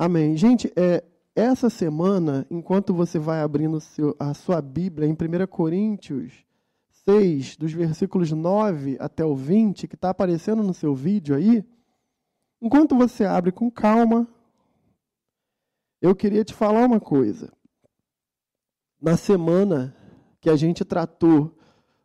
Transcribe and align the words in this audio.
Amém. 0.00 0.36
Gente, 0.36 0.72
é, 0.76 1.02
essa 1.34 1.68
semana, 1.68 2.46
enquanto 2.48 2.94
você 2.94 3.18
vai 3.18 3.42
abrindo 3.42 3.80
seu, 3.80 4.14
a 4.16 4.32
sua 4.32 4.62
Bíblia 4.62 5.08
em 5.08 5.12
1 5.12 5.44
Coríntios 5.48 6.46
6, 7.04 7.56
dos 7.56 7.72
versículos 7.72 8.30
9 8.30 8.96
até 9.00 9.24
o 9.24 9.34
20, 9.34 9.88
que 9.88 9.96
está 9.96 10.10
aparecendo 10.10 10.62
no 10.62 10.72
seu 10.72 10.94
vídeo 10.94 11.34
aí, 11.34 11.64
enquanto 12.62 12.96
você 12.96 13.24
abre 13.24 13.50
com 13.50 13.68
calma, 13.68 14.28
eu 16.00 16.14
queria 16.14 16.44
te 16.44 16.54
falar 16.54 16.86
uma 16.86 17.00
coisa. 17.00 17.52
Na 19.02 19.16
semana 19.16 19.96
que 20.40 20.48
a 20.48 20.54
gente 20.54 20.84
tratou 20.84 21.58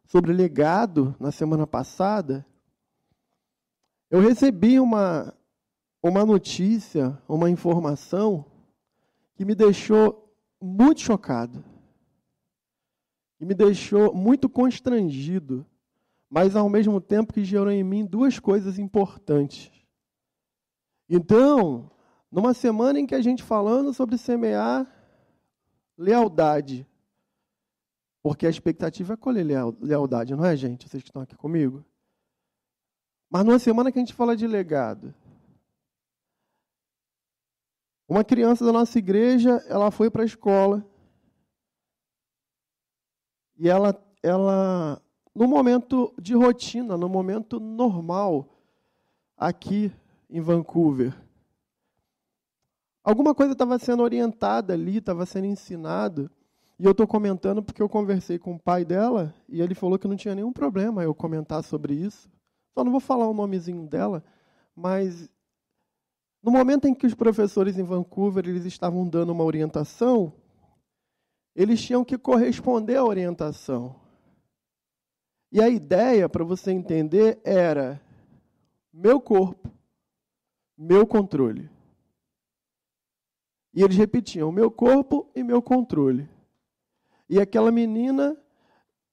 sobre 0.04 0.34
legado, 0.34 1.16
na 1.20 1.32
semana 1.32 1.68
passada, 1.68 2.44
eu 4.10 4.20
recebi 4.20 4.80
uma, 4.80 5.32
uma 6.04 6.26
notícia, 6.26 7.18
uma 7.30 7.50
informação 7.50 8.46
que 9.36 9.46
me 9.46 9.56
deixou 9.56 10.36
muito 10.62 11.00
chocado. 11.00 11.64
E 13.40 13.46
me 13.46 13.54
deixou 13.54 14.14
muito 14.14 14.50
constrangido, 14.50 15.66
mas 16.30 16.56
ao 16.56 16.70
mesmo 16.70 17.00
tempo 17.00 17.34
que 17.34 17.46
gerou 17.46 17.72
em 17.72 17.84
mim 17.84 18.06
duas 18.06 18.38
coisas 18.38 18.78
importantes. 18.78 19.72
Então, 21.10 21.90
numa 22.30 22.54
semana 22.54 23.00
em 23.00 23.06
que 23.06 23.16
a 23.16 23.22
gente 23.22 23.42
falando 23.42 23.94
sobre 23.94 24.18
semear 24.18 24.88
lealdade, 25.98 26.88
porque 28.22 28.46
a 28.46 28.50
expectativa 28.50 29.14
é 29.14 29.18
colher 29.18 29.46
lealdade, 29.80 30.36
não 30.36 30.46
é, 30.46 30.56
gente? 30.56 30.88
Vocês 30.88 31.04
que 31.04 31.10
estão 31.10 31.22
aqui 31.22 31.36
comigo? 31.36 31.84
Mas 33.30 33.46
numa 33.46 33.60
semana 33.60 33.92
que 33.92 34.00
a 34.00 34.02
gente 34.02 34.14
fala 34.14 34.36
de 34.36 34.48
legado, 34.48 35.14
uma 38.14 38.24
criança 38.24 38.64
da 38.64 38.72
nossa 38.72 39.00
igreja, 39.00 39.66
ela 39.68 39.90
foi 39.90 40.08
para 40.08 40.22
a 40.22 40.26
escola 40.26 40.86
e 43.58 43.68
ela, 43.68 44.00
ela, 44.22 45.02
no 45.34 45.48
momento 45.48 46.14
de 46.22 46.36
rotina, 46.36 46.96
no 46.96 47.10
momento 47.10 47.60
normal, 47.60 48.48
aqui 49.36 49.92
em 50.30 50.40
Vancouver, 50.40 51.20
alguma 53.04 53.34
coisa 53.34 53.54
estava 53.54 53.80
sendo 53.80 54.04
orientada 54.04 54.74
ali, 54.74 54.98
estava 54.98 55.26
sendo 55.26 55.48
ensinado. 55.48 56.30
E 56.78 56.86
eu 56.86 56.92
estou 56.92 57.08
comentando 57.08 57.64
porque 57.64 57.82
eu 57.82 57.90
conversei 57.90 58.38
com 58.38 58.54
o 58.54 58.60
pai 58.60 58.86
dela 58.86 59.34
e 59.50 59.60
ele 59.60 59.74
falou 59.74 59.98
que 59.98 60.08
não 60.08 60.16
tinha 60.16 60.36
nenhum 60.36 60.54
problema 60.54 61.04
eu 61.04 61.16
comentar 61.16 61.64
sobre 61.64 61.96
isso. 61.96 62.30
Só 62.76 62.84
não 62.84 62.92
vou 62.92 63.00
falar 63.00 63.28
o 63.28 63.34
nomezinho 63.34 63.88
dela, 63.88 64.24
mas 64.76 65.28
no 66.44 66.52
momento 66.52 66.86
em 66.86 66.94
que 66.94 67.08
os 67.08 67.14
professores 67.14 67.80
em 67.80 67.84
Vancouver 67.84 68.46
eles 68.46 68.66
estavam 68.66 69.08
dando 69.08 69.32
uma 69.32 69.46
orientação, 69.46 70.34
eles 71.56 71.82
tinham 71.82 72.04
que 72.04 72.18
corresponder 72.18 72.98
à 72.98 73.06
orientação. 73.06 73.96
E 75.50 75.62
a 75.62 75.70
ideia, 75.70 76.28
para 76.28 76.44
você 76.44 76.72
entender, 76.72 77.40
era 77.46 78.02
meu 78.92 79.22
corpo, 79.22 79.72
meu 80.78 81.08
controle. 81.08 81.70
E 83.74 83.82
eles 83.82 83.96
repetiam: 83.96 84.52
meu 84.52 84.70
corpo 84.70 85.32
e 85.34 85.44
meu 85.44 85.62
controle. 85.62 86.28
E 87.30 87.40
aquela 87.40 87.72
menina, 87.72 88.36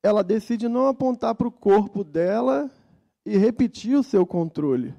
ela 0.02 0.24
decide 0.24 0.68
não 0.68 0.88
apontar 0.88 1.34
para 1.36 1.46
o 1.46 1.52
corpo 1.52 2.02
dela 2.02 2.68
e 3.24 3.38
repetir 3.38 3.96
o 3.96 4.02
seu 4.02 4.26
controle. 4.26 4.94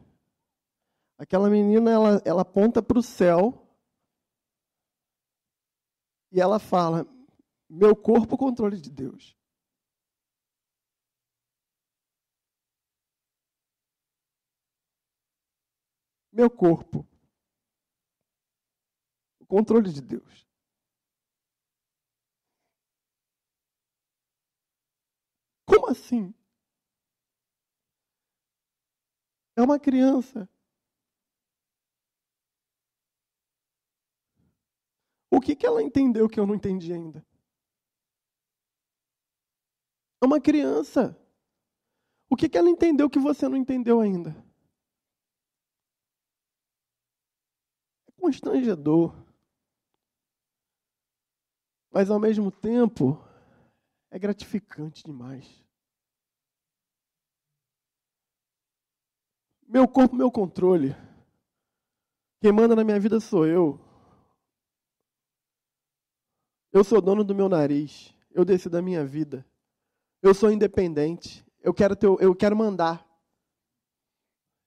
Aquela 1.22 1.52
menina, 1.52 1.92
ela, 1.92 2.22
ela 2.26 2.42
aponta 2.42 2.82
para 2.82 2.98
o 2.98 3.04
céu 3.04 3.54
e 6.32 6.42
ela 6.42 6.58
fala: 6.58 7.06
Meu 7.70 7.96
corpo, 7.96 8.36
controle 8.36 8.82
de 8.82 8.90
Deus. 8.90 9.38
Meu 16.34 16.50
corpo, 16.50 17.08
o 19.40 19.46
controle 19.46 19.94
de 19.94 20.02
Deus. 20.02 20.48
Como 25.68 25.88
assim? 25.88 26.34
É 29.56 29.62
uma 29.62 29.80
criança 29.80 30.50
O 35.31 35.40
que, 35.40 35.56
que 35.56 35.66
ela 35.66 35.81
entendeu 35.81 36.28
que 36.28 36.38
eu 36.38 36.46
não 36.46 36.53
entendi 36.53 36.92
ainda? 36.92 37.25
É 40.22 40.25
uma 40.25 40.42
criança. 40.42 41.18
O 42.30 42.36
que, 42.36 42.50
que 42.50 42.58
ela 42.58 42.69
entendeu 42.69 43.09
que 43.09 43.18
você 43.18 43.47
não 43.47 43.56
entendeu 43.56 44.02
ainda? 44.02 44.31
É 48.08 48.12
constrangedor. 48.20 49.16
Mas 51.90 52.09
ao 52.09 52.20
mesmo 52.20 52.52
tempo, 52.52 53.18
é 54.12 54.20
gratificante 54.20 55.03
demais. 55.03 55.64
Meu 59.66 59.88
corpo, 59.88 60.14
meu 60.14 60.30
controle. 60.30 60.94
Quem 62.41 62.52
manda 62.52 62.75
na 62.75 62.84
minha 62.84 63.00
vida 63.00 63.20
sou 63.22 63.47
eu. 63.47 63.91
Eu 66.72 66.84
sou 66.84 67.02
dono 67.02 67.24
do 67.24 67.36
meu 67.36 67.50
nariz. 67.50 68.14
Eu 68.34 68.46
decido 68.46 68.78
a 68.78 68.82
minha 68.82 69.06
vida. 69.06 69.46
Eu 70.22 70.34
sou 70.34 70.52
independente. 70.52 71.46
Eu 71.62 71.74
quero, 71.74 71.96
ter, 71.96 72.08
eu 72.08 72.36
quero 72.36 72.56
mandar. 72.56 73.06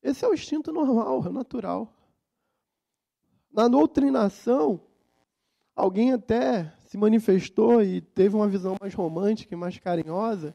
Esse 0.02 0.24
é 0.24 0.28
o 0.28 0.34
instinto 0.34 0.72
normal, 0.72 1.26
é 1.26 1.30
natural. 1.30 1.90
Na 3.50 3.68
doutrinação, 3.68 4.80
alguém 5.74 6.12
até 6.12 6.70
se 6.86 6.98
manifestou 6.98 7.82
e 7.82 8.00
teve 8.00 8.36
uma 8.36 8.48
visão 8.48 8.76
mais 8.80 8.92
romântica 8.92 9.54
e 9.54 9.56
mais 9.56 9.78
carinhosa 9.78 10.54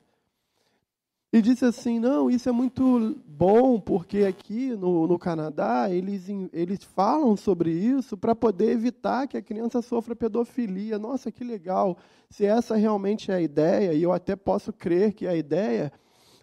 e 1.32 1.42
disse 1.42 1.64
assim: 1.64 2.00
não, 2.00 2.30
isso 2.30 2.50
é 2.50 2.52
muito 2.52 3.16
bom, 3.26 3.80
porque 3.80 4.24
aqui 4.24 4.76
no, 4.76 5.08
no 5.08 5.20
Canadá 5.20 5.90
eles, 5.90 6.28
eles 6.52 6.84
falam 6.84 7.38
sobre 7.38 7.72
isso 7.72 8.18
para 8.18 8.36
poder 8.36 8.72
evitar 8.72 9.28
que 9.28 9.38
a 9.38 9.42
criança 9.42 9.82
sofra 9.82 10.16
pedofilia. 10.16 10.98
Nossa, 10.98 11.32
que 11.32 11.44
legal! 11.44 11.98
Se 12.30 12.46
essa 12.46 12.76
realmente 12.76 13.32
é 13.32 13.36
a 13.36 13.42
ideia, 13.42 13.94
e 13.94 14.02
eu 14.02 14.12
até 14.12 14.36
posso 14.36 14.74
crer 14.74 15.14
que 15.14 15.28
a 15.28 15.36
ideia 15.36 15.92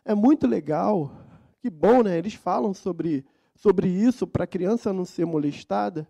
é 0.05 0.15
muito 0.15 0.47
legal, 0.47 1.11
que 1.61 1.69
bom, 1.69 2.03
né? 2.03 2.17
Eles 2.17 2.35
falam 2.35 2.73
sobre, 2.73 3.25
sobre 3.57 3.89
isso 3.89 4.27
para 4.27 4.45
a 4.45 4.47
criança 4.47 4.93
não 4.93 5.05
ser 5.05 5.25
molestada. 5.25 6.09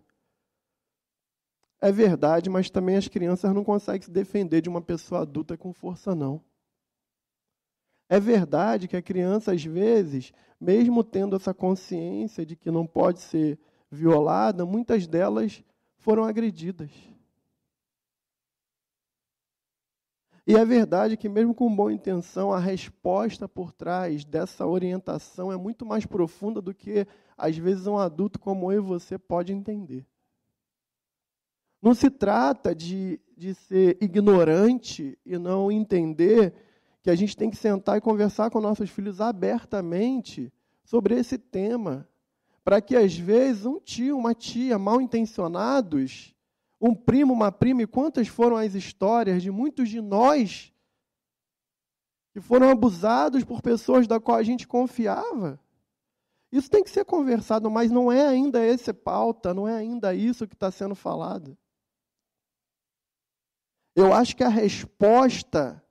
É 1.81 1.91
verdade, 1.91 2.49
mas 2.49 2.69
também 2.69 2.95
as 2.95 3.07
crianças 3.07 3.53
não 3.53 3.63
conseguem 3.63 4.01
se 4.01 4.11
defender 4.11 4.61
de 4.61 4.69
uma 4.69 4.81
pessoa 4.81 5.21
adulta 5.21 5.55
com 5.57 5.73
força, 5.73 6.15
não. 6.15 6.41
É 8.09 8.19
verdade 8.19 8.87
que 8.87 8.95
a 8.95 9.01
criança, 9.01 9.51
às 9.51 9.63
vezes, 9.63 10.31
mesmo 10.59 11.03
tendo 11.03 11.35
essa 11.35 11.53
consciência 11.53 12.45
de 12.45 12.55
que 12.55 12.71
não 12.71 12.87
pode 12.87 13.19
ser 13.19 13.59
violada, 13.91 14.65
muitas 14.65 15.07
delas 15.07 15.63
foram 15.97 16.23
agredidas. 16.23 16.89
E 20.45 20.55
é 20.55 20.63
verdade 20.63 21.17
que, 21.17 21.27
mesmo 21.27 21.53
com 21.53 21.75
boa 21.75 21.91
intenção, 21.91 22.53
a 22.53 22.59
resposta 22.59 23.49
por 23.49 23.73
trás 23.73 24.23
dessa 24.23 24.65
orientação 24.65 25.51
é 25.51 25.57
muito 25.57 25.85
mais 25.85 26.05
profunda 26.05 26.61
do 26.61 26.73
que, 26.73 27.05
às 27.37 27.57
vezes, 27.57 27.85
um 27.85 27.97
adulto 27.97 28.39
como 28.39 28.71
eu 28.71 28.81
e 28.81 28.85
você 28.85 29.17
pode 29.17 29.51
entender. 29.51 30.05
Não 31.81 31.93
se 31.93 32.09
trata 32.09 32.73
de, 32.73 33.19
de 33.35 33.53
ser 33.53 33.97
ignorante 34.01 35.19
e 35.25 35.37
não 35.37 35.69
entender 35.69 36.53
que 37.07 37.11
a 37.11 37.15
gente 37.15 37.37
tem 37.37 37.49
que 37.49 37.55
sentar 37.55 37.97
e 37.97 38.01
conversar 38.01 38.49
com 38.49 38.59
nossos 38.59 38.89
filhos 38.89 39.21
abertamente 39.21 40.51
sobre 40.83 41.17
esse 41.17 41.37
tema, 41.37 42.05
para 42.65 42.81
que 42.81 42.97
às 42.97 43.15
vezes 43.15 43.65
um 43.65 43.79
tio, 43.79 44.17
uma 44.17 44.35
tia 44.35 44.77
mal 44.77 44.99
intencionados, 44.99 46.35
um 46.81 46.93
primo, 46.93 47.31
uma 47.33 47.49
prima, 47.49 47.81
e 47.81 47.87
quantas 47.87 48.27
foram 48.27 48.57
as 48.57 48.75
histórias 48.75 49.41
de 49.41 49.49
muitos 49.49 49.87
de 49.87 50.01
nós 50.01 50.73
que 52.33 52.41
foram 52.41 52.69
abusados 52.69 53.45
por 53.45 53.61
pessoas 53.61 54.05
da 54.05 54.19
qual 54.19 54.35
a 54.35 54.43
gente 54.43 54.67
confiava. 54.67 55.57
Isso 56.51 56.69
tem 56.69 56.83
que 56.83 56.89
ser 56.89 57.05
conversado, 57.05 57.71
mas 57.71 57.89
não 57.89 58.11
é 58.11 58.27
ainda 58.27 58.65
esse 58.65 58.91
pauta, 58.91 59.53
não 59.53 59.65
é 59.65 59.77
ainda 59.77 60.13
isso 60.13 60.45
que 60.45 60.55
está 60.55 60.69
sendo 60.69 60.93
falado. 60.93 61.57
Eu 63.95 64.11
acho 64.11 64.35
que 64.35 64.43
a 64.43 64.49
resposta 64.49 65.81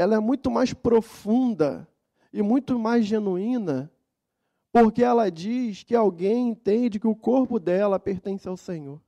ela 0.00 0.14
é 0.14 0.18
muito 0.18 0.50
mais 0.50 0.72
profunda 0.72 1.86
e 2.32 2.40
muito 2.40 2.78
mais 2.78 3.04
genuína 3.04 3.92
porque 4.72 5.02
ela 5.02 5.30
diz 5.30 5.82
que 5.82 5.94
alguém 5.94 6.48
entende 6.48 6.98
que 6.98 7.06
o 7.06 7.14
corpo 7.14 7.60
dela 7.60 8.00
pertence 8.00 8.48
ao 8.48 8.56
Senhor. 8.56 8.98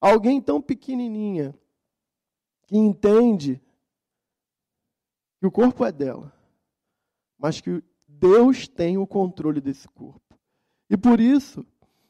Alguém 0.00 0.40
tão 0.40 0.62
pequenininha 0.62 1.54
que 2.62 2.78
entende 2.78 3.60
que 5.38 5.46
o 5.46 5.50
corpo 5.50 5.84
é 5.84 5.92
dela, 5.92 6.32
mas 7.36 7.60
que 7.60 7.84
Deus 8.08 8.66
tem 8.66 8.96
o 8.96 9.06
controle 9.06 9.60
desse 9.60 9.86
corpo. 9.86 10.38
E 10.88 10.96
por 10.96 11.20
isso, 11.20 11.62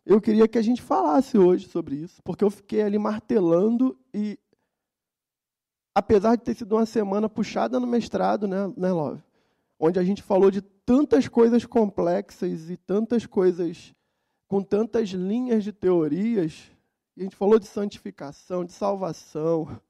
eu 0.06 0.20
queria 0.20 0.46
que 0.46 0.58
a 0.58 0.62
gente 0.62 0.80
falasse 0.80 1.36
hoje 1.36 1.66
sobre 1.66 1.96
isso, 1.96 2.22
porque 2.22 2.44
eu 2.44 2.50
fiquei 2.50 2.82
ali 2.82 2.98
martelando 2.98 3.98
e 4.14 4.38
apesar 5.94 6.36
de 6.36 6.42
ter 6.42 6.54
sido 6.54 6.76
uma 6.76 6.86
semana 6.86 7.28
puxada 7.28 7.78
no 7.78 7.86
mestrado, 7.86 8.46
né, 8.46 8.72
né 8.76 8.92
Love? 8.92 9.22
Onde 9.78 9.98
a 9.98 10.02
gente 10.02 10.22
falou 10.22 10.50
de 10.50 10.62
tantas 10.62 11.28
coisas 11.28 11.64
complexas 11.64 12.70
e 12.70 12.76
tantas 12.76 13.26
coisas 13.26 13.94
com 14.46 14.62
tantas 14.62 15.08
linhas 15.08 15.64
de 15.64 15.72
teorias. 15.72 16.70
E 17.16 17.22
a 17.22 17.24
gente 17.24 17.36
falou 17.36 17.58
de 17.58 17.66
santificação, 17.66 18.64
de 18.64 18.72
salvação, 18.72 19.80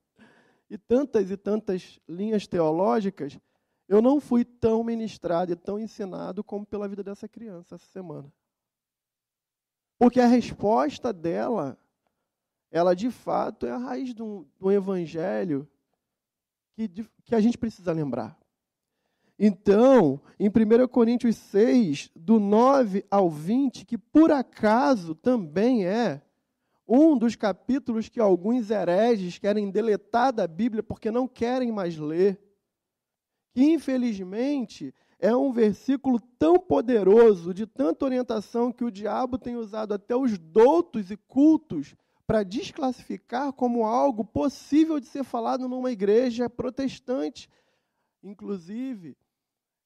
e 0.70 0.78
tantas 0.78 1.30
e 1.30 1.36
tantas 1.36 2.00
linhas 2.08 2.46
teológicas. 2.46 3.38
Eu 3.86 4.00
não 4.00 4.20
fui 4.20 4.44
tão 4.44 4.82
ministrado 4.82 5.52
e 5.52 5.56
tão 5.56 5.78
ensinado 5.78 6.42
como 6.42 6.64
pela 6.64 6.88
vida 6.88 7.02
dessa 7.02 7.28
criança 7.28 7.74
essa 7.74 7.86
semana. 7.86 8.32
Porque 9.98 10.18
a 10.18 10.26
resposta 10.26 11.12
dela, 11.12 11.78
ela 12.70 12.94
de 12.94 13.10
fato 13.10 13.66
é 13.66 13.70
a 13.70 13.76
raiz 13.76 14.14
um 14.18 14.70
evangelho 14.70 15.68
que, 16.88 17.06
que 17.24 17.34
a 17.34 17.40
gente 17.40 17.58
precisa 17.58 17.92
lembrar. 17.92 18.38
Então, 19.38 20.20
em 20.38 20.48
1 20.48 20.86
Coríntios 20.88 21.36
6, 21.36 22.10
do 22.14 22.38
9 22.38 23.04
ao 23.10 23.28
20, 23.28 23.84
que 23.84 23.98
por 23.98 24.30
acaso 24.30 25.14
também 25.14 25.84
é 25.84 26.22
um 26.86 27.16
dos 27.16 27.34
capítulos 27.34 28.08
que 28.08 28.20
alguns 28.20 28.70
hereges 28.70 29.38
querem 29.38 29.70
deletar 29.70 30.32
da 30.32 30.46
Bíblia 30.46 30.82
porque 30.82 31.10
não 31.10 31.26
querem 31.26 31.72
mais 31.72 31.96
ler, 31.96 32.40
que 33.52 33.64
infelizmente 33.64 34.94
é 35.18 35.34
um 35.34 35.52
versículo 35.52 36.20
tão 36.38 36.58
poderoso, 36.58 37.54
de 37.54 37.66
tanta 37.66 38.04
orientação, 38.04 38.72
que 38.72 38.84
o 38.84 38.90
diabo 38.90 39.38
tem 39.38 39.56
usado 39.56 39.94
até 39.94 40.16
os 40.16 40.36
doutos 40.36 41.10
e 41.10 41.16
cultos 41.16 41.94
para 42.32 42.44
desclassificar 42.44 43.52
como 43.52 43.84
algo 43.84 44.24
possível 44.24 44.98
de 44.98 45.04
ser 45.04 45.22
falado 45.22 45.68
numa 45.68 45.92
igreja 45.92 46.48
protestante. 46.48 47.46
Inclusive, 48.22 49.18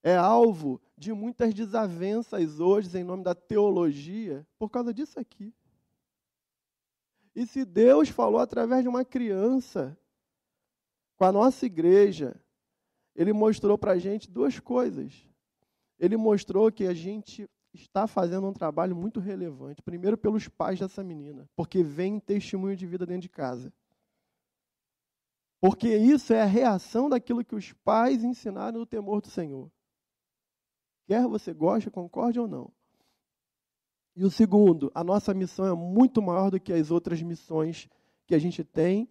é 0.00 0.14
alvo 0.14 0.80
de 0.96 1.12
muitas 1.12 1.52
desavenças 1.52 2.60
hoje 2.60 2.96
em 2.96 3.02
nome 3.02 3.24
da 3.24 3.34
teologia 3.34 4.46
por 4.60 4.70
causa 4.70 4.94
disso 4.94 5.18
aqui. 5.18 5.52
E 7.34 7.44
se 7.48 7.64
Deus 7.64 8.10
falou 8.10 8.38
através 8.38 8.80
de 8.80 8.88
uma 8.88 9.04
criança 9.04 9.98
com 11.16 11.24
a 11.24 11.32
nossa 11.32 11.66
igreja, 11.66 12.40
Ele 13.16 13.32
mostrou 13.32 13.76
para 13.76 13.90
a 13.90 13.98
gente 13.98 14.30
duas 14.30 14.60
coisas. 14.60 15.28
Ele 15.98 16.16
mostrou 16.16 16.70
que 16.70 16.86
a 16.86 16.94
gente 16.94 17.50
está 17.82 18.06
fazendo 18.06 18.46
um 18.46 18.52
trabalho 18.52 18.96
muito 18.96 19.20
relevante. 19.20 19.82
Primeiro, 19.82 20.16
pelos 20.16 20.48
pais 20.48 20.78
dessa 20.78 21.02
menina, 21.02 21.48
porque 21.54 21.82
vem 21.82 22.18
testemunho 22.20 22.76
de 22.76 22.86
vida 22.86 23.06
dentro 23.06 23.22
de 23.22 23.28
casa. 23.28 23.72
Porque 25.60 25.96
isso 25.96 26.32
é 26.32 26.42
a 26.42 26.46
reação 26.46 27.08
daquilo 27.08 27.44
que 27.44 27.54
os 27.54 27.72
pais 27.72 28.22
ensinaram 28.22 28.80
no 28.80 28.86
temor 28.86 29.20
do 29.20 29.28
Senhor. 29.28 29.70
Quer 31.06 31.26
você 31.26 31.52
goste, 31.52 31.90
concorde 31.90 32.38
ou 32.38 32.48
não. 32.48 32.72
E 34.14 34.24
o 34.24 34.30
segundo, 34.30 34.90
a 34.94 35.04
nossa 35.04 35.34
missão 35.34 35.66
é 35.66 35.74
muito 35.74 36.22
maior 36.22 36.50
do 36.50 36.58
que 36.58 36.72
as 36.72 36.90
outras 36.90 37.22
missões 37.22 37.88
que 38.26 38.34
a 38.34 38.38
gente 38.38 38.64
tem 38.64 39.08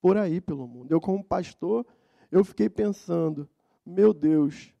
por 0.00 0.18
aí 0.18 0.40
pelo 0.40 0.68
mundo. 0.68 0.92
Eu, 0.92 1.00
como 1.00 1.24
pastor, 1.24 1.86
eu 2.30 2.44
fiquei 2.44 2.68
pensando, 2.68 3.48
meu 3.86 4.12
Deus, 4.12 4.73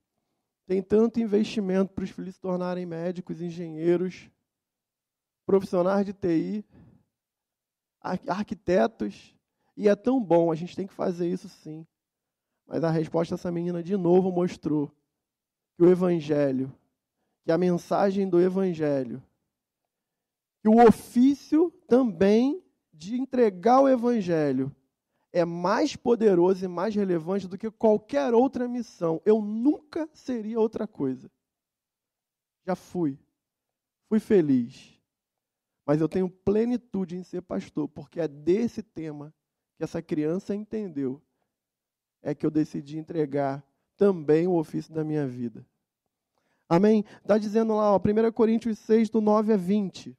tem 0.66 0.82
tanto 0.82 1.20
investimento 1.20 1.92
para 1.92 2.04
os 2.04 2.10
filhos 2.10 2.34
se 2.34 2.40
tornarem 2.40 2.86
médicos, 2.86 3.40
engenheiros, 3.40 4.30
profissionais 5.44 6.06
de 6.06 6.12
TI, 6.12 6.64
arquitetos, 8.00 9.34
e 9.76 9.88
é 9.88 9.96
tão 9.96 10.22
bom, 10.22 10.50
a 10.50 10.54
gente 10.54 10.76
tem 10.76 10.86
que 10.86 10.94
fazer 10.94 11.28
isso 11.28 11.48
sim. 11.48 11.86
Mas 12.66 12.82
a 12.82 12.90
resposta 12.90 13.34
dessa 13.34 13.52
menina 13.52 13.82
de 13.82 13.96
novo 13.96 14.30
mostrou 14.32 14.90
que 15.76 15.82
o 15.82 15.90
Evangelho, 15.90 16.72
que 17.44 17.52
a 17.52 17.58
mensagem 17.58 18.28
do 18.28 18.40
Evangelho, 18.40 19.22
que 20.62 20.68
o 20.68 20.86
ofício 20.86 21.70
também 21.86 22.62
de 22.92 23.16
entregar 23.16 23.80
o 23.80 23.88
Evangelho 23.88 24.74
é 25.34 25.44
mais 25.44 25.96
poderoso 25.96 26.64
e 26.64 26.68
mais 26.68 26.94
relevante 26.94 27.48
do 27.48 27.58
que 27.58 27.68
qualquer 27.68 28.32
outra 28.32 28.68
missão. 28.68 29.20
Eu 29.24 29.42
nunca 29.42 30.08
seria 30.12 30.60
outra 30.60 30.86
coisa. 30.86 31.28
Já 32.64 32.76
fui. 32.76 33.18
Fui 34.08 34.20
feliz. 34.20 34.96
Mas 35.84 36.00
eu 36.00 36.08
tenho 36.08 36.30
plenitude 36.30 37.16
em 37.16 37.24
ser 37.24 37.42
pastor, 37.42 37.88
porque 37.88 38.20
é 38.20 38.28
desse 38.28 38.80
tema 38.80 39.34
que 39.76 39.82
essa 39.82 40.00
criança 40.00 40.54
entendeu. 40.54 41.20
É 42.22 42.32
que 42.32 42.46
eu 42.46 42.50
decidi 42.50 42.96
entregar 42.96 43.66
também 43.96 44.46
o 44.46 44.54
ofício 44.54 44.94
da 44.94 45.02
minha 45.02 45.26
vida. 45.26 45.66
Amém? 46.68 47.04
Está 47.20 47.38
dizendo 47.38 47.74
lá, 47.74 47.92
ó, 47.92 47.98
1 47.98 48.30
Coríntios 48.30 48.78
6, 48.78 49.10
do 49.10 49.20
9 49.20 49.52
a 49.52 49.56
20. 49.56 50.16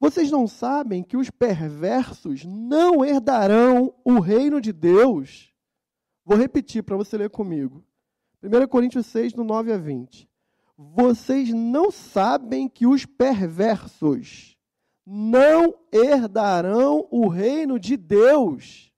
Vocês 0.00 0.30
não 0.30 0.46
sabem 0.46 1.02
que 1.02 1.16
os 1.16 1.28
perversos 1.28 2.44
não 2.44 3.04
herdarão 3.04 3.92
o 4.04 4.20
reino 4.20 4.60
de 4.60 4.72
Deus? 4.72 5.52
Vou 6.24 6.38
repetir 6.38 6.84
para 6.84 6.96
você 6.96 7.16
ler 7.16 7.30
comigo. 7.30 7.84
1 8.42 8.68
Coríntios 8.68 9.06
6, 9.06 9.32
do 9.32 9.42
9 9.42 9.72
a 9.72 9.76
20. 9.76 10.28
Vocês 10.76 11.52
não 11.52 11.90
sabem 11.90 12.68
que 12.68 12.86
os 12.86 13.04
perversos 13.04 14.56
não 15.04 15.74
herdarão 15.90 17.08
o 17.10 17.26
reino 17.26 17.80
de 17.80 17.96
Deus? 17.96 18.92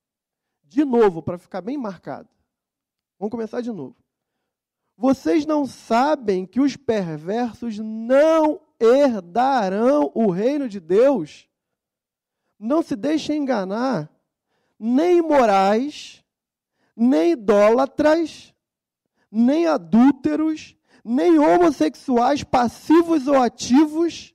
De 0.63 0.85
novo, 0.85 1.23
para 1.23 1.39
ficar 1.39 1.63
bem 1.63 1.79
marcado. 1.79 2.29
Vamos 3.19 3.31
começar 3.31 3.63
de 3.63 3.73
novo. 3.73 3.97
Vocês 4.97 5.47
não 5.47 5.65
sabem 5.65 6.45
que 6.45 6.61
os 6.61 6.77
perversos 6.77 7.79
não 7.79 8.61
herdarão 8.81 10.11
o 10.15 10.31
reino 10.31 10.69
de 10.69 10.81
Deus. 10.81 11.49
Não 12.59 12.83
se 12.83 12.97
deixem 12.97 13.43
enganar, 13.43 14.11
nem 14.79 15.19
imorais, 15.19 16.25
nem 16.97 17.33
idólatras, 17.33 18.55
nem 19.31 19.67
adúlteros, 19.67 20.77
nem 21.05 21.39
homossexuais 21.39 22.43
passivos 22.43 23.27
ou 23.27 23.37
ativos, 23.37 24.35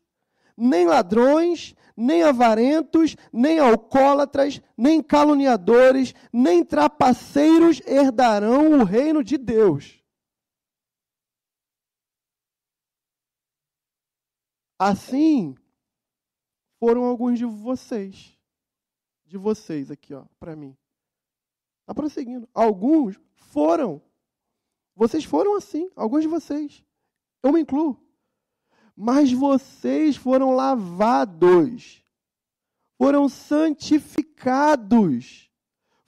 nem 0.58 0.88
ladrões, 0.88 1.75
nem 1.96 2.24
avarentos, 2.24 3.16
nem 3.32 3.60
alcoólatras, 3.60 4.62
nem 4.78 5.02
caluniadores, 5.02 6.14
nem 6.32 6.64
trapaceiros 6.64 7.82
herdarão 7.86 8.80
o 8.80 8.84
reino 8.84 9.24
de 9.24 9.38
Deus. 9.38 10.04
Assim 14.77 15.55
foram 16.79 17.03
alguns 17.03 17.39
de 17.39 17.46
vocês. 17.46 18.38
De 19.25 19.38
vocês 19.38 19.89
aqui, 19.89 20.13
ó, 20.13 20.25
para 20.39 20.55
mim. 20.55 20.77
Está 21.82 21.94
prosseguindo. 21.94 22.48
Alguns 22.53 23.20
foram. 23.36 24.01
Vocês 24.96 25.24
foram 25.24 25.55
assim, 25.55 25.89
alguns 25.96 26.22
de 26.22 26.27
vocês. 26.27 26.84
Eu 27.44 27.53
me 27.53 27.62
incluo. 27.62 28.00
Mas 28.96 29.32
vocês 29.32 30.15
foram 30.15 30.55
lavados, 30.55 32.01
foram 32.98 33.27
santificados, 33.27 35.50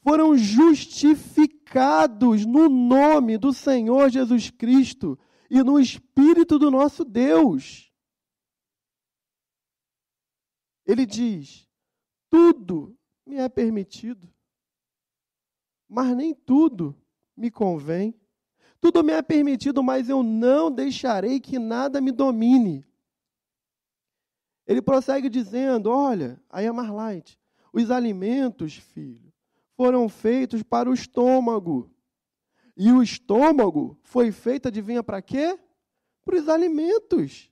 foram 0.01 0.37
justificados 0.37 2.45
no 2.45 2.69
nome 2.69 3.37
do 3.37 3.51
Senhor 3.51 4.09
Jesus 4.09 4.49
Cristo 4.49 5.19
e 5.49 5.61
no 5.61 5.77
Espírito 5.79 6.57
do 6.57 6.71
nosso 6.71 7.03
Deus. 7.03 7.86
Ele 10.87 11.05
diz: 11.05 11.67
tudo 12.29 12.97
me 13.25 13.35
é 13.35 13.49
permitido, 13.49 14.33
mas 15.87 16.15
nem 16.15 16.33
tudo 16.33 16.95
me 17.35 17.51
convém. 17.51 18.15
Tudo 18.79 19.03
me 19.03 19.11
é 19.11 19.21
permitido, 19.21 19.83
mas 19.83 20.07
eu 20.07 20.23
não 20.23 20.71
deixarei 20.71 21.39
que 21.39 21.59
nada 21.59 21.99
me 21.99 22.11
domine. 22.11 22.85
Ele 24.65 24.81
prossegue 24.81 25.29
dizendo: 25.29 25.89
Olha, 25.89 26.41
aí 26.49 26.65
é 26.65 26.71
mais 26.71 26.89
light. 26.89 27.39
Os 27.73 27.91
alimentos, 27.91 28.75
filho, 28.75 29.33
foram 29.75 30.07
feitos 30.07 30.63
para 30.63 30.89
o 30.89 30.93
estômago. 30.93 31.91
E 32.75 32.91
o 32.91 33.01
estômago 33.01 33.97
foi 34.03 34.31
feito, 34.31 34.67
adivinha 34.67 35.03
para 35.03 35.21
quê? 35.21 35.59
Para 36.23 36.37
os 36.37 36.47
alimentos. 36.47 37.51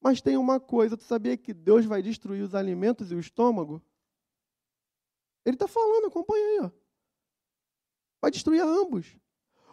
Mas 0.00 0.20
tem 0.22 0.36
uma 0.36 0.58
coisa, 0.58 0.96
tu 0.96 1.04
sabia 1.04 1.36
que 1.36 1.52
Deus 1.52 1.84
vai 1.84 2.02
destruir 2.02 2.42
os 2.42 2.54
alimentos 2.54 3.12
e 3.12 3.14
o 3.14 3.20
estômago? 3.20 3.82
Ele 5.44 5.56
está 5.56 5.68
falando, 5.68 6.06
acompanha 6.06 6.44
aí. 6.44 6.58
Ó. 6.62 6.70
Vai 8.20 8.30
destruir 8.30 8.62
ambos. 8.62 9.16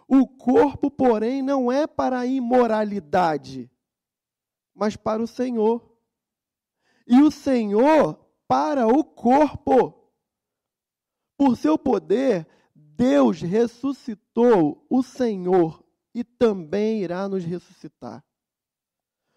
O 0.07 0.27
corpo, 0.27 0.89
porém, 0.91 1.41
não 1.41 1.71
é 1.71 1.85
para 1.85 2.19
a 2.19 2.25
imoralidade, 2.25 3.69
mas 4.73 4.95
para 4.95 5.21
o 5.21 5.27
Senhor. 5.27 5.97
E 7.05 7.21
o 7.21 7.31
Senhor 7.31 8.15
para 8.47 8.87
o 8.87 9.03
corpo. 9.03 10.11
Por 11.37 11.55
seu 11.57 11.77
poder, 11.77 12.47
Deus 12.73 13.41
ressuscitou 13.41 14.85
o 14.89 15.03
Senhor 15.03 15.85
e 16.13 16.23
também 16.23 17.03
irá 17.03 17.27
nos 17.27 17.43
ressuscitar. 17.43 18.25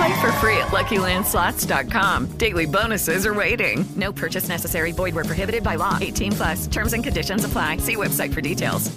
Play 0.00 0.18
for 0.18 0.32
free 0.40 0.56
at 0.56 0.68
LuckyLandSlots.com. 0.68 2.38
Daily 2.38 2.64
bonuses 2.64 3.26
are 3.26 3.34
waiting. 3.34 3.84
No 3.96 4.10
purchase 4.12 4.48
necessary. 4.48 4.92
Void 4.92 5.14
where 5.14 5.26
prohibited 5.26 5.62
by 5.62 5.76
law. 5.76 5.98
18 6.00 6.32
plus. 6.32 6.66
Terms 6.68 6.94
and 6.94 7.04
conditions 7.04 7.44
apply. 7.44 7.76
See 7.78 7.96
website 7.96 8.32
for 8.32 8.40
details. 8.40 8.90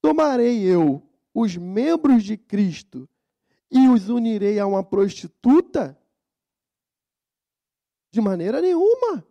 Tomarei 0.00 0.62
eu 0.62 1.02
os 1.34 1.56
membros 1.56 2.22
de 2.22 2.36
Cristo 2.36 3.08
e 3.68 3.88
os 3.88 4.08
unirei 4.08 4.60
a 4.60 4.66
uma 4.66 4.84
prostituta? 4.84 5.98
De 8.12 8.20
maneira 8.20 8.60
nenhuma. 8.60 9.24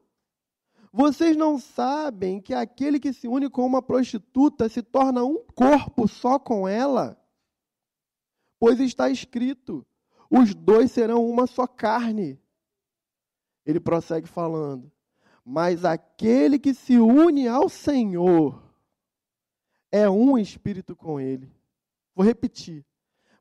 Vocês 0.92 1.38
não 1.38 1.58
sabem 1.58 2.42
que 2.42 2.54
aquele 2.54 3.00
que 3.00 3.13
se 3.13 3.30
une 3.30 3.50
com 3.50 3.66
uma 3.66 3.82
prostituta 3.82 4.68
se 4.68 4.82
torna 4.82 5.24
um 5.24 5.42
corpo 5.56 6.06
só 6.06 6.38
com 6.38 6.68
ela? 6.68 7.18
Pois 8.60 8.78
está 8.82 9.10
escrito: 9.10 9.86
os 10.30 10.54
dois 10.54 10.92
serão 10.92 11.28
uma 11.28 11.48
só 11.48 11.66
carne. 11.66 12.40
Ele 13.66 13.80
prossegue 13.80 14.28
falando: 14.28 14.92
Mas 15.44 15.84
aquele 15.84 16.60
que 16.60 16.74
se 16.74 16.98
une 16.98 17.48
ao 17.48 17.68
Senhor 17.68 18.62
é 19.92 20.10
um 20.10 20.38
espírito 20.38 20.96
com 20.96 21.20
ele. 21.20 21.52
Vou 22.16 22.26
repetir. 22.26 22.86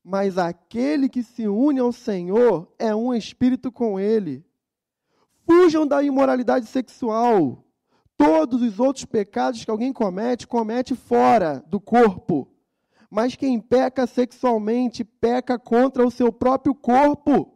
Mas 0.02 0.38
aquele 0.38 1.08
que 1.08 1.22
se 1.22 1.46
une 1.46 1.80
ao 1.80 1.92
Senhor 1.92 2.72
é 2.78 2.94
um 2.94 3.12
espírito 3.12 3.70
com 3.70 4.00
ele. 4.00 4.44
Fujam 5.44 5.86
da 5.86 6.02
imoralidade 6.02 6.66
sexual. 6.66 7.64
Todos 8.16 8.62
os 8.62 8.80
outros 8.80 9.04
pecados 9.04 9.64
que 9.64 9.70
alguém 9.70 9.92
comete, 9.92 10.46
comete 10.46 10.94
fora 10.94 11.62
do 11.66 11.78
corpo. 11.78 12.50
Mas 13.10 13.34
quem 13.34 13.60
peca 13.60 14.06
sexualmente, 14.06 15.02
peca 15.02 15.58
contra 15.58 16.06
o 16.06 16.10
seu 16.10 16.32
próprio 16.32 16.74
corpo. 16.74 17.54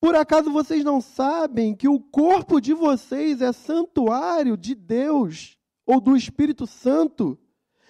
Por 0.00 0.14
acaso 0.14 0.50
vocês 0.50 0.84
não 0.84 1.00
sabem 1.00 1.74
que 1.74 1.88
o 1.88 2.00
corpo 2.00 2.60
de 2.60 2.74
vocês 2.74 3.40
é 3.40 3.52
santuário 3.52 4.56
de 4.56 4.74
Deus 4.74 5.56
ou 5.86 6.00
do 6.00 6.16
Espírito 6.16 6.66
Santo? 6.66 7.38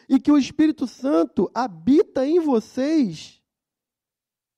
E 0.09 0.21
que 0.21 0.31
o 0.31 0.37
Espírito 0.37 0.87
Santo 0.87 1.51
habita 1.55 2.27
em 2.27 2.41
vocês? 2.41 3.43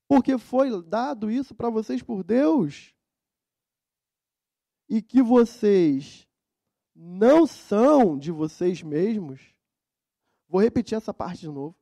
Porque 0.09 0.37
foi 0.37 0.83
dado 0.83 1.31
isso 1.31 1.55
para 1.55 1.71
vocês 1.71 2.03
por 2.03 2.23
Deus? 2.25 2.95
E 4.89 5.01
que 5.01 5.23
vocês 5.23 6.29
não 6.95 7.47
são 7.47 8.19
de 8.19 8.31
vocês 8.31 8.83
mesmos? 8.83 9.54
Vou 10.55 10.63
repetir 10.63 10.97
essa 10.97 11.13
parte 11.13 11.41
de 11.41 11.49
novo. 11.49 11.75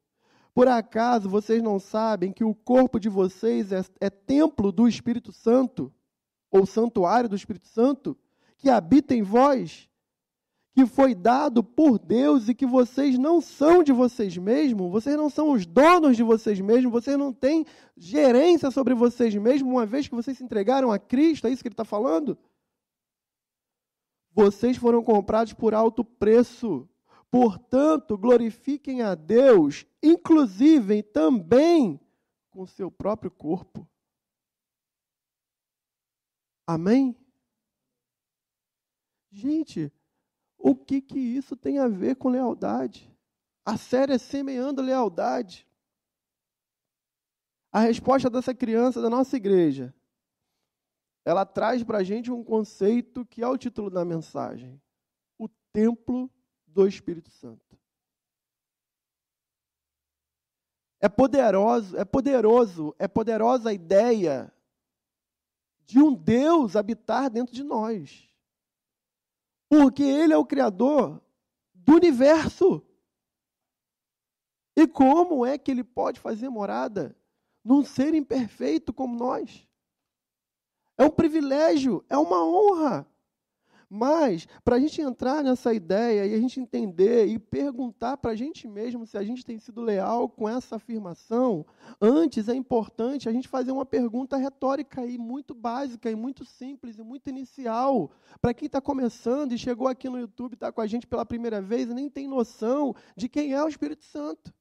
Por 0.54 0.66
acaso 0.66 1.28
vocês 1.28 1.62
não 1.62 1.78
sabem 1.78 2.32
que 2.32 2.42
o 2.42 2.54
corpo 2.54 2.98
de 2.98 3.10
vocês 3.10 3.70
é, 3.70 3.84
é, 4.00 4.08
templo 4.08 4.72
do 4.72 4.88
Espírito 4.88 5.30
Santo, 5.30 5.92
ou 6.50 6.64
santuário 6.64 7.28
do 7.28 7.36
Espírito 7.36 7.66
Santo, 7.66 8.16
que 8.56 8.70
habita 8.70 9.14
em 9.14 9.20
vós, 9.20 9.90
que 10.72 10.86
foi 10.86 11.14
dado 11.14 11.62
por 11.62 11.98
Deus 11.98 12.48
e 12.48 12.54
que 12.54 12.64
vocês 12.64 13.18
não 13.18 13.42
são 13.42 13.82
de 13.82 13.92
vocês 13.92 14.38
mesmos, 14.38 14.90
vocês 14.90 15.18
não 15.18 15.28
são 15.28 15.52
os 15.52 15.66
donos 15.66 16.16
de 16.16 16.22
vocês 16.22 16.58
mesmos, 16.58 16.90
vocês 16.90 17.18
não 17.18 17.30
têm 17.30 17.66
gerência 17.94 18.70
sobre 18.70 18.94
vocês 18.94 19.34
mesmos, 19.34 19.70
uma 19.70 19.84
vez 19.84 20.08
que 20.08 20.14
vocês 20.14 20.38
se 20.38 20.44
entregaram 20.44 20.90
a 20.90 20.98
Cristo, 20.98 21.46
é 21.46 21.50
isso 21.50 21.62
que 21.62 21.68
ele 21.68 21.74
está 21.74 21.84
falando? 21.84 22.38
Vocês 24.32 24.78
foram 24.78 25.04
comprados 25.04 25.52
por 25.52 25.74
alto 25.74 26.02
preço. 26.02 26.88
Portanto, 27.32 28.18
glorifiquem 28.18 29.00
a 29.00 29.14
Deus, 29.14 29.86
inclusive 30.02 31.02
também 31.02 31.98
com 32.50 32.66
seu 32.66 32.90
próprio 32.90 33.30
corpo. 33.30 33.88
Amém? 36.66 37.16
Gente, 39.30 39.90
o 40.58 40.76
que 40.76 41.00
que 41.00 41.18
isso 41.18 41.56
tem 41.56 41.78
a 41.78 41.88
ver 41.88 42.16
com 42.16 42.28
lealdade? 42.28 43.10
A 43.64 43.78
série 43.78 44.12
é 44.12 44.18
semeando 44.18 44.82
lealdade. 44.82 45.66
A 47.72 47.80
resposta 47.80 48.28
dessa 48.28 48.54
criança 48.54 49.00
da 49.00 49.08
nossa 49.08 49.38
igreja 49.38 49.94
ela 51.24 51.46
traz 51.46 51.82
para 51.82 51.98
a 51.98 52.02
gente 52.02 52.30
um 52.30 52.44
conceito 52.44 53.24
que 53.24 53.42
é 53.42 53.48
o 53.48 53.56
título 53.56 53.88
da 53.88 54.04
mensagem: 54.04 54.78
o 55.38 55.48
templo 55.72 56.30
do 56.72 56.86
Espírito 56.86 57.30
Santo. 57.30 57.78
É 61.00 61.08
poderoso, 61.08 61.96
é 61.96 62.04
poderoso, 62.04 62.94
é 62.98 63.08
poderosa 63.08 63.70
a 63.70 63.72
ideia 63.72 64.52
de 65.84 65.98
um 65.98 66.14
Deus 66.14 66.76
habitar 66.76 67.28
dentro 67.28 67.52
de 67.52 67.62
nós. 67.64 68.28
Porque 69.68 70.02
ele 70.02 70.32
é 70.32 70.36
o 70.36 70.46
criador 70.46 71.20
do 71.74 71.94
universo. 71.94 72.86
E 74.76 74.86
como 74.86 75.44
é 75.44 75.58
que 75.58 75.70
ele 75.70 75.82
pode 75.82 76.20
fazer 76.20 76.48
morada 76.48 77.16
num 77.64 77.84
ser 77.84 78.14
imperfeito 78.14 78.92
como 78.92 79.16
nós? 79.16 79.66
É 80.96 81.04
um 81.04 81.10
privilégio, 81.10 82.04
é 82.08 82.16
uma 82.16 82.44
honra. 82.44 83.11
Mas, 83.94 84.48
para 84.64 84.76
a 84.76 84.78
gente 84.78 85.02
entrar 85.02 85.44
nessa 85.44 85.74
ideia 85.74 86.24
e 86.24 86.32
a 86.32 86.40
gente 86.40 86.58
entender 86.58 87.26
e 87.26 87.38
perguntar 87.38 88.16
para 88.16 88.30
a 88.30 88.34
gente 88.34 88.66
mesmo 88.66 89.06
se 89.06 89.18
a 89.18 89.22
gente 89.22 89.44
tem 89.44 89.58
sido 89.58 89.82
leal 89.82 90.30
com 90.30 90.48
essa 90.48 90.76
afirmação, 90.76 91.66
antes 92.00 92.48
é 92.48 92.54
importante 92.54 93.28
a 93.28 93.32
gente 93.32 93.46
fazer 93.46 93.70
uma 93.70 93.84
pergunta 93.84 94.38
retórica 94.38 95.04
e 95.04 95.18
muito 95.18 95.52
básica 95.52 96.10
e 96.10 96.14
muito 96.14 96.42
simples 96.42 96.98
e 96.98 97.02
muito 97.02 97.28
inicial. 97.28 98.10
Para 98.40 98.54
quem 98.54 98.64
está 98.64 98.80
começando 98.80 99.52
e 99.52 99.58
chegou 99.58 99.86
aqui 99.86 100.08
no 100.08 100.18
YouTube, 100.18 100.54
está 100.54 100.72
com 100.72 100.80
a 100.80 100.86
gente 100.86 101.06
pela 101.06 101.26
primeira 101.26 101.60
vez 101.60 101.90
e 101.90 101.92
nem 101.92 102.08
tem 102.08 102.26
noção 102.26 102.96
de 103.14 103.28
quem 103.28 103.52
é 103.52 103.62
o 103.62 103.68
Espírito 103.68 104.04
Santo. 104.04 104.54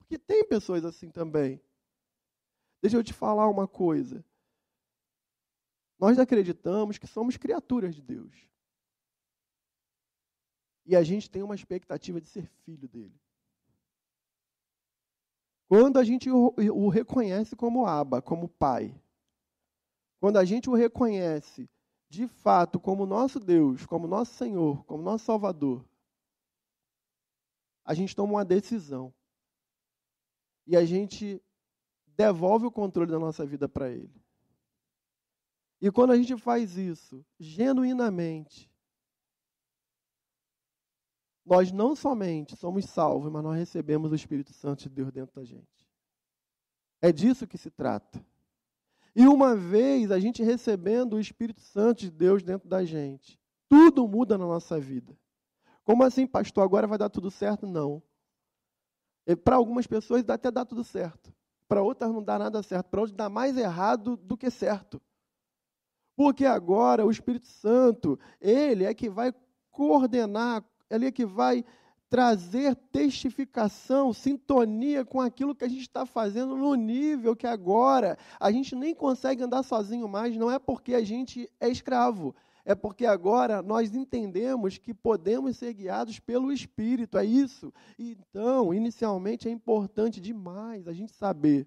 Porque 0.00 0.18
tem 0.18 0.44
pessoas 0.44 0.84
assim 0.84 1.10
também. 1.10 1.60
Deixa 2.82 2.96
eu 2.96 3.04
te 3.04 3.12
falar 3.12 3.48
uma 3.48 3.68
coisa. 3.68 4.24
Nós 6.02 6.18
acreditamos 6.18 6.98
que 6.98 7.06
somos 7.06 7.36
criaturas 7.36 7.94
de 7.94 8.02
Deus. 8.02 8.36
E 10.84 10.96
a 10.96 11.02
gente 11.04 11.30
tem 11.30 11.44
uma 11.44 11.54
expectativa 11.54 12.20
de 12.20 12.28
ser 12.28 12.44
filho 12.64 12.88
dele. 12.88 13.14
Quando 15.68 16.00
a 16.00 16.04
gente 16.04 16.28
o 16.28 16.88
reconhece 16.88 17.54
como 17.54 17.86
Aba, 17.86 18.20
como 18.20 18.48
Pai, 18.48 19.00
quando 20.18 20.38
a 20.38 20.44
gente 20.44 20.68
o 20.68 20.74
reconhece 20.74 21.70
de 22.08 22.26
fato 22.26 22.80
como 22.80 23.06
nosso 23.06 23.38
Deus, 23.38 23.86
como 23.86 24.08
nosso 24.08 24.34
Senhor, 24.34 24.84
como 24.86 25.04
nosso 25.04 25.26
Salvador, 25.26 25.88
a 27.84 27.94
gente 27.94 28.16
toma 28.16 28.32
uma 28.32 28.44
decisão. 28.44 29.14
E 30.66 30.76
a 30.76 30.84
gente 30.84 31.40
devolve 32.08 32.66
o 32.66 32.72
controle 32.72 33.12
da 33.12 33.20
nossa 33.20 33.46
vida 33.46 33.68
para 33.68 33.88
Ele. 33.88 34.21
E 35.82 35.90
quando 35.90 36.12
a 36.12 36.16
gente 36.16 36.36
faz 36.36 36.78
isso 36.78 37.26
genuinamente, 37.40 38.70
nós 41.44 41.72
não 41.72 41.96
somente 41.96 42.54
somos 42.54 42.84
salvos, 42.84 43.32
mas 43.32 43.42
nós 43.42 43.58
recebemos 43.58 44.12
o 44.12 44.14
Espírito 44.14 44.52
Santo 44.52 44.84
de 44.84 44.88
Deus 44.88 45.10
dentro 45.10 45.34
da 45.34 45.44
gente. 45.44 45.90
É 47.00 47.10
disso 47.10 47.48
que 47.48 47.58
se 47.58 47.68
trata. 47.68 48.24
E 49.12 49.26
uma 49.26 49.56
vez 49.56 50.12
a 50.12 50.20
gente 50.20 50.40
recebendo 50.40 51.14
o 51.14 51.20
Espírito 51.20 51.60
Santo 51.60 52.02
de 52.02 52.12
Deus 52.12 52.44
dentro 52.44 52.68
da 52.68 52.84
gente, 52.84 53.36
tudo 53.68 54.06
muda 54.06 54.38
na 54.38 54.46
nossa 54.46 54.78
vida. 54.78 55.18
Como 55.82 56.04
assim, 56.04 56.28
pastor? 56.28 56.62
Agora 56.62 56.86
vai 56.86 56.96
dar 56.96 57.10
tudo 57.10 57.28
certo? 57.28 57.66
Não. 57.66 58.00
Para 59.42 59.56
algumas 59.56 59.88
pessoas 59.88 60.22
até 60.28 60.48
dá 60.48 60.64
tudo 60.64 60.84
certo. 60.84 61.34
Para 61.66 61.82
outras 61.82 62.12
não 62.12 62.22
dá 62.22 62.38
nada 62.38 62.62
certo. 62.62 62.86
Para 62.88 63.00
outras 63.00 63.16
dá 63.16 63.28
mais 63.28 63.56
errado 63.56 64.16
do 64.16 64.36
que 64.36 64.48
certo. 64.48 65.02
Porque 66.16 66.44
agora 66.44 67.04
o 67.06 67.10
Espírito 67.10 67.46
Santo, 67.46 68.18
ele 68.40 68.84
é 68.84 68.92
que 68.92 69.08
vai 69.08 69.32
coordenar, 69.70 70.64
ele 70.90 71.06
é 71.06 71.10
que 71.10 71.24
vai 71.24 71.64
trazer 72.12 72.76
testificação, 72.92 74.12
sintonia 74.12 75.02
com 75.02 75.18
aquilo 75.18 75.54
que 75.54 75.64
a 75.64 75.68
gente 75.68 75.80
está 75.80 76.04
fazendo 76.04 76.54
no 76.54 76.74
nível 76.74 77.34
que 77.34 77.46
agora 77.46 78.18
a 78.38 78.52
gente 78.52 78.76
nem 78.76 78.94
consegue 78.94 79.42
andar 79.42 79.62
sozinho 79.62 80.06
mais, 80.06 80.36
não 80.36 80.50
é 80.50 80.58
porque 80.58 80.94
a 80.94 81.02
gente 81.02 81.48
é 81.58 81.70
escravo, 81.70 82.34
é 82.66 82.74
porque 82.74 83.06
agora 83.06 83.62
nós 83.62 83.94
entendemos 83.94 84.76
que 84.76 84.92
podemos 84.92 85.56
ser 85.56 85.72
guiados 85.72 86.20
pelo 86.20 86.52
Espírito, 86.52 87.16
é 87.16 87.24
isso. 87.24 87.72
Então, 87.98 88.74
inicialmente 88.74 89.48
é 89.48 89.50
importante 89.50 90.20
demais 90.20 90.86
a 90.86 90.92
gente 90.92 91.12
saber 91.12 91.66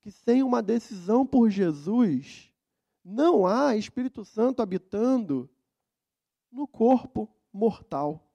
que 0.00 0.10
sem 0.10 0.42
uma 0.42 0.60
decisão 0.60 1.24
por 1.24 1.48
Jesus, 1.48 2.52
não 3.04 3.46
há 3.46 3.76
Espírito 3.76 4.24
Santo 4.24 4.62
habitando 4.62 5.50
no 6.50 6.66
corpo 6.66 7.28
mortal. 7.52 8.26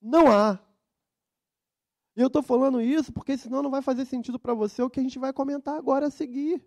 Não 0.00 0.32
há. 0.32 0.58
E 2.16 2.20
eu 2.20 2.28
estou 2.28 2.42
falando 2.42 2.80
isso 2.80 3.12
porque 3.12 3.36
senão 3.36 3.62
não 3.62 3.70
vai 3.70 3.82
fazer 3.82 4.04
sentido 4.06 4.38
para 4.38 4.54
você 4.54 4.82
o 4.82 4.90
que 4.90 4.98
a 4.98 5.02
gente 5.02 5.18
vai 5.18 5.32
comentar 5.32 5.76
agora 5.76 6.06
a 6.06 6.10
seguir. 6.10 6.66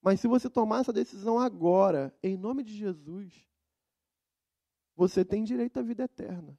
Mas 0.00 0.20
se 0.20 0.26
você 0.26 0.48
tomar 0.48 0.80
essa 0.80 0.92
decisão 0.92 1.38
agora, 1.38 2.16
em 2.22 2.36
nome 2.36 2.62
de 2.62 2.74
Jesus, 2.74 3.46
você 4.96 5.24
tem 5.24 5.44
direito 5.44 5.78
à 5.78 5.82
vida 5.82 6.04
eterna. 6.04 6.58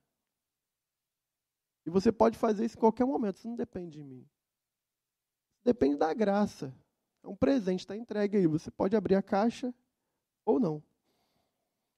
E 1.86 1.90
você 1.90 2.12
pode 2.12 2.38
fazer 2.38 2.66
isso 2.66 2.76
em 2.76 2.80
qualquer 2.80 3.06
momento, 3.06 3.38
isso 3.38 3.48
não 3.48 3.56
depende 3.56 3.98
de 3.98 4.04
mim. 4.04 4.28
Depende 5.64 5.98
da 5.98 6.14
graça. 6.14 6.76
É 7.26 7.28
um 7.28 7.36
presente, 7.36 7.80
está 7.80 7.98
entregue 7.98 8.38
aí. 8.38 8.46
Você 8.46 8.70
pode 8.70 8.96
abrir 8.96 9.16
a 9.16 9.22
caixa 9.22 9.74
ou 10.46 10.60
não. 10.60 10.82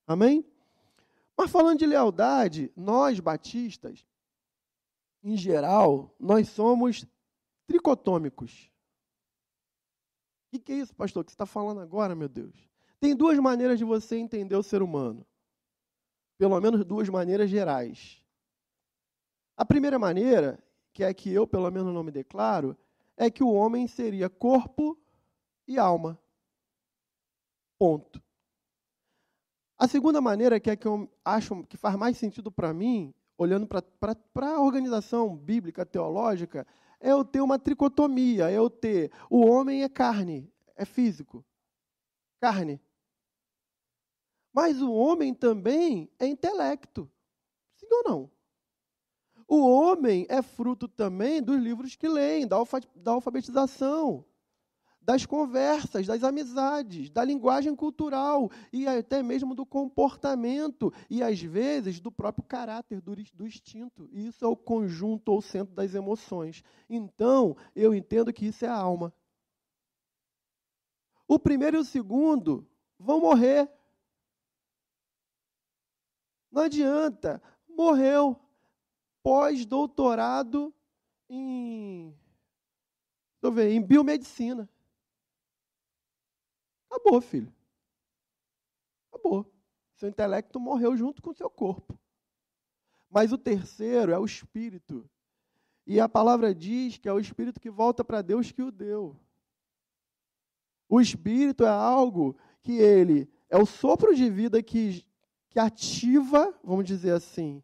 Amém? 0.07 0.45
Mas 1.35 1.51
falando 1.51 1.79
de 1.79 1.85
lealdade, 1.85 2.71
nós 2.77 3.19
batistas, 3.19 4.05
em 5.21 5.35
geral, 5.35 6.15
nós 6.17 6.47
somos 6.47 7.05
tricotômicos. 7.67 8.71
O 10.47 10.51
que, 10.51 10.59
que 10.59 10.71
é 10.71 10.75
isso, 10.75 10.95
pastor, 10.95 11.25
que 11.25 11.31
você 11.31 11.35
está 11.35 11.45
falando 11.45 11.81
agora, 11.81 12.15
meu 12.15 12.29
Deus? 12.29 12.55
Tem 12.97 13.13
duas 13.13 13.37
maneiras 13.37 13.77
de 13.77 13.83
você 13.83 14.15
entender 14.15 14.55
o 14.55 14.63
ser 14.63 14.81
humano. 14.81 15.27
Pelo 16.37 16.59
menos 16.61 16.85
duas 16.85 17.09
maneiras 17.09 17.49
gerais. 17.49 18.23
A 19.57 19.65
primeira 19.65 19.99
maneira, 19.99 20.57
que 20.93 21.03
é 21.03 21.13
que 21.13 21.33
eu, 21.33 21.45
pelo 21.45 21.69
menos, 21.69 21.93
não 21.93 22.01
me 22.01 22.11
declaro, 22.11 22.77
é 23.17 23.29
que 23.29 23.43
o 23.43 23.51
homem 23.51 23.87
seria 23.87 24.29
corpo 24.29 24.97
e 25.67 25.77
alma. 25.77 26.19
Ponto. 27.77 28.21
A 29.77 29.87
segunda 29.87 30.19
maneira, 30.19 30.59
que 30.59 30.71
é 30.71 30.75
que 30.75 30.87
eu 30.87 31.11
acho 31.23 31.63
que 31.65 31.77
faz 31.77 31.95
mais 31.95 32.17
sentido 32.17 32.51
para 32.51 32.73
mim, 32.73 33.13
olhando 33.37 33.67
para 33.67 34.55
a 34.55 34.61
organização 34.61 35.35
bíblica 35.35 35.85
teológica, 35.85 36.65
é 36.99 37.11
eu 37.11 37.23
ter 37.23 37.41
uma 37.41 37.59
tricotomia, 37.59 38.49
é 38.49 38.55
eu 38.55 38.71
ter 38.71 39.11
o 39.29 39.45
homem 39.45 39.83
é 39.83 39.89
carne, 39.89 40.51
é 40.75 40.83
físico, 40.83 41.45
carne. 42.39 42.81
Mas 44.51 44.81
o 44.81 44.91
homem 44.91 45.35
também 45.35 46.09
é 46.17 46.25
intelecto. 46.25 47.07
Sim 47.75 47.87
ou 47.91 48.03
não? 48.03 48.31
O 49.47 49.59
homem 49.69 50.25
é 50.27 50.41
fruto 50.41 50.87
também 50.87 51.41
dos 51.41 51.61
livros 51.61 51.95
que 51.95 52.07
leem, 52.07 52.47
da 52.47 53.11
alfabetização 53.11 54.25
das 55.07 55.25
conversas, 55.25 56.05
das 56.05 56.21
amizades, 56.21 57.09
da 57.09 57.23
linguagem 57.23 57.73
cultural 57.73 58.51
e 58.73 58.85
até 58.85 59.23
mesmo 59.23 59.55
do 59.55 59.65
comportamento 59.65 60.93
e 61.09 61.23
às 61.23 61.41
vezes 61.41 62.01
do 62.01 62.11
próprio 62.11 62.43
caráter, 62.43 62.99
do, 62.99 63.15
do 63.15 63.47
instinto. 63.47 64.09
E 64.11 64.27
isso 64.27 64.43
é 64.43 64.47
o 64.49 64.57
conjunto 64.57 65.31
ou 65.31 65.41
centro 65.41 65.73
das 65.73 65.95
emoções. 65.95 66.61
Então, 66.89 67.55
eu 67.73 67.95
entendo 67.95 68.33
que 68.33 68.47
isso 68.47 68.65
é 68.65 68.67
a 68.67 68.75
alma. 68.75 69.13
O 71.25 71.39
primeiro 71.39 71.77
e 71.77 71.79
o 71.79 71.85
segundo 71.85 72.67
vão 72.99 73.21
morrer. 73.21 73.71
Não 76.51 76.63
adianta. 76.63 77.41
Morreu. 77.65 78.37
Pós-doutorado 79.23 80.73
em, 81.29 82.09
deixa 82.09 83.43
eu 83.43 83.51
ver, 83.53 83.71
em 83.71 83.81
biomedicina. 83.81 84.69
Acabou, 86.97 87.21
filho. 87.21 87.53
Acabou. 89.11 89.45
Seu 89.95 90.09
intelecto 90.09 90.59
morreu 90.59 90.97
junto 90.97 91.21
com 91.21 91.33
seu 91.33 91.49
corpo. 91.49 91.97
Mas 93.09 93.31
o 93.31 93.37
terceiro 93.37 94.11
é 94.11 94.17
o 94.17 94.25
espírito. 94.25 95.07
E 95.85 95.99
a 95.99 96.09
palavra 96.09 96.53
diz 96.53 96.97
que 96.97 97.07
é 97.07 97.13
o 97.13 97.19
espírito 97.19 97.59
que 97.59 97.69
volta 97.69 98.03
para 98.03 98.21
Deus 98.21 98.51
que 98.51 98.61
o 98.61 98.71
deu. 98.71 99.15
O 100.89 100.99
espírito 100.99 101.63
é 101.63 101.69
algo 101.69 102.35
que 102.61 102.73
ele 102.73 103.29
é 103.49 103.57
o 103.57 103.65
sopro 103.65 104.13
de 104.15 104.29
vida 104.29 104.61
que, 104.61 105.05
que 105.49 105.59
ativa, 105.59 106.53
vamos 106.63 106.85
dizer 106.85 107.13
assim, 107.13 107.63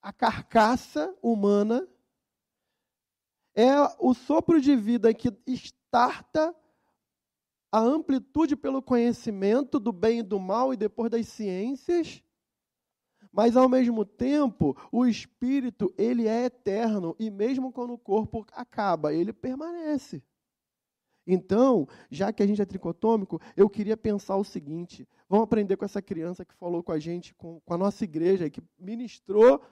a 0.00 0.12
carcaça 0.12 1.14
humana. 1.20 1.88
É 3.54 3.74
o 3.98 4.14
sopro 4.14 4.60
de 4.60 4.76
vida 4.76 5.12
que 5.12 5.36
estarta 5.46 6.54
a 7.70 7.80
amplitude 7.80 8.56
pelo 8.56 8.82
conhecimento 8.82 9.78
do 9.78 9.92
bem 9.92 10.20
e 10.20 10.22
do 10.22 10.38
mal 10.38 10.72
e 10.72 10.76
depois 10.76 11.10
das 11.10 11.28
ciências, 11.28 12.22
mas 13.30 13.56
ao 13.56 13.68
mesmo 13.68 14.04
tempo, 14.04 14.76
o 14.90 15.06
espírito, 15.06 15.92
ele 15.98 16.26
é 16.26 16.46
eterno 16.46 17.14
e 17.18 17.30
mesmo 17.30 17.70
quando 17.70 17.92
o 17.92 17.98
corpo 17.98 18.46
acaba, 18.52 19.12
ele 19.12 19.32
permanece. 19.32 20.22
Então, 21.30 21.86
já 22.10 22.32
que 22.32 22.42
a 22.42 22.46
gente 22.46 22.62
é 22.62 22.64
tricotômico, 22.64 23.38
eu 23.54 23.68
queria 23.68 23.98
pensar 23.98 24.36
o 24.36 24.44
seguinte: 24.44 25.06
vamos 25.28 25.44
aprender 25.44 25.76
com 25.76 25.84
essa 25.84 26.00
criança 26.00 26.42
que 26.42 26.54
falou 26.54 26.82
com 26.82 26.90
a 26.90 26.98
gente, 26.98 27.34
com, 27.34 27.60
com 27.60 27.74
a 27.74 27.78
nossa 27.78 28.02
igreja, 28.02 28.48
que 28.48 28.62
ministrou 28.78 29.62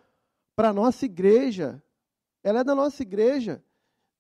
para 0.55 0.69
a 0.69 0.73
nossa 0.73 1.07
igreja. 1.07 1.83
Ela 2.45 2.61
é 2.61 2.65
da 2.65 2.75
nossa 2.75 3.03
igreja. 3.03 3.65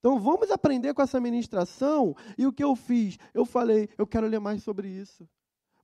Então 0.06 0.20
vamos 0.20 0.52
aprender 0.52 0.94
com 0.94 1.02
essa 1.02 1.20
ministração. 1.20 2.14
E 2.38 2.46
o 2.46 2.52
que 2.52 2.62
eu 2.62 2.76
fiz? 2.76 3.18
Eu 3.34 3.44
falei, 3.44 3.88
eu 3.98 4.06
quero 4.06 4.28
ler 4.28 4.38
mais 4.38 4.62
sobre 4.62 4.86
isso. 4.86 5.28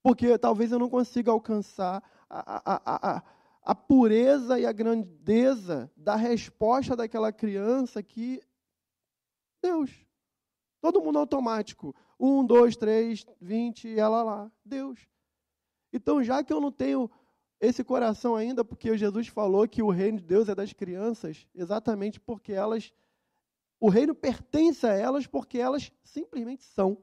Porque 0.00 0.38
talvez 0.38 0.70
eu 0.70 0.78
não 0.78 0.88
consiga 0.88 1.32
alcançar 1.32 2.00
a, 2.30 2.72
a, 2.72 3.16
a, 3.16 3.22
a 3.64 3.74
pureza 3.74 4.61
e 4.61 4.64
a 4.64 4.70
grandeza 4.70 5.90
da 5.96 6.14
resposta 6.14 6.94
daquela 6.94 7.32
criança 7.32 8.00
que 8.00 8.40
Deus. 9.61 9.90
Todo 10.80 11.02
mundo 11.02 11.18
automático. 11.18 11.92
Um, 12.16 12.44
dois, 12.46 12.76
três, 12.76 13.26
vinte, 13.40 13.88
e 13.88 13.98
ela 13.98 14.22
lá. 14.22 14.52
Deus. 14.64 15.00
Então, 15.92 16.22
já 16.22 16.44
que 16.44 16.52
eu 16.52 16.61
não 16.61 16.70
tenho 16.70 17.11
esse 17.61 17.82
coração 17.82 18.37
ainda, 18.37 18.64
porque 18.64 18.96
Jesus 18.96 19.26
falou 19.26 19.66
que 19.66 19.82
o 19.82 19.90
reino 19.90 20.18
de 20.18 20.24
Deus 20.24 20.48
é 20.48 20.54
das 20.54 20.72
crianças, 20.72 21.44
exatamente 21.52 22.20
porque 22.20 22.52
elas. 22.52 22.92
O 23.83 23.88
reino 23.88 24.14
pertence 24.14 24.87
a 24.87 24.92
elas 24.92 25.27
porque 25.27 25.59
elas 25.59 25.90
simplesmente 26.05 26.62
são. 26.62 26.97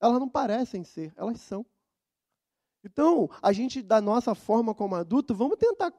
Elas 0.00 0.18
não 0.18 0.30
parecem 0.30 0.82
ser, 0.82 1.12
elas 1.14 1.38
são. 1.42 1.66
Então, 2.82 3.28
a 3.42 3.52
gente, 3.52 3.82
da 3.82 4.00
nossa 4.00 4.34
forma 4.34 4.74
como 4.74 4.94
adulto, 4.94 5.34
vamos 5.34 5.58
tentar 5.58 5.92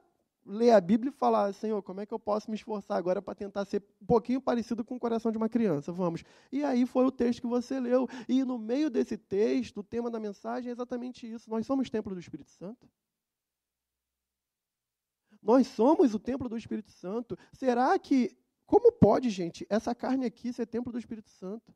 ler 0.44 0.72
a 0.72 0.80
Bíblia 0.80 1.10
e 1.10 1.16
falar, 1.16 1.52
Senhor, 1.52 1.80
como 1.84 2.00
é 2.00 2.06
que 2.06 2.12
eu 2.12 2.18
posso 2.18 2.50
me 2.50 2.56
esforçar 2.56 2.98
agora 2.98 3.22
para 3.22 3.32
tentar 3.32 3.64
ser 3.64 3.80
um 4.02 4.06
pouquinho 4.06 4.40
parecido 4.40 4.84
com 4.84 4.96
o 4.96 4.98
coração 4.98 5.30
de 5.30 5.38
uma 5.38 5.48
criança? 5.48 5.92
Vamos. 5.92 6.24
E 6.50 6.64
aí 6.64 6.84
foi 6.84 7.06
o 7.06 7.12
texto 7.12 7.42
que 7.42 7.46
você 7.46 7.78
leu. 7.78 8.08
E 8.28 8.42
no 8.42 8.58
meio 8.58 8.90
desse 8.90 9.16
texto, 9.16 9.78
o 9.78 9.84
tema 9.84 10.10
da 10.10 10.18
mensagem 10.18 10.68
é 10.68 10.72
exatamente 10.72 11.30
isso. 11.30 11.48
Nós 11.48 11.64
somos 11.64 11.88
templo 11.88 12.12
do 12.12 12.20
Espírito 12.20 12.50
Santo. 12.50 12.90
Nós 15.40 15.68
somos 15.68 16.12
o 16.12 16.18
templo 16.18 16.48
do 16.48 16.56
Espírito 16.56 16.90
Santo. 16.90 17.38
Será 17.52 17.96
que, 18.00 18.36
como 18.68 18.92
pode, 18.92 19.30
gente, 19.30 19.66
essa 19.70 19.94
carne 19.94 20.26
aqui 20.26 20.52
ser 20.52 20.66
templo 20.66 20.92
do 20.92 20.98
Espírito 20.98 21.30
Santo? 21.30 21.74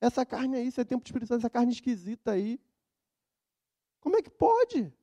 Essa 0.00 0.24
carne 0.24 0.56
aí 0.56 0.70
ser 0.70 0.84
templo 0.84 1.02
do 1.02 1.08
Espírito 1.08 1.26
Santo, 1.26 1.40
essa 1.40 1.50
carne 1.50 1.72
esquisita 1.72 2.30
aí. 2.30 2.60
Como 3.98 4.16
é 4.16 4.22
que 4.22 4.30
pode? 4.30 4.94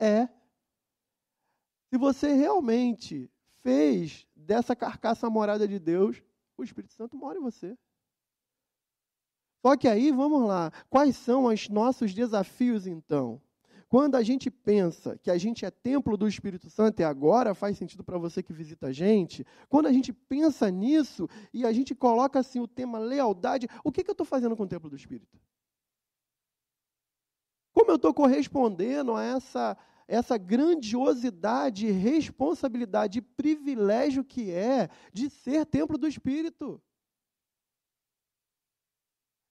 É. 0.00 0.26
Se 1.88 1.96
você 1.96 2.32
realmente 2.32 3.30
fez 3.62 4.26
dessa 4.34 4.74
carcaça 4.74 5.30
morada 5.30 5.68
de 5.68 5.78
Deus, 5.78 6.20
o 6.56 6.64
Espírito 6.64 6.92
Santo 6.94 7.16
mora 7.16 7.38
em 7.38 7.42
você. 7.42 7.78
Só 9.64 9.76
que 9.76 9.86
aí, 9.86 10.10
vamos 10.10 10.48
lá, 10.48 10.72
quais 10.90 11.16
são 11.16 11.44
os 11.44 11.68
nossos 11.68 12.12
desafios 12.12 12.88
então? 12.88 13.40
Quando 13.88 14.16
a 14.16 14.22
gente 14.22 14.50
pensa 14.50 15.16
que 15.16 15.30
a 15.30 15.38
gente 15.38 15.64
é 15.64 15.70
templo 15.70 16.14
do 16.16 16.28
Espírito 16.28 16.68
Santo, 16.68 17.00
e 17.00 17.04
agora 17.04 17.54
faz 17.54 17.78
sentido 17.78 18.04
para 18.04 18.18
você 18.18 18.42
que 18.42 18.52
visita 18.52 18.88
a 18.88 18.92
gente, 18.92 19.46
quando 19.66 19.86
a 19.86 19.92
gente 19.92 20.12
pensa 20.12 20.70
nisso 20.70 21.26
e 21.54 21.64
a 21.64 21.72
gente 21.72 21.94
coloca 21.94 22.38
assim 22.38 22.60
o 22.60 22.68
tema 22.68 22.98
lealdade, 22.98 23.66
o 23.82 23.90
que, 23.90 24.04
que 24.04 24.10
eu 24.10 24.12
estou 24.12 24.26
fazendo 24.26 24.54
com 24.54 24.64
o 24.64 24.68
templo 24.68 24.90
do 24.90 24.96
Espírito? 24.96 25.40
Como 27.72 27.90
eu 27.90 27.96
estou 27.96 28.12
correspondendo 28.12 29.14
a 29.14 29.24
essa, 29.24 29.74
essa 30.06 30.36
grandiosidade, 30.36 31.90
responsabilidade 31.90 33.20
e 33.20 33.22
privilégio 33.22 34.22
que 34.22 34.50
é 34.50 34.90
de 35.14 35.30
ser 35.30 35.64
templo 35.64 35.96
do 35.96 36.06
Espírito? 36.06 36.82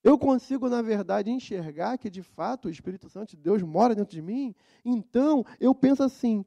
Eu 0.08 0.18
consigo, 0.18 0.70
na 0.70 0.82
verdade, 0.82 1.30
enxergar 1.30 1.98
que 1.98 2.10
de 2.10 2.24
fato 2.24 2.70
o 2.70 2.72
Espírito 2.72 3.10
Santo 3.10 3.32
de 3.32 3.36
Deus 3.36 3.62
mora 3.62 3.94
dentro 3.94 4.16
de 4.16 4.22
mim. 4.22 4.56
Então, 4.86 5.46
eu 5.60 5.76
penso 5.76 6.02
assim: 6.02 6.46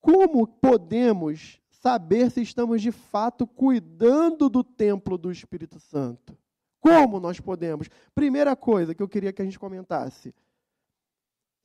como 0.00 0.48
podemos 0.48 1.60
saber 1.70 2.28
se 2.28 2.42
estamos 2.42 2.82
de 2.82 2.90
fato 2.90 3.46
cuidando 3.46 4.50
do 4.50 4.64
templo 4.64 5.16
do 5.16 5.30
Espírito 5.30 5.78
Santo? 5.78 6.36
Como 6.80 7.20
nós 7.20 7.38
podemos? 7.38 7.88
Primeira 8.12 8.56
coisa 8.56 8.96
que 8.96 9.02
eu 9.02 9.08
queria 9.08 9.32
que 9.32 9.40
a 9.40 9.44
gente 9.44 9.60
comentasse: 9.60 10.34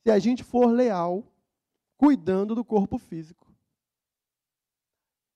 se 0.04 0.08
a 0.08 0.20
gente 0.20 0.44
for 0.44 0.66
leal, 0.66 1.24
cuidando 1.96 2.54
do 2.54 2.64
corpo 2.64 2.96
físico. 2.96 3.52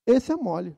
Esse 0.05 0.31
é 0.31 0.35
mole. 0.37 0.77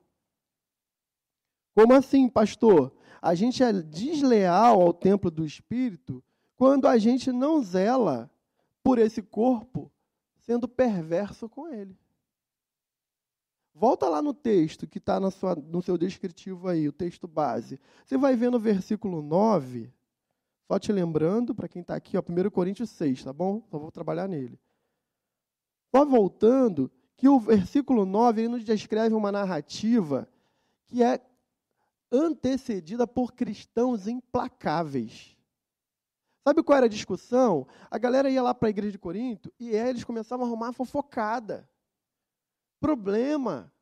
Como 1.76 1.94
assim, 1.94 2.28
pastor? 2.28 2.92
A 3.20 3.34
gente 3.34 3.62
é 3.62 3.72
desleal 3.72 4.80
ao 4.80 4.92
templo 4.92 5.30
do 5.30 5.44
Espírito 5.44 6.22
quando 6.56 6.86
a 6.86 6.98
gente 6.98 7.30
não 7.32 7.62
zela 7.62 8.30
por 8.82 8.98
esse 8.98 9.22
corpo 9.22 9.90
sendo 10.38 10.66
perverso 10.66 11.48
com 11.48 11.68
ele. 11.68 11.96
Volta 13.74 14.08
lá 14.08 14.20
no 14.20 14.34
texto 14.34 14.86
que 14.86 14.98
está 14.98 15.18
no 15.20 15.82
seu 15.82 15.96
descritivo 15.96 16.68
aí, 16.68 16.88
o 16.88 16.92
texto 16.92 17.28
base. 17.28 17.80
Você 18.04 18.18
vai 18.18 18.36
ver 18.36 18.50
no 18.50 18.58
versículo 18.58 19.22
9, 19.22 19.92
só 20.66 20.78
te 20.78 20.92
lembrando, 20.92 21.54
para 21.54 21.68
quem 21.68 21.82
está 21.82 21.94
aqui, 21.94 22.16
ó, 22.16 22.20
1 22.20 22.50
Coríntios 22.50 22.90
6, 22.90 23.24
tá 23.24 23.32
bom? 23.32 23.62
Só 23.70 23.78
vou 23.78 23.90
trabalhar 23.90 24.28
nele. 24.28 24.58
Só 25.94 26.04
voltando, 26.04 26.90
que 27.16 27.28
o 27.28 27.38
versículo 27.38 28.04
9 28.04 28.42
ele 28.42 28.48
nos 28.48 28.64
descreve 28.64 29.14
uma 29.14 29.30
narrativa 29.30 30.28
que 30.86 31.02
é 31.02 31.20
antecedida 32.12 33.06
por 33.06 33.32
cristãos 33.32 34.06
implacáveis. 34.06 35.36
Sabe 36.46 36.62
qual 36.62 36.78
era 36.78 36.86
a 36.86 36.90
discussão? 36.90 37.66
A 37.90 37.98
galera 37.98 38.30
ia 38.30 38.42
lá 38.42 38.54
para 38.54 38.68
a 38.68 38.70
igreja 38.70 38.92
de 38.92 38.98
Corinto 38.98 39.52
e 39.58 39.70
eles 39.70 40.04
começavam 40.04 40.46
a 40.46 40.48
arrumar 40.48 40.72
fofocada. 40.72 41.68
Problema. 42.80 43.72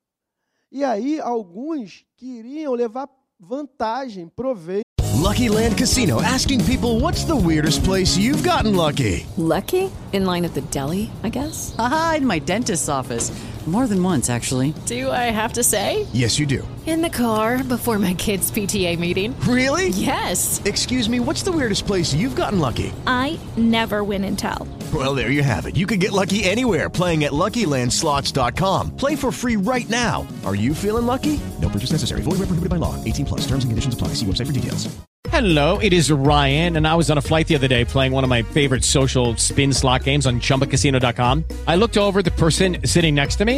E 0.71 0.85
aí 0.85 1.21
alguns 1.21 2.05
queriam 2.17 2.75
levar 2.75 3.09
vantagem, 3.39 4.29
proveito 4.29 4.89
Lucky 5.29 5.49
Land 5.49 5.77
Casino 5.77 6.23
asking 6.23 6.65
people 6.65 7.01
what's 7.01 7.25
the 7.25 7.37
weirdest 7.37 7.85
place 7.85 8.17
you've 8.17 8.43
gotten 8.43 8.75
lucky? 8.75 9.27
Lucky? 9.37 9.91
In 10.13 10.25
line 10.25 10.45
at 10.45 10.55
the 10.55 10.63
deli, 10.71 11.11
I 11.23 11.29
guess? 11.29 11.75
Aha, 11.79 12.15
in 12.19 12.27
my 12.27 12.39
dentist's 12.39 12.89
office. 12.89 13.31
More 13.69 13.87
than 13.87 14.03
once, 14.03 14.31
actually. 14.31 14.73
Do 14.87 15.11
I 15.11 15.31
have 15.31 15.53
to 15.53 15.63
say? 15.63 16.07
Yes, 16.15 16.39
you 16.39 16.47
do. 16.47 16.67
In 16.87 17.03
the 17.03 17.11
car 17.11 17.63
before 17.63 17.99
my 17.99 18.15
kids' 18.15 18.51
PTA 18.51 18.99
meeting. 18.99 19.39
Really? 19.41 19.89
Yes. 19.89 20.63
Excuse 20.65 21.07
me, 21.07 21.21
what's 21.21 21.43
the 21.43 21.53
weirdest 21.53 21.87
place 21.87 22.15
you've 22.15 22.35
gotten 22.35 22.61
lucky? 22.61 22.95
I 23.07 23.39
never 23.59 24.03
win 24.05 24.25
and 24.25 24.39
tell. 24.39 24.67
Well, 24.95 25.15
there 25.15 25.31
you 25.31 25.43
have 25.43 25.67
it. 25.67 25.77
You 25.77 25.87
can 25.87 25.99
get 25.99 26.13
lucky 26.13 26.45
anywhere 26.45 26.89
playing 26.89 27.25
at 27.25 27.33
LuckyLandSlots.com. 27.33 28.97
Play 28.97 29.17
for 29.17 29.31
free 29.31 29.57
right 29.57 29.89
now. 29.91 30.27
Are 30.47 30.55
you 30.55 30.73
feeling 30.73 31.05
lucky? 31.05 31.39
No 31.61 31.69
purchase 31.69 31.93
necessary. 31.93 32.23
Void 32.23 32.39
where 32.39 32.49
prohibited 32.49 32.71
by 32.71 32.77
law. 32.77 32.95
18 33.05 33.27
plus. 33.27 33.41
Terms 33.43 33.65
and 33.65 33.71
conditions 33.71 33.93
apply. 33.93 34.09
See 34.15 34.25
website 34.25 34.47
for 34.47 34.53
details. 34.53 34.89
Hello, 35.31 35.79
it 35.79 35.93
is 35.93 36.11
Ryan, 36.11 36.77
and 36.77 36.87
I 36.89 36.95
was 36.95 37.11
on 37.11 37.19
a 37.19 37.21
flight 37.21 37.49
the 37.49 37.55
other 37.55 37.69
day 37.69 37.85
playing 37.85 38.13
one 38.13 38.25
of 38.25 38.31
my 38.31 38.43
favorite 38.43 38.83
social 38.83 39.37
spin 39.37 39.73
slot 39.73 40.05
games 40.05 40.27
on 40.27 40.41
ChumbaCasino.com. 40.41 41.45
I 41.67 41.77
looked 41.77 41.99
over 41.99 42.21
at 42.21 42.25
the 42.25 42.31
person 42.31 42.79
sitting 42.87 43.15
next 43.15 43.37
to 43.37 43.45
me, 43.45 43.58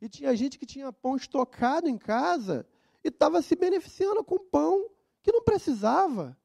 E 0.00 0.08
tinha 0.08 0.34
gente 0.34 0.58
que 0.58 0.66
tinha 0.66 0.92
pão 0.92 1.16
estocado 1.16 1.88
em 1.88 1.98
casa 1.98 2.66
e 3.04 3.08
estava 3.08 3.42
se 3.42 3.54
beneficiando 3.54 4.24
com 4.24 4.38
pão 4.38 4.88
que 5.22 5.32
não 5.32 5.42
precisava. 5.42 6.36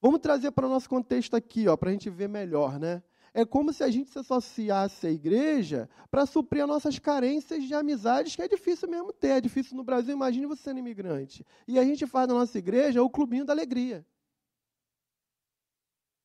Vamos 0.00 0.20
trazer 0.20 0.50
para 0.52 0.66
o 0.66 0.68
nosso 0.68 0.88
contexto 0.88 1.34
aqui, 1.34 1.64
para 1.78 1.90
a 1.90 1.92
gente 1.92 2.10
ver 2.10 2.28
melhor, 2.28 2.78
né? 2.78 3.02
É 3.34 3.44
como 3.44 3.72
se 3.72 3.84
a 3.84 3.90
gente 3.90 4.10
se 4.10 4.18
associasse 4.18 5.06
à 5.06 5.10
igreja 5.10 5.88
para 6.10 6.26
suprir 6.26 6.62
as 6.62 6.68
nossas 6.68 6.98
carências 6.98 7.64
de 7.64 7.74
amizades, 7.74 8.34
que 8.34 8.42
é 8.42 8.48
difícil 8.48 8.88
mesmo 8.88 9.12
ter. 9.12 9.28
É 9.28 9.40
difícil 9.40 9.76
no 9.76 9.84
Brasil, 9.84 10.14
imagine 10.14 10.46
você 10.46 10.62
sendo 10.62 10.78
imigrante. 10.78 11.44
E 11.66 11.78
a 11.78 11.84
gente 11.84 12.06
faz 12.06 12.26
na 12.26 12.34
nossa 12.34 12.58
igreja 12.58 13.02
o 13.02 13.10
clubinho 13.10 13.44
da 13.44 13.52
alegria. 13.52 14.04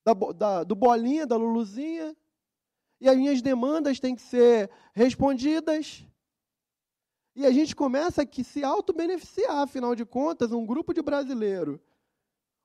Da, 0.06 0.13
da, 0.13 0.63
do 0.63 0.75
bolinha, 0.75 1.27
da 1.27 1.36
luluzinha. 1.36 2.15
E 3.03 3.09
as 3.09 3.17
minhas 3.17 3.41
demandas 3.41 3.99
têm 3.99 4.15
que 4.15 4.21
ser 4.21 4.69
respondidas. 4.93 6.05
E 7.35 7.45
a 7.45 7.51
gente 7.51 7.75
começa 7.75 8.23
a 8.23 8.43
se 8.43 8.63
auto-beneficiar, 8.63 9.57
afinal 9.57 9.93
de 9.93 10.05
contas, 10.05 10.53
um 10.53 10.65
grupo 10.65 10.93
de 10.93 11.01
brasileiro, 11.01 11.81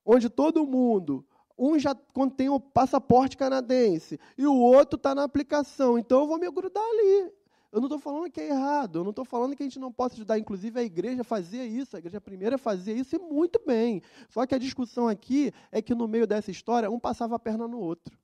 onde 0.04 0.30
todo 0.30 0.64
mundo 0.64 1.26
um 1.58 1.76
já 1.76 1.92
tem 2.36 2.48
o 2.48 2.60
passaporte 2.60 3.36
canadense 3.36 4.20
e 4.36 4.46
o 4.46 4.54
outro 4.54 4.96
está 4.96 5.12
na 5.12 5.24
aplicação. 5.24 5.98
Então 5.98 6.20
eu 6.20 6.28
vou 6.28 6.38
me 6.38 6.48
grudar 6.48 6.84
ali. 6.84 7.32
Eu 7.72 7.80
não 7.80 7.86
estou 7.86 7.98
falando 7.98 8.30
que 8.30 8.40
é 8.40 8.50
errado, 8.50 9.00
eu 9.00 9.02
não 9.02 9.10
estou 9.10 9.24
falando 9.24 9.56
que 9.56 9.62
a 9.64 9.66
gente 9.66 9.80
não 9.80 9.92
possa 9.92 10.14
ajudar. 10.14 10.38
Inclusive, 10.38 10.78
a 10.78 10.84
igreja 10.84 11.24
fazia 11.24 11.66
isso, 11.66 11.96
a 11.96 11.98
igreja 11.98 12.20
primeira 12.20 12.56
fazia 12.56 12.94
isso 12.94 13.16
e 13.16 13.18
muito 13.18 13.60
bem. 13.66 14.02
Só 14.28 14.46
que 14.46 14.54
a 14.54 14.58
discussão 14.58 15.08
aqui 15.08 15.52
é 15.72 15.82
que 15.82 15.96
no 15.96 16.06
meio 16.06 16.28
dessa 16.28 16.52
história, 16.52 16.88
um 16.88 17.00
passava 17.00 17.34
a 17.34 17.38
perna 17.40 17.66
no 17.66 17.80
outro. 17.80 18.17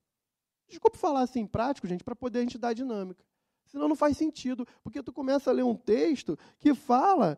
Desculpe 0.67 0.97
falar 0.97 1.21
assim 1.21 1.45
prático, 1.45 1.87
gente, 1.87 2.03
para 2.03 2.15
poder 2.15 2.39
a 2.39 2.41
gente 2.41 2.57
dar 2.57 2.73
dinâmica. 2.73 3.23
Senão 3.67 3.87
não 3.87 3.95
faz 3.95 4.17
sentido, 4.17 4.67
porque 4.83 5.03
tu 5.03 5.11
começa 5.11 5.49
a 5.49 5.53
ler 5.53 5.63
um 5.63 5.75
texto 5.75 6.37
que 6.59 6.73
fala: 6.73 7.37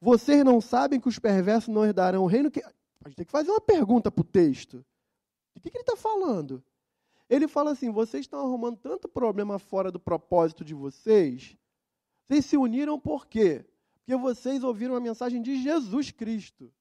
vocês 0.00 0.44
não 0.44 0.60
sabem 0.60 1.00
que 1.00 1.08
os 1.08 1.18
perversos 1.18 1.72
não 1.72 1.84
herdarão 1.84 2.24
o 2.24 2.26
reino. 2.26 2.50
Que... 2.50 2.60
A 2.60 3.08
gente 3.08 3.16
tem 3.16 3.26
que 3.26 3.32
fazer 3.32 3.50
uma 3.50 3.60
pergunta 3.60 4.10
para 4.10 4.20
o 4.20 4.24
texto. 4.24 4.84
De 5.54 5.60
que, 5.60 5.70
que 5.70 5.76
ele 5.76 5.82
está 5.82 5.96
falando? 5.96 6.62
Ele 7.28 7.48
fala 7.48 7.72
assim: 7.72 7.90
vocês 7.90 8.24
estão 8.24 8.40
arrumando 8.40 8.78
tanto 8.78 9.08
problema 9.08 9.58
fora 9.58 9.90
do 9.90 10.00
propósito 10.00 10.64
de 10.64 10.74
vocês. 10.74 11.56
Vocês 12.26 12.46
se 12.46 12.56
uniram 12.56 12.98
por 12.98 13.26
quê? 13.26 13.64
Porque 13.98 14.16
vocês 14.16 14.64
ouviram 14.64 14.94
a 14.94 15.00
mensagem 15.00 15.40
de 15.40 15.62
Jesus 15.62 16.10
Cristo. 16.10 16.72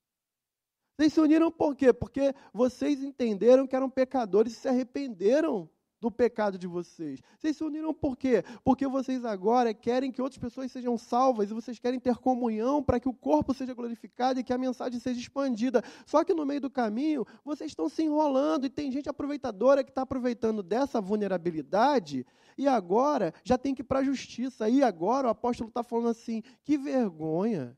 Vocês 0.95 1.13
se 1.13 1.21
uniram 1.21 1.51
por 1.51 1.75
quê? 1.75 1.93
Porque 1.93 2.33
vocês 2.53 3.01
entenderam 3.03 3.65
que 3.65 3.75
eram 3.75 3.89
pecadores 3.89 4.53
e 4.53 4.55
se 4.55 4.67
arrependeram 4.67 5.69
do 6.01 6.09
pecado 6.09 6.57
de 6.57 6.65
vocês. 6.65 7.21
Vocês 7.37 7.55
se 7.55 7.63
uniram 7.63 7.93
por 7.93 8.17
quê? 8.17 8.43
Porque 8.63 8.87
vocês 8.87 9.23
agora 9.23 9.73
querem 9.73 10.11
que 10.11 10.21
outras 10.21 10.39
pessoas 10.39 10.71
sejam 10.71 10.97
salvas 10.97 11.51
e 11.51 11.53
vocês 11.53 11.77
querem 11.79 11.99
ter 11.99 12.17
comunhão 12.17 12.81
para 12.81 12.99
que 12.99 13.07
o 13.07 13.13
corpo 13.13 13.53
seja 13.53 13.75
glorificado 13.75 14.39
e 14.39 14.43
que 14.43 14.51
a 14.51 14.57
mensagem 14.57 14.99
seja 14.99 15.19
expandida. 15.19 15.83
Só 16.05 16.23
que 16.23 16.33
no 16.33 16.45
meio 16.45 16.59
do 16.59 16.69
caminho, 16.69 17.25
vocês 17.45 17.71
estão 17.71 17.87
se 17.87 18.01
enrolando 18.01 18.65
e 18.65 18.69
tem 18.69 18.91
gente 18.91 19.07
aproveitadora 19.07 19.83
que 19.83 19.91
está 19.91 20.01
aproveitando 20.01 20.63
dessa 20.63 20.99
vulnerabilidade 20.99 22.25
e 22.57 22.67
agora 22.67 23.33
já 23.43 23.57
tem 23.57 23.75
que 23.75 23.81
ir 23.81 23.85
para 23.85 23.99
a 23.99 24.03
justiça. 24.03 24.67
E 24.67 24.83
agora 24.83 25.27
o 25.27 25.31
apóstolo 25.31 25.69
está 25.69 25.83
falando 25.83 26.09
assim: 26.09 26.41
que 26.63 26.77
vergonha. 26.77 27.77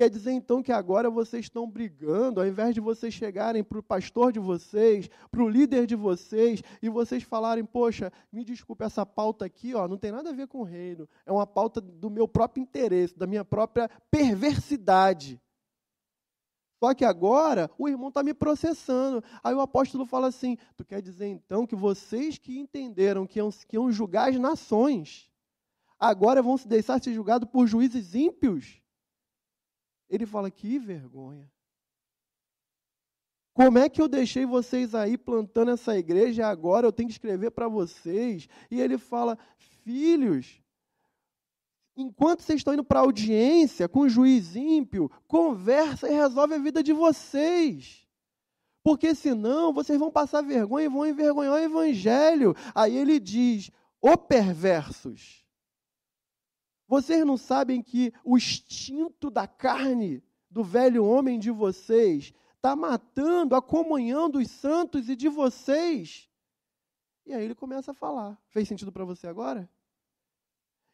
Quer 0.00 0.08
dizer 0.08 0.32
então 0.32 0.62
que 0.62 0.72
agora 0.72 1.10
vocês 1.10 1.44
estão 1.44 1.70
brigando, 1.70 2.40
ao 2.40 2.46
invés 2.46 2.74
de 2.74 2.80
vocês 2.80 3.12
chegarem 3.12 3.62
para 3.62 3.80
o 3.80 3.82
pastor 3.82 4.32
de 4.32 4.38
vocês, 4.38 5.10
para 5.30 5.42
o 5.42 5.46
líder 5.46 5.84
de 5.84 5.94
vocês, 5.94 6.62
e 6.80 6.88
vocês 6.88 7.22
falarem: 7.22 7.66
Poxa, 7.66 8.10
me 8.32 8.42
desculpe, 8.42 8.82
essa 8.82 9.04
pauta 9.04 9.44
aqui 9.44 9.74
ó, 9.74 9.86
não 9.86 9.98
tem 9.98 10.10
nada 10.10 10.30
a 10.30 10.32
ver 10.32 10.48
com 10.48 10.60
o 10.60 10.64
reino, 10.64 11.06
é 11.26 11.30
uma 11.30 11.46
pauta 11.46 11.82
do 11.82 12.08
meu 12.08 12.26
próprio 12.26 12.62
interesse, 12.62 13.14
da 13.14 13.26
minha 13.26 13.44
própria 13.44 13.90
perversidade. 14.10 15.38
Só 16.82 16.94
que 16.94 17.04
agora 17.04 17.70
o 17.76 17.86
irmão 17.86 18.08
está 18.08 18.22
me 18.22 18.32
processando. 18.32 19.22
Aí 19.44 19.54
o 19.54 19.60
apóstolo 19.60 20.06
fala 20.06 20.28
assim: 20.28 20.56
Tu 20.78 20.84
quer 20.86 21.02
dizer 21.02 21.26
então 21.26 21.66
que 21.66 21.76
vocês 21.76 22.38
que 22.38 22.58
entenderam 22.58 23.26
que 23.26 23.38
iam, 23.38 23.50
que 23.50 23.76
iam 23.76 23.92
julgar 23.92 24.30
as 24.30 24.38
nações, 24.38 25.30
agora 25.98 26.40
vão 26.40 26.56
se 26.56 26.66
deixar 26.66 27.02
ser 27.02 27.12
julgados 27.12 27.46
por 27.50 27.66
juízes 27.66 28.14
ímpios? 28.14 28.79
Ele 30.10 30.26
fala: 30.26 30.50
que 30.50 30.78
vergonha. 30.78 31.50
Como 33.54 33.78
é 33.78 33.88
que 33.88 34.02
eu 34.02 34.08
deixei 34.08 34.44
vocês 34.44 34.94
aí 34.94 35.16
plantando 35.16 35.70
essa 35.70 35.96
igreja 35.96 36.42
e 36.42 36.44
agora 36.44 36.86
eu 36.86 36.92
tenho 36.92 37.08
que 37.08 37.14
escrever 37.14 37.50
para 37.50 37.68
vocês? 37.68 38.48
E 38.70 38.80
ele 38.80 38.98
fala: 38.98 39.38
filhos, 39.84 40.60
enquanto 41.96 42.42
vocês 42.42 42.58
estão 42.58 42.74
indo 42.74 42.84
para 42.84 43.00
audiência 43.00 43.88
com 43.88 44.00
o 44.00 44.08
juiz 44.08 44.56
ímpio, 44.56 45.10
conversa 45.28 46.08
e 46.08 46.14
resolve 46.14 46.54
a 46.54 46.58
vida 46.58 46.82
de 46.82 46.92
vocês. 46.92 48.06
Porque 48.82 49.14
senão 49.14 49.72
vocês 49.72 49.98
vão 49.98 50.10
passar 50.10 50.42
vergonha 50.42 50.86
e 50.86 50.88
vão 50.88 51.06
envergonhar 51.06 51.54
o 51.54 51.58
evangelho. 51.58 52.54
Aí 52.74 52.96
ele 52.96 53.20
diz: 53.20 53.70
ô 54.00 54.16
perversos. 54.16 55.44
Vocês 56.90 57.24
não 57.24 57.36
sabem 57.36 57.80
que 57.80 58.12
o 58.24 58.36
instinto 58.36 59.30
da 59.30 59.46
carne 59.46 60.20
do 60.50 60.64
velho 60.64 61.04
homem 61.04 61.38
de 61.38 61.48
vocês 61.48 62.34
está 62.56 62.74
matando 62.74 63.54
a 63.54 63.62
comunhão 63.62 64.28
dos 64.28 64.50
santos 64.50 65.08
e 65.08 65.14
de 65.14 65.28
vocês? 65.28 66.28
E 67.24 67.32
aí 67.32 67.44
ele 67.44 67.54
começa 67.54 67.92
a 67.92 67.94
falar. 67.94 68.36
Fez 68.48 68.66
sentido 68.66 68.90
para 68.90 69.04
você 69.04 69.28
agora? 69.28 69.70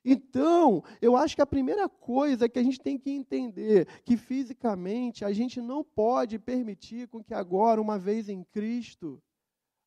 Então, 0.05 0.85
eu 1.01 1.17
acho 1.17 1.35
que 1.35 1.41
a 1.41 1.47
primeira 1.47 1.89
coisa 1.89 2.47
que 2.47 2.59
a 2.59 2.63
gente 2.63 2.79
tem 2.79 2.99
que 2.99 3.11
entender 3.11 3.87
que 4.05 4.19
fisicamente 4.19 5.25
a 5.25 5.33
gente 5.33 5.63
não 5.63 5.83
pode 5.83 6.39
permitir 6.39 7.09
com 7.09 7.25
que 7.25 7.33
agora, 7.33 7.81
uma 7.81 7.99
vez 7.99 8.29
em 8.29 8.45
Cristo, 8.45 9.19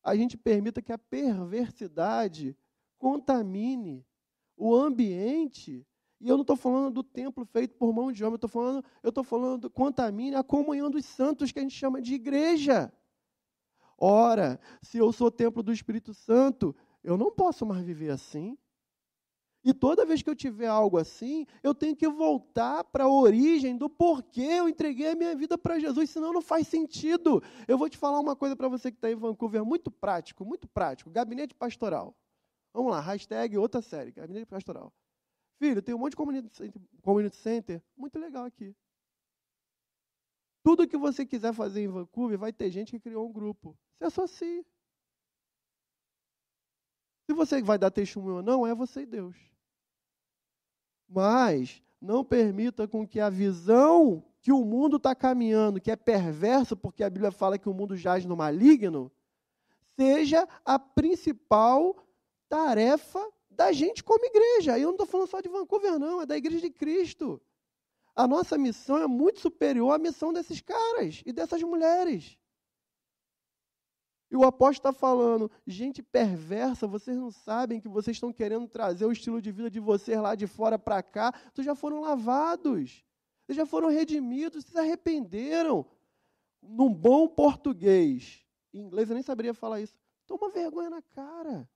a 0.02 0.16
gente 0.16 0.36
permita 0.36 0.82
que 0.82 0.90
a 0.90 0.98
perversidade 0.98 2.56
contamine 2.98 4.04
o 4.56 4.74
ambiente 4.74 5.86
e 6.20 6.28
eu 6.28 6.36
não 6.36 6.42
estou 6.42 6.56
falando 6.56 6.92
do 6.92 7.02
templo 7.02 7.44
feito 7.46 7.74
por 7.76 7.92
mão 7.94 8.12
de 8.12 8.22
homem, 8.22 8.34
eu 8.34 8.36
estou 8.36 8.50
falando, 8.50 8.84
eu 9.02 9.08
estou 9.08 9.24
falando 9.24 9.62
do 9.62 9.70
contamine 9.70 10.36
a 10.36 10.42
comunhão 10.42 10.90
dos 10.90 11.06
santos 11.06 11.50
que 11.50 11.58
a 11.58 11.62
gente 11.62 11.74
chama 11.74 12.00
de 12.02 12.14
igreja. 12.14 12.92
Ora, 13.96 14.60
se 14.82 14.98
eu 14.98 15.10
sou 15.12 15.30
templo 15.30 15.62
do 15.62 15.72
Espírito 15.72 16.12
Santo, 16.12 16.76
eu 17.02 17.16
não 17.16 17.30
posso 17.30 17.64
mais 17.64 17.82
viver 17.82 18.10
assim. 18.10 18.56
E 19.62 19.74
toda 19.74 20.06
vez 20.06 20.22
que 20.22 20.28
eu 20.30 20.34
tiver 20.34 20.66
algo 20.66 20.96
assim, 20.96 21.46
eu 21.62 21.74
tenho 21.74 21.94
que 21.94 22.08
voltar 22.08 22.82
para 22.84 23.04
a 23.04 23.08
origem 23.08 23.76
do 23.76 23.90
porquê 23.90 24.40
eu 24.40 24.68
entreguei 24.68 25.10
a 25.10 25.14
minha 25.14 25.36
vida 25.36 25.58
para 25.58 25.78
Jesus, 25.78 26.08
senão 26.08 26.32
não 26.32 26.40
faz 26.40 26.66
sentido. 26.66 27.42
Eu 27.68 27.76
vou 27.76 27.88
te 27.88 27.98
falar 27.98 28.20
uma 28.20 28.34
coisa 28.34 28.56
para 28.56 28.68
você 28.68 28.90
que 28.90 28.96
está 28.96 29.10
em 29.10 29.14
Vancouver, 29.16 29.64
muito 29.64 29.90
prático, 29.90 30.44
muito 30.44 30.66
prático. 30.66 31.10
Gabinete 31.10 31.54
pastoral. 31.54 32.14
Vamos 32.72 32.92
lá, 32.92 33.00
hashtag 33.00 33.58
outra 33.58 33.82
série, 33.82 34.12
gabinete 34.12 34.46
pastoral. 34.46 34.92
Filho, 35.60 35.82
tem 35.82 35.94
um 35.94 35.98
monte 35.98 36.12
de 36.12 36.16
community 36.16 36.56
center, 36.56 36.80
community 37.02 37.36
center 37.36 37.82
muito 37.94 38.18
legal 38.18 38.46
aqui. 38.46 38.74
Tudo 40.62 40.88
que 40.88 40.96
você 40.96 41.26
quiser 41.26 41.52
fazer 41.52 41.82
em 41.82 41.88
Vancouver, 41.88 42.38
vai 42.38 42.50
ter 42.50 42.70
gente 42.70 42.92
que 42.92 42.98
criou 42.98 43.28
um 43.28 43.32
grupo. 43.32 43.76
Se 43.98 44.04
associe. 44.04 44.66
Se 47.26 47.34
você 47.34 47.60
vai 47.60 47.76
dar 47.76 47.90
testemunho 47.90 48.36
ou 48.36 48.42
não, 48.42 48.66
é 48.66 48.74
você 48.74 49.02
e 49.02 49.06
Deus. 49.06 49.36
Mas 51.06 51.82
não 52.00 52.24
permita 52.24 52.88
com 52.88 53.06
que 53.06 53.20
a 53.20 53.28
visão 53.28 54.24
que 54.40 54.50
o 54.50 54.64
mundo 54.64 54.96
está 54.96 55.14
caminhando, 55.14 55.78
que 55.78 55.90
é 55.90 55.96
perverso, 55.96 56.74
porque 56.74 57.04
a 57.04 57.10
Bíblia 57.10 57.30
fala 57.30 57.58
que 57.58 57.68
o 57.68 57.74
mundo 57.74 57.94
jaz 57.98 58.24
no 58.24 58.34
maligno, 58.34 59.12
seja 59.94 60.48
a 60.64 60.78
principal 60.78 61.94
tarefa 62.48 63.22
da 63.60 63.72
gente 63.72 64.02
como 64.02 64.24
igreja. 64.24 64.78
E 64.78 64.82
eu 64.82 64.86
não 64.86 64.94
estou 64.94 65.06
falando 65.06 65.28
só 65.28 65.38
de 65.38 65.48
Vancouver, 65.50 65.98
não, 65.98 66.22
é 66.22 66.26
da 66.26 66.34
igreja 66.34 66.62
de 66.62 66.70
Cristo. 66.70 67.38
A 68.16 68.26
nossa 68.26 68.56
missão 68.56 68.96
é 68.96 69.06
muito 69.06 69.38
superior 69.40 69.92
à 69.92 69.98
missão 69.98 70.32
desses 70.32 70.62
caras 70.62 71.22
e 71.26 71.30
dessas 71.30 71.62
mulheres. 71.62 72.38
E 74.30 74.36
o 74.36 74.44
apóstolo 74.44 74.90
está 74.90 74.98
falando, 74.98 75.50
gente 75.66 76.02
perversa, 76.02 76.86
vocês 76.86 77.18
não 77.18 77.30
sabem 77.30 77.80
que 77.80 77.88
vocês 77.88 78.16
estão 78.16 78.32
querendo 78.32 78.66
trazer 78.66 79.04
o 79.04 79.12
estilo 79.12 79.42
de 79.42 79.52
vida 79.52 79.68
de 79.68 79.80
vocês 79.80 80.18
lá 80.18 80.34
de 80.34 80.46
fora 80.46 80.78
para 80.78 81.02
cá. 81.02 81.34
Vocês 81.52 81.66
já 81.66 81.74
foram 81.74 82.00
lavados, 82.00 83.04
vocês 83.44 83.56
já 83.56 83.66
foram 83.66 83.90
redimidos, 83.90 84.64
vocês 84.64 84.76
arrependeram. 84.76 85.84
Num 86.62 86.94
bom 86.94 87.28
português, 87.28 88.42
em 88.72 88.80
inglês 88.80 89.10
eu 89.10 89.14
nem 89.14 89.22
saberia 89.22 89.52
falar 89.52 89.82
isso. 89.82 89.98
Toma 90.26 90.48
vergonha 90.48 90.88
na 90.88 91.02
cara. 91.02 91.68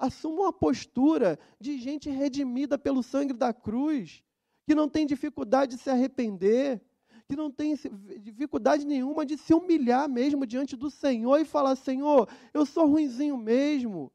Assuma 0.00 0.44
uma 0.44 0.52
postura 0.52 1.38
de 1.60 1.76
gente 1.76 2.08
redimida 2.08 2.78
pelo 2.78 3.02
sangue 3.02 3.34
da 3.34 3.52
cruz, 3.52 4.24
que 4.66 4.74
não 4.74 4.88
tem 4.88 5.04
dificuldade 5.06 5.76
de 5.76 5.82
se 5.82 5.90
arrepender, 5.90 6.80
que 7.28 7.36
não 7.36 7.50
tem 7.50 7.74
dificuldade 8.18 8.86
nenhuma 8.86 9.26
de 9.26 9.36
se 9.36 9.52
humilhar 9.52 10.08
mesmo 10.08 10.46
diante 10.46 10.74
do 10.74 10.90
Senhor 10.90 11.38
e 11.38 11.44
falar: 11.44 11.76
Senhor, 11.76 12.26
eu 12.54 12.64
sou 12.64 12.86
ruinzinho 12.86 13.36
mesmo, 13.36 14.10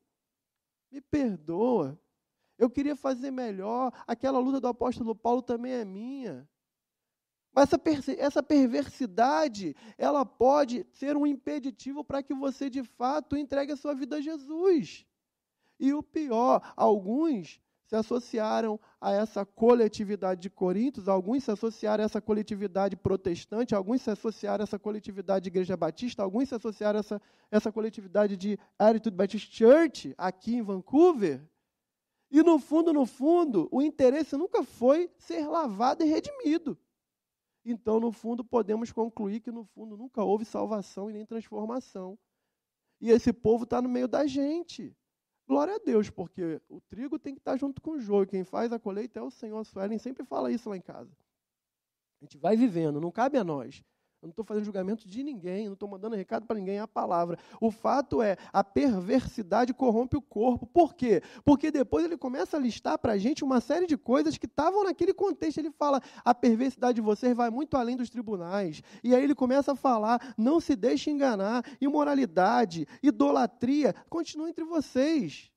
me 0.92 1.00
perdoa. 1.00 2.00
Eu 2.58 2.68
queria 2.68 2.96
fazer 2.96 3.30
melhor, 3.30 3.94
aquela 4.08 4.40
luta 4.40 4.60
do 4.60 4.68
apóstolo 4.68 5.14
Paulo 5.14 5.44
também 5.44 5.74
é 5.74 5.86
minha. 5.86 6.50
Mas 7.54 7.70
essa, 8.18 8.42
perversidade, 8.42 9.76
ela 10.00 10.26
pode 10.26 10.84
ser 10.94 11.16
um 11.16 11.28
impeditivo 11.28 12.04
para 12.04 12.24
que 12.24 12.34
você 12.34 12.72
de 12.72 12.82
fato 12.84 13.38
entregue 13.38 13.72
a 13.72 13.78
sua 13.78 13.94
vida 13.94 14.16
a 14.16 14.22
Jesus. 14.22 15.06
E 15.80 15.94
o 15.94 16.02
pior, 16.02 16.62
alguns 16.76 17.60
se 17.86 17.96
associaram 17.96 18.80
a 19.00 19.12
essa 19.12 19.46
coletividade 19.46 20.42
de 20.42 20.50
Coríntios, 20.50 21.08
alguns 21.08 21.44
se 21.44 21.52
associaram 21.52 22.04
a 22.04 22.06
essa 22.06 22.20
coletividade 22.22 22.96
protestante, 22.96 23.76
alguns 23.76 24.02
se 24.02 24.10
associaram 24.10 24.64
a 24.64 24.66
essa 24.66 24.80
coletividade 24.80 25.44
de 25.44 25.50
Igreja 25.50 25.78
Batista, 25.78 26.24
alguns 26.24 26.50
se 26.50 26.56
associaram 26.56 26.98
a 26.98 27.02
essa, 27.02 27.22
essa 27.52 27.72
coletividade 27.72 28.36
de 28.36 28.58
Attitude 28.80 29.16
Baptist 29.16 29.54
Church, 29.54 30.16
aqui 30.18 30.56
em 30.56 30.62
Vancouver. 30.64 31.42
E 32.32 32.42
no 32.42 32.58
fundo, 32.58 32.92
no 32.92 33.06
fundo, 33.06 33.70
o 33.72 33.82
interesse 33.82 34.36
nunca 34.36 34.64
foi 34.64 35.10
ser 35.18 35.48
lavado 35.48 36.04
e 36.04 36.08
redimido. 36.08 36.78
Então, 37.64 38.00
no 38.00 38.12
fundo, 38.12 38.44
podemos 38.44 38.92
concluir 38.92 39.40
que, 39.40 39.52
no 39.52 39.64
fundo, 39.64 39.96
nunca 39.96 40.24
houve 40.24 40.46
salvação 40.46 41.10
e 41.10 41.14
nem 41.14 41.26
transformação. 41.26 42.18
E 43.00 43.12
esse 43.12 43.32
povo 43.32 43.64
está 43.64 43.82
no 43.82 43.90
meio 43.90 44.08
da 44.08 44.26
gente. 44.26 44.96
Glória 45.48 45.76
a 45.76 45.80
Deus, 45.80 46.10
porque 46.10 46.60
o 46.68 46.82
trigo 46.82 47.20
tem 47.20 47.36
que 47.36 47.40
estar 47.40 47.56
junto 47.58 47.82
com 47.82 47.92
o 47.92 48.00
joio. 48.00 48.28
Quem 48.28 48.44
faz 48.44 48.72
a 48.74 48.80
colheita 48.80 49.20
é 49.20 49.24
o 49.24 49.30
Senhor. 49.30 49.60
A 49.60 49.64
Suelen 49.64 50.00
sempre 50.00 50.26
fala 50.26 50.52
isso 50.52 50.70
lá 50.70 50.76
em 50.76 50.82
casa. 50.82 51.16
A 52.22 52.26
gente 52.26 52.38
vai 52.38 52.56
vivendo, 52.56 53.00
não 53.00 53.12
cabe 53.12 53.38
a 53.38 53.44
nós. 53.44 53.84
Eu 54.26 54.30
não 54.30 54.32
estou 54.32 54.44
fazendo 54.44 54.64
julgamento 54.64 55.08
de 55.08 55.22
ninguém, 55.22 55.68
não 55.68 55.74
estou 55.74 55.88
mandando 55.88 56.16
recado 56.16 56.48
para 56.48 56.58
ninguém, 56.58 56.78
é 56.78 56.80
a 56.80 56.88
palavra. 56.88 57.38
O 57.62 57.70
fato 57.70 58.24
é, 58.24 58.36
a 58.52 58.64
perversidade 58.64 59.72
corrompe 59.72 60.18
o 60.18 60.22
corpo. 60.22 60.66
Por 60.66 60.96
quê? 60.96 61.22
Porque 61.44 61.70
depois 61.70 62.04
ele 62.04 62.18
começa 62.18 62.58
a 62.58 62.60
listar 62.60 62.98
para 62.98 63.14
a 63.14 63.18
gente 63.20 63.44
uma 63.44 63.62
série 63.62 63.86
de 63.86 63.96
coisas 63.96 64.36
que 64.36 64.48
estavam 64.48 64.84
naquele 64.84 65.14
contexto. 65.14 65.60
Ele 65.60 65.70
fala, 65.70 66.02
a 66.24 66.34
perversidade 66.34 66.96
de 66.96 67.02
vocês 67.02 67.36
vai 67.38 67.52
muito 67.52 67.78
além 67.78 67.96
dos 67.96 68.10
tribunais. 68.10 68.82
E 69.04 69.14
aí 69.14 69.24
ele 69.24 69.36
começa 69.36 69.74
a 69.74 69.76
falar, 69.76 70.34
não 70.36 70.60
se 70.60 70.76
deixe 70.76 71.12
enganar, 71.12 71.64
imoralidade, 71.80 72.88
idolatria, 73.04 73.94
continua 74.10 74.50
entre 74.50 74.66
vocês. 74.66 75.52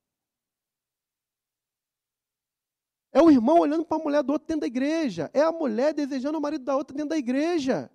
É 3.11 3.19
o 3.19 3.31
irmão 3.31 3.57
olhando 3.57 3.83
para 3.83 3.97
a 3.97 4.03
mulher 4.03 4.21
do 4.21 4.31
outro 4.31 4.47
dentro 4.47 4.61
da 4.61 4.67
igreja. 4.67 5.31
É 5.33 5.41
a 5.41 5.51
mulher 5.51 5.91
desejando 5.91 6.37
o 6.37 6.41
marido 6.41 6.63
da 6.63 6.77
outra 6.77 6.95
dentro 6.95 7.09
da 7.09 7.17
igreja. 7.17 7.89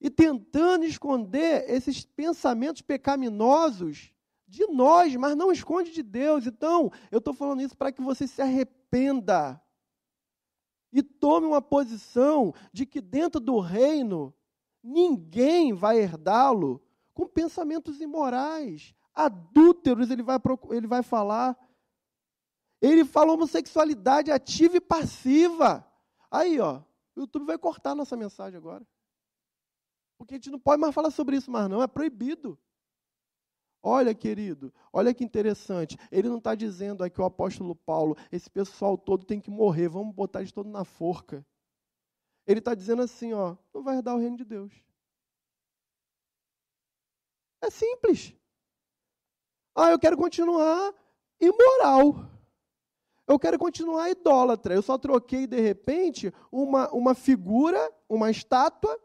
E 0.00 0.08
tentando 0.08 0.84
esconder 0.84 1.68
esses 1.68 2.04
pensamentos 2.04 2.82
pecaminosos 2.82 4.12
de 4.46 4.66
nós, 4.66 5.14
mas 5.16 5.36
não 5.36 5.52
esconde 5.52 5.92
de 5.92 6.02
Deus. 6.02 6.46
Então, 6.46 6.90
eu 7.10 7.18
estou 7.18 7.34
falando 7.34 7.62
isso 7.62 7.76
para 7.76 7.92
que 7.92 8.00
você 8.00 8.26
se 8.26 8.40
arrependa 8.40 9.60
e 10.92 11.02
tome 11.02 11.46
uma 11.46 11.62
posição 11.62 12.52
de 12.72 12.84
que 12.84 13.00
dentro 13.00 13.40
do 13.40 13.60
reino 13.60 14.34
ninguém 14.82 15.72
vai 15.72 15.98
herdá-lo 15.98 16.82
com 17.14 17.26
pensamentos 17.26 18.00
imorais, 18.00 18.94
adúlteros, 19.14 20.10
ele 20.10 20.22
vai, 20.22 20.38
ele 20.72 20.86
vai 20.86 21.02
falar 21.02 21.56
ele 22.80 23.04
fala 23.04 23.32
homossexualidade 23.32 24.30
ativa 24.30 24.76
e 24.78 24.80
passiva. 24.80 25.86
Aí, 26.30 26.58
ó, 26.58 26.80
o 27.14 27.20
YouTube 27.20 27.44
vai 27.44 27.58
cortar 27.58 27.94
nossa 27.94 28.16
mensagem 28.16 28.56
agora. 28.56 28.86
Porque 30.20 30.34
a 30.34 30.36
gente 30.36 30.50
não 30.50 30.60
pode 30.60 30.78
mais 30.78 30.94
falar 30.94 31.10
sobre 31.10 31.34
isso 31.34 31.50
mais 31.50 31.66
não, 31.66 31.82
é 31.82 31.86
proibido. 31.86 32.58
Olha, 33.82 34.14
querido, 34.14 34.70
olha 34.92 35.14
que 35.14 35.24
interessante. 35.24 35.96
Ele 36.12 36.28
não 36.28 36.36
está 36.36 36.54
dizendo 36.54 37.02
aqui 37.02 37.18
o 37.18 37.24
apóstolo 37.24 37.74
Paulo, 37.74 38.14
esse 38.30 38.50
pessoal 38.50 38.98
todo 38.98 39.24
tem 39.24 39.40
que 39.40 39.50
morrer, 39.50 39.88
vamos 39.88 40.14
botar 40.14 40.40
eles 40.40 40.52
todos 40.52 40.70
na 40.70 40.84
forca. 40.84 41.42
Ele 42.46 42.58
está 42.58 42.74
dizendo 42.74 43.00
assim, 43.00 43.32
ó, 43.32 43.56
não 43.72 43.82
vai 43.82 43.96
herdar 43.96 44.14
o 44.14 44.18
reino 44.18 44.36
de 44.36 44.44
Deus. 44.44 44.70
É 47.62 47.70
simples. 47.70 48.34
Ah, 49.74 49.90
eu 49.90 49.98
quero 49.98 50.18
continuar 50.18 50.94
imoral 51.40 52.30
eu 53.30 53.38
quero 53.38 53.56
continuar 53.60 54.10
idólatra. 54.10 54.74
Eu 54.74 54.82
só 54.82 54.98
troquei, 54.98 55.46
de 55.46 55.60
repente, 55.60 56.34
uma, 56.50 56.90
uma 56.90 57.14
figura, 57.14 57.78
uma 58.08 58.28
estátua, 58.28 58.98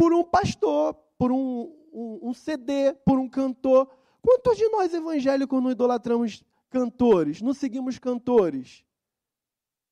por 0.00 0.14
um 0.14 0.24
pastor, 0.24 0.94
por 1.18 1.30
um, 1.30 1.76
um, 1.92 2.30
um 2.30 2.32
CD, 2.32 2.94
por 3.04 3.18
um 3.18 3.28
cantor. 3.28 3.86
Quantos 4.22 4.56
de 4.56 4.66
nós 4.70 4.94
evangélicos 4.94 5.62
não 5.62 5.70
idolatramos 5.70 6.42
cantores, 6.70 7.42
não 7.42 7.52
seguimos 7.52 7.98
cantores? 7.98 8.82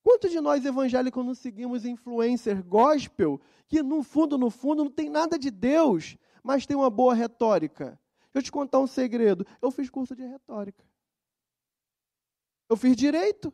Quantos 0.03 0.31
de 0.31 0.41
nós 0.41 0.65
evangélicos 0.65 1.23
não 1.23 1.35
seguimos 1.35 1.85
influencer 1.85 2.65
gospel 2.65 3.39
que, 3.67 3.83
no 3.83 4.03
fundo, 4.03 4.39
no 4.39 4.49
fundo, 4.49 4.83
não 4.85 4.91
tem 4.91 5.11
nada 5.11 5.39
de 5.39 5.51
Deus, 5.51 6.17
mas 6.43 6.65
tem 6.65 6.75
uma 6.75 6.89
boa 6.89 7.13
retórica? 7.13 8.01
Deixa 8.33 8.39
eu 8.39 8.43
te 8.45 8.51
contar 8.51 8.79
um 8.79 8.87
segredo. 8.87 9.47
Eu 9.61 9.71
fiz 9.71 9.91
curso 9.91 10.17
de 10.17 10.25
retórica. 10.25 10.83
Eu 12.67 12.79
fiz 12.79 12.97
direito. 12.97 13.53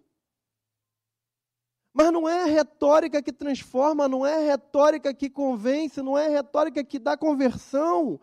Mas 1.95 2.13
não 2.13 2.29
é 2.29 2.43
a 2.43 2.47
retórica 2.47 3.23
que 3.23 3.33
transforma, 3.33 4.09
não 4.09 4.27
é 4.27 4.45
retórica 4.45 5.15
que 5.15 5.31
convence, 5.31 6.03
não 6.03 6.19
é 6.19 6.27
retórica 6.27 6.83
que 6.83 6.99
dá 6.99 7.17
conversão. 7.17 8.19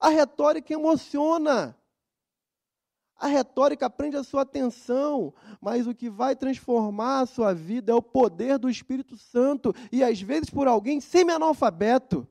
A 0.00 0.08
retórica 0.08 0.72
emociona. 0.72 1.76
A 3.16 3.26
retórica 3.26 3.90
prende 3.90 4.16
a 4.16 4.24
sua 4.24 4.40
atenção, 4.40 5.34
mas 5.60 5.86
o 5.86 5.94
que 5.94 6.08
vai 6.08 6.34
transformar 6.34 7.20
a 7.20 7.26
sua 7.26 7.52
vida 7.52 7.92
é 7.92 7.94
o 7.94 8.02
poder 8.02 8.58
do 8.58 8.70
Espírito 8.70 9.18
Santo, 9.18 9.74
e 9.92 10.02
às 10.02 10.20
vezes 10.20 10.48
por 10.48 10.66
alguém 10.66 10.98
semi-analfabeto. 10.98 12.26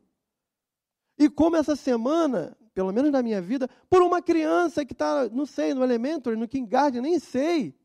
E 1.19 1.29
como 1.29 1.55
essa 1.55 1.75
semana, 1.75 2.57
pelo 2.73 2.91
menos 2.91 3.11
na 3.11 3.21
minha 3.21 3.41
vida, 3.41 3.69
por 3.87 4.01
uma 4.01 4.23
criança 4.23 4.83
que 4.83 4.93
está, 4.93 5.29
não 5.29 5.45
sei, 5.45 5.73
no 5.75 5.83
Elementary, 5.83 6.35
no 6.35 6.47
Kindergarten, 6.47 6.99
nem 6.99 7.19
sei. 7.19 7.75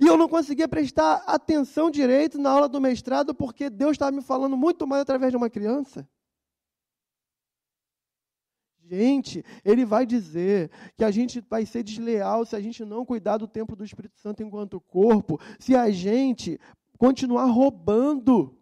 E 0.00 0.06
eu 0.06 0.16
não 0.16 0.28
conseguia 0.28 0.68
prestar 0.68 1.24
atenção 1.26 1.90
direito 1.90 2.38
na 2.38 2.50
aula 2.50 2.68
do 2.68 2.80
mestrado 2.80 3.34
porque 3.34 3.68
Deus 3.68 3.92
estava 3.92 4.12
me 4.12 4.22
falando 4.22 4.56
muito 4.56 4.86
mais 4.86 5.02
através 5.02 5.32
de 5.32 5.36
uma 5.36 5.50
criança. 5.50 6.08
Gente, 8.88 9.44
ele 9.64 9.84
vai 9.84 10.06
dizer 10.06 10.70
que 10.96 11.04
a 11.04 11.10
gente 11.10 11.40
vai 11.40 11.66
ser 11.66 11.82
desleal 11.82 12.46
se 12.46 12.56
a 12.56 12.60
gente 12.60 12.84
não 12.84 13.04
cuidar 13.04 13.36
do 13.36 13.46
templo 13.46 13.76
do 13.76 13.84
Espírito 13.84 14.18
Santo 14.18 14.42
enquanto 14.42 14.80
corpo, 14.80 15.38
se 15.58 15.76
a 15.76 15.90
gente 15.90 16.58
continuar 16.96 17.44
roubando. 17.46 18.56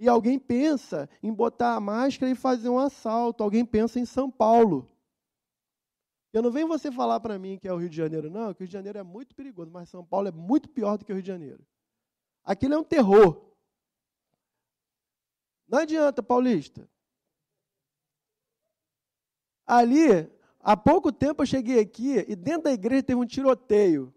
E 0.00 0.08
alguém 0.08 0.38
pensa 0.38 1.08
em 1.22 1.32
botar 1.32 1.74
a 1.74 1.80
máscara 1.80 2.32
e 2.32 2.34
fazer 2.34 2.68
um 2.68 2.78
assalto, 2.78 3.44
alguém 3.44 3.64
pensa 3.64 4.00
em 4.00 4.04
São 4.04 4.28
Paulo. 4.30 4.90
Eu 6.32 6.42
não 6.42 6.50
venho 6.50 6.68
você 6.68 6.92
falar 6.92 7.20
para 7.20 7.38
mim 7.38 7.58
que 7.58 7.66
é 7.66 7.72
o 7.72 7.76
Rio 7.76 7.88
de 7.88 7.96
Janeiro, 7.96 8.30
não, 8.30 8.52
que 8.52 8.60
o 8.60 8.64
Rio 8.64 8.68
de 8.68 8.72
Janeiro 8.72 8.98
é 8.98 9.02
muito 9.02 9.34
perigoso, 9.34 9.70
mas 9.70 9.88
São 9.88 10.04
Paulo 10.04 10.28
é 10.28 10.32
muito 10.32 10.68
pior 10.68 10.98
do 10.98 11.04
que 11.04 11.12
o 11.12 11.14
Rio 11.14 11.22
de 11.22 11.28
Janeiro. 11.28 11.66
Aquilo 12.44 12.74
é 12.74 12.78
um 12.78 12.84
terror. 12.84 13.54
Não 15.66 15.78
adianta, 15.78 16.22
paulista. 16.22 16.88
Ali, 19.66 20.08
há 20.60 20.76
pouco 20.76 21.12
tempo 21.12 21.42
eu 21.42 21.46
cheguei 21.46 21.78
aqui 21.78 22.16
e 22.26 22.34
dentro 22.34 22.64
da 22.64 22.72
igreja 22.72 23.02
teve 23.02 23.20
um 23.20 23.26
tiroteio. 23.26 24.14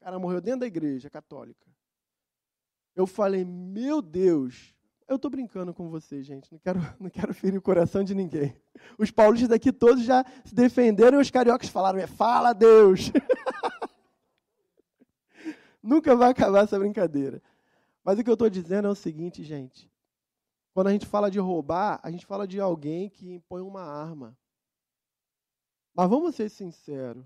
O 0.00 0.04
cara 0.04 0.18
morreu 0.18 0.40
dentro 0.40 0.60
da 0.60 0.66
igreja 0.66 1.08
católica. 1.08 1.64
Eu 2.94 3.06
falei, 3.06 3.44
meu 3.44 4.02
Deus, 4.02 4.73
eu 5.06 5.16
estou 5.16 5.30
brincando 5.30 5.74
com 5.74 5.90
você, 5.90 6.22
gente. 6.22 6.50
Não 6.50 6.58
quero, 6.58 6.80
não 6.98 7.10
quero 7.10 7.34
ferir 7.34 7.58
o 7.58 7.62
coração 7.62 8.02
de 8.02 8.14
ninguém. 8.14 8.56
Os 8.98 9.10
paulistas 9.10 9.48
daqui 9.48 9.72
todos 9.72 10.04
já 10.04 10.24
se 10.44 10.54
defenderam 10.54 11.18
e 11.18 11.22
os 11.22 11.30
cariocas 11.30 11.68
falaram: 11.68 11.98
é, 11.98 12.06
fala 12.06 12.52
Deus. 12.52 13.10
Nunca 15.82 16.16
vai 16.16 16.30
acabar 16.30 16.64
essa 16.64 16.78
brincadeira. 16.78 17.42
Mas 18.02 18.18
o 18.18 18.24
que 18.24 18.30
eu 18.30 18.34
estou 18.34 18.48
dizendo 18.48 18.88
é 18.88 18.90
o 18.90 18.94
seguinte, 18.94 19.42
gente. 19.42 19.90
Quando 20.72 20.88
a 20.88 20.92
gente 20.92 21.06
fala 21.06 21.30
de 21.30 21.38
roubar, 21.38 22.00
a 22.02 22.10
gente 22.10 22.26
fala 22.26 22.48
de 22.48 22.58
alguém 22.58 23.08
que 23.08 23.30
impõe 23.30 23.62
uma 23.62 23.82
arma. 23.82 24.36
Mas 25.94 26.08
vamos 26.08 26.34
ser 26.34 26.48
sinceros. 26.48 27.24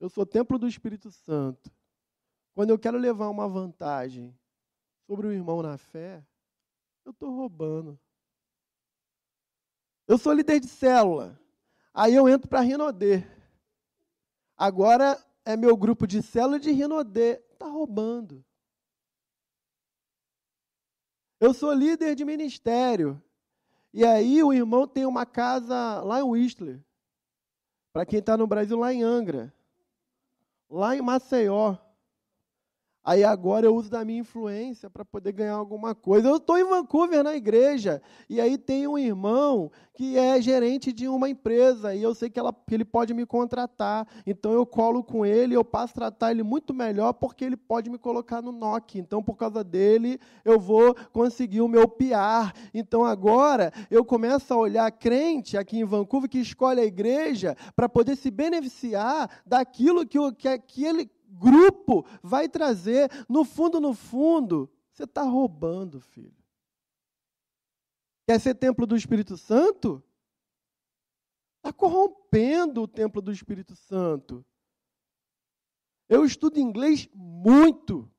Eu 0.00 0.08
sou 0.08 0.24
templo 0.24 0.58
do 0.58 0.66
Espírito 0.66 1.10
Santo. 1.10 1.70
Quando 2.54 2.70
eu 2.70 2.78
quero 2.78 2.96
levar 2.96 3.28
uma 3.28 3.48
vantagem 3.48 4.34
sobre 5.06 5.26
o 5.26 5.32
irmão 5.32 5.62
na 5.62 5.76
fé, 5.76 6.24
eu 7.04 7.12
estou 7.12 7.30
roubando. 7.30 7.98
Eu 10.06 10.18
sou 10.18 10.32
líder 10.32 10.60
de 10.60 10.68
célula. 10.68 11.38
Aí 11.92 12.14
eu 12.14 12.28
entro 12.28 12.48
para 12.48 12.60
Rinodê. 12.60 13.22
Agora 14.56 15.22
é 15.44 15.56
meu 15.56 15.76
grupo 15.76 16.06
de 16.06 16.22
célula 16.22 16.58
de 16.58 16.70
Rinodê. 16.70 17.42
Está 17.52 17.66
roubando. 17.66 18.44
Eu 21.40 21.52
sou 21.52 21.72
líder 21.72 22.14
de 22.14 22.24
ministério. 22.24 23.22
E 23.92 24.04
aí 24.04 24.42
o 24.42 24.52
irmão 24.52 24.88
tem 24.88 25.06
uma 25.06 25.24
casa 25.24 26.00
lá 26.02 26.20
em 26.20 26.24
Whistler. 26.24 26.82
Para 27.92 28.04
quem 28.04 28.18
está 28.18 28.36
no 28.36 28.46
Brasil, 28.46 28.78
lá 28.78 28.92
em 28.92 29.02
Angra. 29.02 29.54
Lá 30.68 30.96
em 30.96 31.02
Maceió. 31.02 31.76
Aí 33.04 33.22
agora 33.22 33.66
eu 33.66 33.74
uso 33.76 33.90
da 33.90 34.02
minha 34.02 34.20
influência 34.20 34.88
para 34.88 35.04
poder 35.04 35.32
ganhar 35.32 35.56
alguma 35.56 35.94
coisa. 35.94 36.26
Eu 36.26 36.36
estou 36.36 36.56
em 36.56 36.64
Vancouver 36.64 37.22
na 37.22 37.36
igreja 37.36 38.00
e 38.30 38.40
aí 38.40 38.56
tem 38.56 38.86
um 38.86 38.96
irmão 38.96 39.70
que 39.92 40.16
é 40.16 40.40
gerente 40.40 40.90
de 40.90 41.06
uma 41.06 41.28
empresa 41.28 41.94
e 41.94 42.02
eu 42.02 42.14
sei 42.14 42.30
que, 42.30 42.38
ela, 42.38 42.52
que 42.52 42.74
ele 42.74 42.84
pode 42.84 43.12
me 43.12 43.26
contratar. 43.26 44.08
Então 44.26 44.52
eu 44.52 44.64
colo 44.64 45.04
com 45.04 45.26
ele, 45.26 45.54
eu 45.54 45.62
passo 45.62 45.92
a 45.92 45.94
tratar 45.94 46.30
ele 46.30 46.42
muito 46.42 46.72
melhor 46.72 47.12
porque 47.12 47.44
ele 47.44 47.58
pode 47.58 47.90
me 47.90 47.98
colocar 47.98 48.40
no 48.40 48.50
NOC. 48.50 48.96
Então 48.96 49.22
por 49.22 49.36
causa 49.36 49.62
dele 49.62 50.18
eu 50.42 50.58
vou 50.58 50.96
conseguir 51.12 51.60
o 51.60 51.68
meu 51.68 51.86
PR. 51.86 52.52
Então 52.72 53.04
agora 53.04 53.70
eu 53.90 54.02
começo 54.02 54.54
a 54.54 54.56
olhar 54.56 54.90
crente 54.90 55.58
aqui 55.58 55.78
em 55.78 55.84
Vancouver 55.84 56.30
que 56.30 56.38
escolhe 56.38 56.80
a 56.80 56.86
igreja 56.86 57.54
para 57.76 57.86
poder 57.86 58.16
se 58.16 58.30
beneficiar 58.30 59.42
daquilo 59.44 60.06
que, 60.06 60.18
que, 60.32 60.58
que 60.58 60.84
ele 60.84 61.04
grupo 61.38 62.06
vai 62.22 62.48
trazer. 62.48 63.10
No 63.28 63.44
fundo, 63.44 63.80
no 63.80 63.94
fundo, 63.94 64.70
você 64.92 65.04
está 65.04 65.22
roubando, 65.22 66.00
filho. 66.00 66.44
Quer 68.26 68.40
ser 68.40 68.54
templo 68.54 68.86
do 68.86 68.96
Espírito 68.96 69.36
Santo? 69.36 70.02
Está 71.58 71.72
corrompendo 71.72 72.82
o 72.82 72.88
templo 72.88 73.20
do 73.20 73.32
Espírito 73.32 73.74
Santo. 73.74 74.44
Eu 76.08 76.24
estudo 76.24 76.60
inglês 76.60 77.08
muito. 77.14 78.10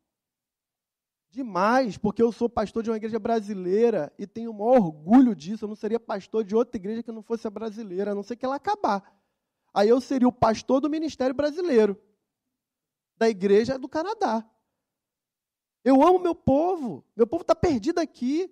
Demais, 1.30 1.98
porque 1.98 2.22
eu 2.22 2.32
sou 2.32 2.50
pastor 2.50 2.82
de 2.82 2.90
uma 2.90 2.96
igreja 2.96 3.20
brasileira 3.20 4.12
e 4.18 4.26
tenho 4.26 4.52
o 4.52 4.54
maior 4.54 4.78
orgulho 4.78 5.36
disso. 5.36 5.66
Eu 5.66 5.70
não 5.70 5.76
seria 5.76 6.00
pastor 6.00 6.44
de 6.44 6.56
outra 6.56 6.78
igreja 6.78 7.04
que 7.04 7.12
não 7.12 7.22
fosse 7.22 7.46
a 7.46 7.52
brasileira, 7.52 8.12
a 8.12 8.16
não 8.16 8.24
ser 8.24 8.36
que 8.36 8.46
ela 8.46 8.56
acabar. 8.56 9.14
Aí 9.74 9.90
eu 9.90 10.00
seria 10.00 10.28
o 10.28 10.32
pastor 10.32 10.80
do 10.80 10.90
ministério 10.90 11.36
brasileiro, 11.36 12.02
da 13.18 13.30
igreja 13.30 13.78
do 13.78 13.88
Canadá. 13.88 14.46
Eu 15.84 16.02
amo 16.02 16.20
meu 16.20 16.34
povo, 16.34 17.06
meu 17.16 17.28
povo 17.28 17.42
está 17.42 17.54
perdido 17.54 18.00
aqui. 18.00 18.52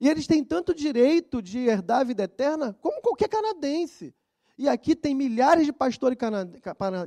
E 0.00 0.08
eles 0.08 0.26
têm 0.26 0.44
tanto 0.44 0.74
direito 0.74 1.42
de 1.42 1.58
herdar 1.58 2.00
a 2.00 2.04
vida 2.04 2.22
eterna 2.22 2.72
como 2.80 3.02
qualquer 3.02 3.28
canadense. 3.28 4.14
E 4.56 4.68
aqui 4.68 4.96
tem 4.96 5.14
milhares 5.14 5.66
de 5.66 5.72
pastores 5.72 6.18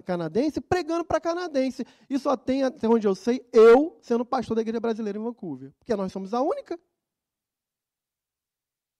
canadenses 0.05 0.59
pregando 0.67 1.03
para 1.03 1.19
canadense. 1.19 1.85
E 2.09 2.17
só 2.17 2.37
tem, 2.37 2.63
até 2.63 2.87
onde 2.87 3.07
eu 3.07 3.13
sei, 3.13 3.45
eu 3.51 3.97
sendo 4.01 4.25
pastor 4.25 4.55
da 4.55 4.61
igreja 4.61 4.79
brasileira 4.79 5.19
em 5.19 5.21
Vancouver. 5.21 5.73
Porque 5.77 5.95
nós 5.95 6.11
somos 6.11 6.33
a 6.33 6.41
única. 6.41 6.79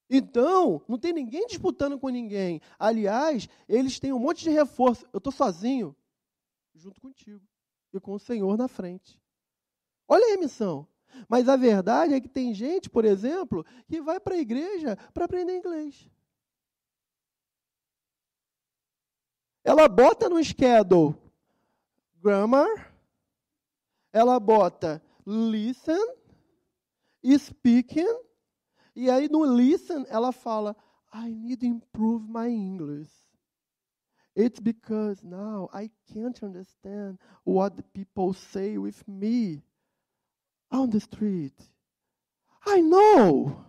Então, 0.10 0.82
não 0.86 0.98
tem 0.98 1.14
ninguém 1.14 1.48
disputando 1.48 1.98
com 1.98 2.10
ninguém. 2.10 2.60
Aliás, 2.78 3.48
eles 3.70 3.98
têm 3.98 4.12
um 4.12 4.20
monte 4.20 4.44
de 4.44 4.50
reforço. 4.50 5.06
Eu 5.14 5.20
estou 5.20 5.32
sozinho, 5.32 5.96
junto 6.74 7.02
contigo. 7.02 7.46
E 7.94 8.00
com 8.00 8.14
o 8.14 8.20
Senhor 8.20 8.58
na 8.58 8.68
frente. 8.68 9.20
Olha 10.08 10.26
aí 10.26 10.34
a 10.34 10.40
missão. 10.40 10.88
Mas 11.28 11.50
a 11.50 11.56
verdade 11.56 12.14
é 12.14 12.22
que 12.22 12.30
tem 12.30 12.54
gente, 12.54 12.90
por 12.90 13.06
exemplo, 13.06 13.66
que 13.88 14.02
vai 14.02 14.20
para 14.20 14.36
a 14.36 14.40
igreja 14.40 14.96
para 15.14 15.26
aprender 15.26 15.58
inglês. 15.58 16.10
Ela 19.64 19.88
bota 19.88 20.28
no 20.30 20.44
schedule 20.44 21.16
grammar, 22.22 22.94
ela 24.12 24.40
bota 24.40 25.02
listen, 25.26 26.16
speaking, 27.38 28.20
e 28.96 29.10
aí 29.10 29.30
no 29.30 29.44
listen 29.44 30.06
ela 30.08 30.32
fala, 30.32 30.76
I 31.14 31.30
need 31.30 31.58
to 31.58 31.66
improve 31.66 32.28
my 32.28 32.50
English. 32.50 33.12
It's 34.36 34.60
because 34.60 35.24
now 35.24 35.70
I 35.74 35.90
can't 36.14 36.42
understand 36.42 37.20
what 37.44 37.76
the 37.76 37.84
people 37.84 38.34
say 38.34 38.78
with 38.78 39.06
me 39.08 39.62
on 40.72 40.90
the 40.90 41.00
street. 41.00 41.60
I 42.66 42.80
know. 42.80 43.66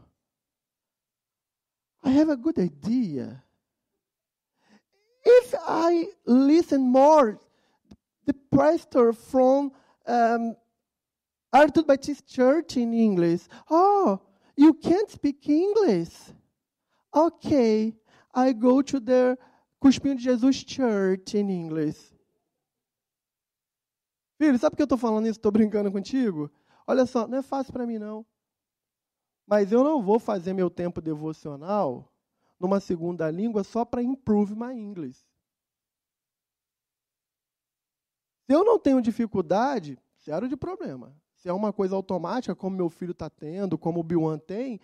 I 2.05 2.11
have 2.11 2.29
a 2.29 2.37
good 2.37 2.59
idea 2.59 3.43
if 5.25 5.55
I 5.67 6.07
listen 6.27 6.81
more, 6.81 7.39
the 8.27 8.35
pastor 8.55 9.13
from 9.13 9.73
um, 10.07 10.57
Arthur 11.53 11.83
Baptist 11.83 12.27
Church 12.27 12.77
in 12.77 12.93
English, 12.93 13.43
oh, 13.71 14.21
you 14.57 14.75
can't 14.75 15.11
speak 15.11 15.49
English. 15.49 16.13
Okay, 17.15 17.95
I 18.35 18.53
go 18.53 18.83
to 18.83 19.01
the 19.01 19.37
Cuspinho 19.83 20.15
de 20.15 20.23
Jesus 20.23 20.65
Church 20.65 21.37
in 21.37 21.51
English. 21.51 22.17
Filho, 24.39 24.57
sabe 24.57 24.71
por 24.71 24.77
que 24.77 24.83
eu 24.83 24.85
estou 24.85 24.97
falando 24.97 25.27
isso? 25.27 25.41
Estou 25.41 25.51
brincando 25.51 25.91
contigo? 25.91 26.49
Olha 26.87 27.05
só, 27.05 27.27
não 27.27 27.39
é 27.39 27.43
fácil 27.43 27.73
para 27.73 27.85
mim 27.85 27.99
não. 27.99 28.25
Mas 29.45 29.73
eu 29.73 29.83
não 29.83 30.01
vou 30.01 30.21
fazer 30.21 30.53
meu 30.53 30.71
tempo 30.71 31.01
devocional 31.01 32.09
numa 32.61 32.79
segunda 32.79 33.29
língua 33.29 33.65
só 33.65 33.85
para 33.85 34.01
improve 34.01 34.55
my 34.55 34.73
English. 34.73 35.27
Se 38.47 38.55
eu 38.55 38.65
não 38.65 38.79
tenho 38.79 39.03
dificuldade, 39.03 39.99
zero 40.25 40.49
de 40.49 40.57
problema. 40.57 41.13
Se 41.35 41.49
é 41.49 41.53
uma 41.53 41.73
coisa 41.73 41.97
automática, 41.97 42.55
como 42.55 42.77
meu 42.77 42.89
filho 42.89 43.11
está 43.11 43.29
tendo, 43.29 43.77
como 43.77 43.99
o 43.99 44.05
Biwan 44.05 44.39
tem, 44.39 44.81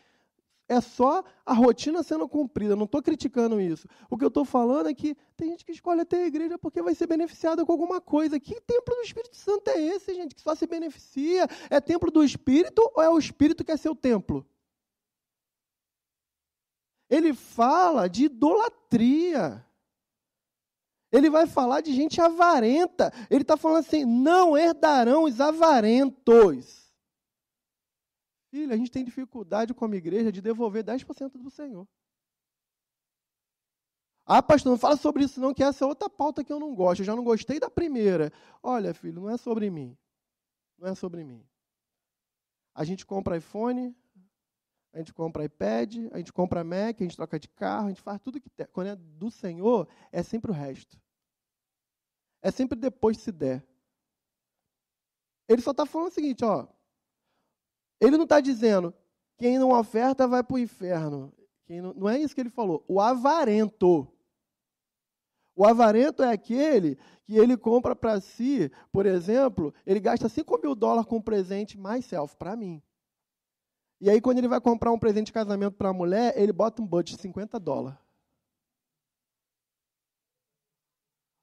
é 0.68 0.80
só 0.82 1.24
a 1.46 1.54
rotina 1.54 2.02
sendo 2.02 2.28
cumprida. 2.28 2.76
Não 2.76 2.84
estou 2.84 3.02
criticando 3.02 3.58
isso. 3.58 3.88
O 4.10 4.18
que 4.18 4.24
eu 4.24 4.28
estou 4.28 4.44
falando 4.44 4.88
é 4.88 4.94
que 4.94 5.16
tem 5.34 5.48
gente 5.50 5.64
que 5.64 5.72
escolhe 5.72 6.02
até 6.02 6.22
a 6.22 6.26
igreja 6.26 6.58
porque 6.58 6.82
vai 6.82 6.94
ser 6.94 7.06
beneficiada 7.06 7.64
com 7.64 7.72
alguma 7.72 8.00
coisa. 8.00 8.38
Que 8.38 8.60
templo 8.60 8.94
do 8.94 9.02
Espírito 9.02 9.34
Santo 9.34 9.68
é 9.70 9.80
esse, 9.80 10.14
gente, 10.14 10.34
que 10.34 10.42
só 10.42 10.54
se 10.54 10.66
beneficia? 10.66 11.48
É 11.70 11.80
templo 11.80 12.10
do 12.10 12.22
Espírito 12.22 12.82
ou 12.94 13.02
é 13.02 13.08
o 13.08 13.18
Espírito 13.18 13.64
que 13.64 13.72
é 13.72 13.76
seu 13.78 13.96
templo? 13.96 14.46
Ele 17.08 17.32
fala 17.32 18.06
de 18.06 18.26
idolatria. 18.26 19.64
Ele 21.10 21.30
vai 21.30 21.46
falar 21.46 21.80
de 21.80 21.94
gente 21.94 22.20
avarenta. 22.20 23.10
Ele 23.30 23.40
está 23.40 23.56
falando 23.56 23.78
assim: 23.78 24.04
não 24.04 24.56
herdarão 24.56 25.24
os 25.24 25.40
avarentos. 25.40 26.77
Filho, 28.50 28.72
a 28.72 28.76
gente 28.76 28.90
tem 28.90 29.04
dificuldade 29.04 29.74
como 29.74 29.94
igreja 29.94 30.32
de 30.32 30.40
devolver 30.40 30.84
10% 30.84 31.32
do 31.32 31.50
Senhor. 31.50 31.86
Ah, 34.24 34.42
pastor, 34.42 34.72
não 34.72 34.78
fala 34.78 34.96
sobre 34.96 35.24
isso 35.24 35.40
não, 35.40 35.54
que 35.54 35.62
essa 35.62 35.84
é 35.84 35.88
outra 35.88 36.08
pauta 36.10 36.44
que 36.44 36.52
eu 36.52 36.60
não 36.60 36.74
gosto. 36.74 37.00
Eu 37.00 37.06
já 37.06 37.16
não 37.16 37.24
gostei 37.24 37.58
da 37.58 37.70
primeira. 37.70 38.30
Olha, 38.62 38.92
filho, 38.92 39.22
não 39.22 39.30
é 39.30 39.38
sobre 39.38 39.70
mim. 39.70 39.96
Não 40.78 40.88
é 40.88 40.94
sobre 40.94 41.24
mim. 41.24 41.42
A 42.74 42.84
gente 42.84 43.06
compra 43.06 43.38
iPhone, 43.38 43.96
a 44.92 44.98
gente 44.98 45.12
compra 45.12 45.44
iPad, 45.44 45.96
a 46.12 46.18
gente 46.18 46.32
compra 46.32 46.62
Mac, 46.62 47.00
a 47.00 47.04
gente 47.04 47.16
troca 47.16 47.38
de 47.38 47.48
carro, 47.48 47.86
a 47.86 47.88
gente 47.88 48.02
faz 48.02 48.20
tudo 48.20 48.40
que 48.40 48.50
tem. 48.50 48.66
Quando 48.66 48.88
é 48.88 48.96
do 48.96 49.30
Senhor, 49.30 49.88
é 50.12 50.22
sempre 50.22 50.50
o 50.50 50.54
resto. 50.54 51.00
É 52.42 52.50
sempre 52.50 52.78
depois 52.78 53.18
se 53.18 53.32
der. 53.32 53.66
Ele 55.48 55.62
só 55.62 55.70
está 55.70 55.86
falando 55.86 56.08
o 56.08 56.14
seguinte, 56.14 56.44
ó. 56.44 56.68
Ele 58.00 58.16
não 58.16 58.24
está 58.24 58.40
dizendo 58.40 58.94
quem 59.36 59.58
não 59.58 59.70
oferta 59.70 60.26
vai 60.26 60.42
para 60.42 60.54
o 60.54 60.58
inferno. 60.58 61.32
Não, 61.68 61.94
não 61.94 62.08
é 62.08 62.18
isso 62.18 62.34
que 62.34 62.40
ele 62.40 62.50
falou. 62.50 62.84
O 62.88 63.00
avarento. 63.00 64.06
O 65.54 65.66
avarento 65.66 66.22
é 66.22 66.32
aquele 66.32 66.96
que 67.24 67.36
ele 67.36 67.56
compra 67.56 67.94
para 67.94 68.20
si, 68.20 68.70
por 68.92 69.04
exemplo, 69.04 69.74
ele 69.84 70.00
gasta 70.00 70.28
5 70.28 70.60
mil 70.62 70.74
dólares 70.74 71.06
com 71.06 71.16
um 71.16 71.22
presente 71.22 71.76
mais 71.76 72.04
self, 72.06 72.36
para 72.36 72.56
mim. 72.56 72.82
E 74.00 74.08
aí, 74.08 74.20
quando 74.20 74.38
ele 74.38 74.48
vai 74.48 74.60
comprar 74.60 74.92
um 74.92 74.98
presente 74.98 75.26
de 75.26 75.32
casamento 75.32 75.74
para 75.76 75.88
a 75.88 75.92
mulher, 75.92 76.32
ele 76.36 76.52
bota 76.52 76.80
um 76.80 76.86
budget 76.86 77.16
de 77.16 77.22
50 77.22 77.58
dólares. 77.58 77.98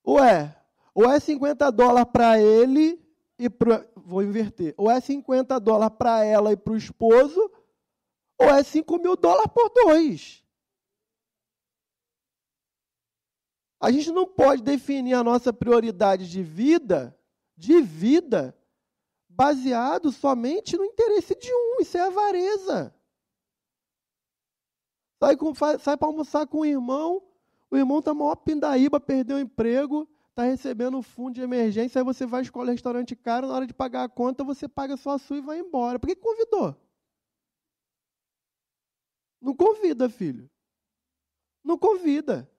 Ué, 0.08 0.56
ou 0.93 1.12
é 1.12 1.20
50 1.20 1.70
dólares 1.72 2.10
para 2.12 2.39
ele 2.39 3.03
e 3.38 3.49
para. 3.49 3.86
Vou 4.06 4.22
inverter. 4.22 4.74
Ou 4.78 4.89
é 4.89 5.01
50 5.01 5.60
dólares 5.60 5.97
para 5.97 6.24
ela 6.24 6.51
e 6.51 6.58
para 6.58 6.74
o 6.74 6.78
esposo, 6.78 7.51
ou 8.38 8.47
é 8.47 8.64
5 8.64 8.99
mil 8.99 9.16
dólares 9.16 9.51
por 9.53 9.70
dois. 9.70 10.43
A 13.80 13.91
gente 13.91 14.12
não 14.12 14.28
pode 14.28 14.62
definir 14.62 15.16
a 15.16 15.24
nossa 15.24 15.51
prioridade 15.51 16.30
de 16.30 16.41
vida, 16.43 17.18
de 17.58 17.82
vida, 17.82 18.58
baseado 19.28 20.12
somente 20.12 20.78
no 20.78 20.86
interesse 20.86 21.36
de 21.36 21.51
um. 21.51 21.82
Isso 21.82 21.97
é 21.97 22.01
avareza. 22.01 22.95
Sai, 25.20 25.36
sai 25.80 25.97
para 25.97 26.08
almoçar 26.08 26.45
com 26.47 26.60
o 26.60 26.66
irmão, 26.66 27.22
o 27.72 27.78
irmão 27.78 27.99
está 27.99 28.14
maior 28.14 28.36
pindaíba, 28.36 28.99
perdeu 28.99 29.38
o 29.38 29.39
emprego, 29.39 30.08
está 30.36 30.43
recebendo 30.43 31.01
fundo 31.01 31.36
de 31.36 31.41
emergência, 31.41 32.01
aí 32.01 32.03
você 32.03 32.25
vai 32.25 32.41
escolher 32.41 32.71
restaurante 32.71 33.15
caro, 33.15 33.47
na 33.47 33.53
hora 33.53 33.65
de 33.65 33.73
pagar 33.73 34.03
a 34.03 34.09
conta, 34.09 34.43
você 34.43 34.67
paga 34.67 34.97
só 34.97 35.11
a 35.11 35.17
sua 35.17 35.38
e 35.38 35.41
vai 35.41 35.59
embora. 35.59 35.97
Por 35.97 36.07
que 36.07 36.15
convidou? 36.15 36.75
Não 39.41 39.55
convida, 39.55 40.09
filho. 40.09 40.49
Não 41.63 41.77
convida. 41.77 42.51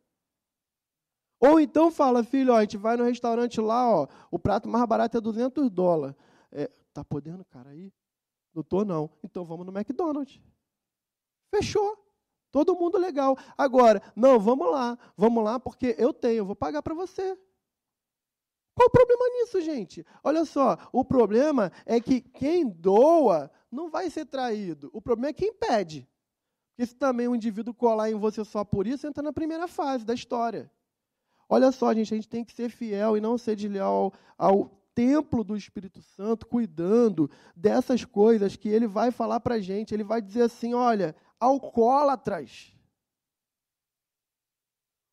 Ou 1.39 1.61
então 1.61 1.91
fala, 1.91 2.25
filho, 2.25 2.55
ó, 2.55 2.57
a 2.57 2.63
gente 2.63 2.79
vai 2.79 2.97
no 2.97 3.05
restaurante 3.05 3.61
lá, 3.61 3.91
ó, 3.91 4.09
o 4.31 4.39
prato 4.39 4.67
mais 4.67 4.87
barato 4.87 5.19
é 5.19 5.21
200 5.21 5.69
dólares. 5.69 6.17
É, 6.51 6.71
tá 6.95 7.05
podendo, 7.05 7.45
cara, 7.45 7.71
aí? 7.71 7.93
Não 8.55 8.63
tô, 8.63 8.87
não. 8.87 9.11
Então 9.23 9.45
vamos 9.45 9.67
no 9.67 9.79
McDonald's. 9.79 10.41
Fechou. 11.55 12.03
Todo 12.51 12.75
mundo 12.75 12.97
legal. 12.97 13.37
Agora, 13.59 14.01
não, 14.17 14.41
vamos 14.41 14.71
lá. 14.71 14.99
Vamos 15.15 15.45
lá 15.45 15.61
porque 15.61 15.95
eu 15.99 16.15
tenho, 16.15 16.39
eu 16.39 16.47
vou 16.47 16.57
pagar 16.57 16.83
para 16.83 16.95
você. 16.95 17.39
Qual 18.77 18.89
o 18.89 18.91
problema 18.91 19.25
nisso, 19.31 19.59
gente? 19.63 20.05
Olha 20.23 20.45
só, 20.45 20.77
o 20.93 21.03
problema 21.03 21.73
é 21.87 21.99
que 21.99 22.21
quem 22.21 22.69
doa 22.69 23.51
não 23.73 23.89
vai 23.89 24.11
ser 24.11 24.27
traído. 24.27 24.91
O 24.93 25.01
problema 25.01 25.31
é 25.31 25.33
quem 25.33 25.55
pede. 25.55 26.07
Porque 26.69 26.87
se 26.87 26.95
também 26.95 27.27
um 27.27 27.35
indivíduo 27.35 27.73
colar 27.73 28.11
em 28.11 28.15
você 28.15 28.45
só 28.45 28.63
por 28.63 28.87
isso, 28.87 29.07
entra 29.07 29.23
na 29.23 29.33
primeira 29.33 29.67
fase 29.67 30.05
da 30.05 30.13
história. 30.13 30.71
Olha 31.49 31.73
só, 31.73 31.95
gente, 31.95 32.13
a 32.13 32.17
gente 32.17 32.29
tem 32.29 32.45
que 32.45 32.53
ser 32.53 32.69
fiel 32.69 33.17
e 33.17 33.21
não 33.21 33.39
ser 33.39 33.57
desleal 33.57 34.13
ao, 34.37 34.47
ao 34.51 34.69
templo 34.95 35.43
do 35.43 35.57
Espírito 35.57 36.03
Santo, 36.03 36.47
cuidando 36.47 37.31
dessas 37.57 38.05
coisas 38.05 38.57
que 38.57 38.69
ele 38.69 38.87
vai 38.87 39.11
falar 39.11 39.41
para 39.41 39.55
a 39.55 39.61
gente. 39.61 39.95
Ele 39.95 40.05
vai 40.05 40.21
dizer 40.21 40.43
assim: 40.43 40.75
olha, 40.75 41.17
alcoólatras. 41.41 42.75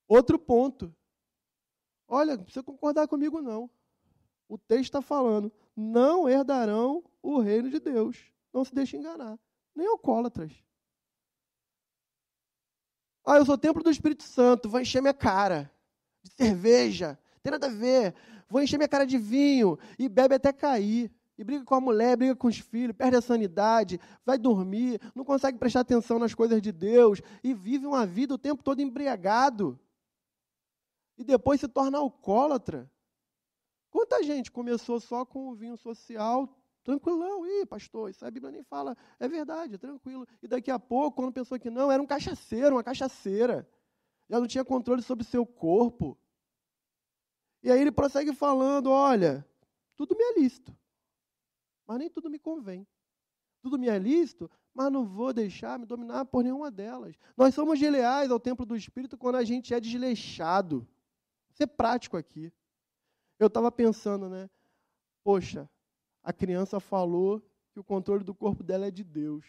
Outro 0.06 0.38
ponto. 0.38 0.94
Olha, 2.14 2.38
não 2.38 2.44
precisa 2.44 2.62
concordar 2.62 3.08
comigo, 3.08 3.42
não. 3.42 3.68
O 4.48 4.56
texto 4.56 4.84
está 4.84 5.02
falando. 5.02 5.52
não 5.76 6.30
herdarão 6.30 7.04
o 7.24 7.40
reino 7.40 7.72
de 7.72 7.80
Deus. 7.80 8.20
Não 8.54 8.64
se 8.64 8.72
deixe 8.72 8.96
enganar. 8.96 9.40
Nem 9.76 9.88
alcoólatras. 9.88 10.52
Ah, 13.26 13.38
eu 13.38 13.46
sou 13.48 13.58
templo 13.58 13.82
do 13.82 13.90
Espírito 13.90 14.22
Santo, 14.22 14.70
vou 14.70 14.80
encher 14.80 15.02
minha 15.02 15.14
cara 15.14 15.72
de 16.22 16.32
cerveja. 16.34 17.18
Tem 17.42 17.50
nada 17.50 17.66
a 17.66 17.72
ver. 17.72 18.14
Vou 18.48 18.62
encher 18.62 18.78
minha 18.78 18.88
cara 18.88 19.08
de 19.08 19.18
vinho 19.18 19.80
e 19.98 20.08
bebe 20.08 20.36
até 20.36 20.54
cair. 20.54 21.12
E 21.36 21.44
briga 21.44 21.66
com 21.66 21.74
a 21.74 21.82
mulher, 21.82 22.16
briga 22.16 22.36
com 22.36 22.48
os 22.48 22.60
filhos, 22.60 22.96
perde 22.96 23.18
a 23.18 23.22
sanidade, 23.22 24.00
vai 24.24 24.38
dormir, 24.38 25.02
não 25.16 25.26
consegue 25.26 25.58
prestar 25.58 25.80
atenção 25.80 26.20
nas 26.20 26.36
coisas 26.36 26.62
de 26.62 26.72
Deus 26.72 27.24
e 27.44 27.56
vive 27.56 27.88
uma 27.88 28.06
vida 28.06 28.36
o 28.36 28.38
tempo 28.38 28.62
todo 28.62 28.84
embriagado. 28.84 29.80
E 31.18 31.24
depois 31.24 31.60
se 31.60 31.68
torna 31.68 31.98
alcoólatra. 31.98 32.92
Quanta 33.90 34.24
gente 34.24 34.52
começou 34.52 35.00
só 35.00 35.24
com 35.24 35.50
o 35.50 35.56
vinho 35.56 35.78
social, 35.78 36.50
tranquilão, 36.84 37.46
ih, 37.46 37.66
pastor, 37.66 38.10
isso 38.10 38.26
a 38.26 38.32
Bíblia 38.32 38.52
nem 38.52 38.64
fala, 38.64 38.98
é 39.20 39.28
verdade, 39.28 39.78
tranquilo. 39.78 40.28
E 40.42 40.48
daqui 40.48 40.72
a 40.72 40.80
pouco, 40.80 41.18
quando 41.18 41.32
pensou 41.32 41.60
que 41.60 41.70
não, 41.70 41.92
era 41.92 42.02
um 42.02 42.08
cachaceiro, 42.08 42.76
uma 42.76 42.84
cachaceira. 42.84 43.70
Já 44.30 44.40
não 44.40 44.48
tinha 44.48 44.66
controle 44.66 45.02
sobre 45.02 45.24
seu 45.24 45.46
corpo. 45.46 46.18
E 47.62 47.72
aí 47.72 47.80
ele 47.80 47.92
prossegue 47.92 48.34
falando: 48.34 48.90
olha, 48.90 49.48
tudo 49.96 50.16
me 50.16 50.24
é 50.24 50.40
lícito, 50.40 50.76
mas 51.86 52.00
nem 52.00 52.10
tudo 52.10 52.30
me 52.30 52.40
convém. 52.40 52.88
Tudo 53.62 53.80
me 53.80 53.88
é 53.88 53.98
lícito, 53.98 54.52
mas 54.74 54.92
não 54.92 55.06
vou 55.06 55.32
deixar 55.32 55.80
me 55.80 55.86
dominar 55.86 56.26
por 56.26 56.44
nenhuma 56.44 56.70
delas. 56.70 57.16
Nós 57.38 57.54
somos 57.56 57.80
leais 57.80 58.30
ao 58.30 58.40
templo 58.40 58.66
do 58.66 58.76
Espírito 58.76 59.18
quando 59.18 59.36
a 59.36 59.44
gente 59.44 59.74
é 59.74 59.80
desleixado. 59.80 60.86
Ser 61.54 61.68
prático 61.68 62.18
aqui. 62.18 62.52
Eu 63.40 63.48
estava 63.48 63.72
pensando, 63.72 64.30
né? 64.30 64.50
Poxa, 65.24 65.70
a 66.24 66.32
criança 66.34 66.80
falou 66.80 67.42
que 67.72 67.80
o 67.80 67.84
controle 67.84 68.24
do 68.24 68.34
corpo 68.34 68.64
dela 68.64 68.88
é 68.88 68.92
de 68.92 69.04
Deus. 69.04 69.46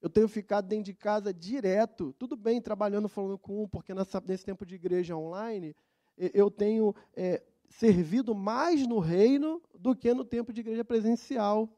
Eu 0.00 0.10
tenho 0.10 0.28
ficado 0.28 0.66
dentro 0.68 0.84
de 0.84 0.94
casa 0.94 1.32
direto, 1.32 2.14
tudo 2.18 2.36
bem, 2.36 2.60
trabalhando, 2.60 3.08
falando 3.08 3.38
com 3.38 3.64
um, 3.64 3.68
porque 3.68 3.94
nessa, 3.94 4.22
nesse 4.26 4.44
tempo 4.44 4.64
de 4.64 4.74
igreja 4.74 5.16
online, 5.16 5.74
eu 6.16 6.50
tenho 6.50 6.94
é, 7.14 7.42
servido 7.68 8.34
mais 8.34 8.86
no 8.86 8.98
reino 8.98 9.62
do 9.78 9.94
que 9.94 10.12
no 10.14 10.24
tempo 10.24 10.52
de 10.52 10.60
igreja 10.60 10.84
presencial. 10.84 11.68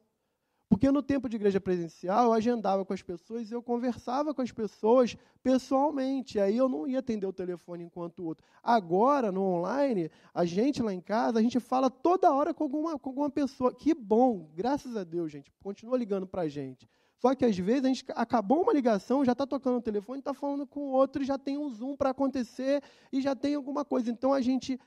Porque 0.68 0.90
no 0.90 1.02
tempo 1.02 1.28
de 1.28 1.36
igreja 1.36 1.58
presencial 1.58 2.26
eu 2.26 2.32
agendava 2.34 2.84
com 2.84 2.92
as 2.92 3.00
pessoas 3.00 3.50
e 3.50 3.54
eu 3.54 3.62
conversava 3.62 4.34
com 4.34 4.42
as 4.42 4.52
pessoas 4.52 5.16
pessoalmente. 5.42 6.38
Aí 6.38 6.56
eu 6.56 6.68
não 6.68 6.86
ia 6.86 6.98
atender 6.98 7.26
o 7.26 7.32
telefone 7.32 7.84
enquanto 7.84 8.20
o 8.20 8.26
outro. 8.26 8.44
Agora, 8.62 9.32
no 9.32 9.42
online, 9.42 10.10
a 10.34 10.44
gente 10.44 10.82
lá 10.82 10.92
em 10.92 11.00
casa, 11.00 11.38
a 11.38 11.42
gente 11.42 11.58
fala 11.58 11.88
toda 11.88 12.32
hora 12.32 12.52
com 12.52 12.64
alguma, 12.64 12.98
com 12.98 13.08
alguma 13.08 13.30
pessoa. 13.30 13.74
Que 13.74 13.94
bom, 13.94 14.50
graças 14.54 14.94
a 14.94 15.04
Deus, 15.04 15.32
gente. 15.32 15.50
Continua 15.62 15.96
ligando 15.96 16.26
para 16.26 16.42
a 16.42 16.48
gente. 16.48 16.86
Só 17.16 17.34
que 17.34 17.44
às 17.44 17.56
vezes 17.56 17.84
a 17.84 17.88
gente 17.88 18.04
acabou 18.14 18.62
uma 18.62 18.72
ligação, 18.72 19.24
já 19.24 19.32
está 19.32 19.46
tocando 19.46 19.78
o 19.78 19.82
telefone, 19.82 20.20
está 20.20 20.34
falando 20.34 20.66
com 20.66 20.80
o 20.80 20.92
outro, 20.92 21.24
já 21.24 21.36
tem 21.36 21.58
um 21.58 21.68
Zoom 21.70 21.96
para 21.96 22.10
acontecer 22.10 22.82
e 23.10 23.20
já 23.20 23.34
tem 23.34 23.54
alguma 23.54 23.84
coisa. 23.84 24.10
Então 24.10 24.32
a 24.32 24.40
gente, 24.40 24.78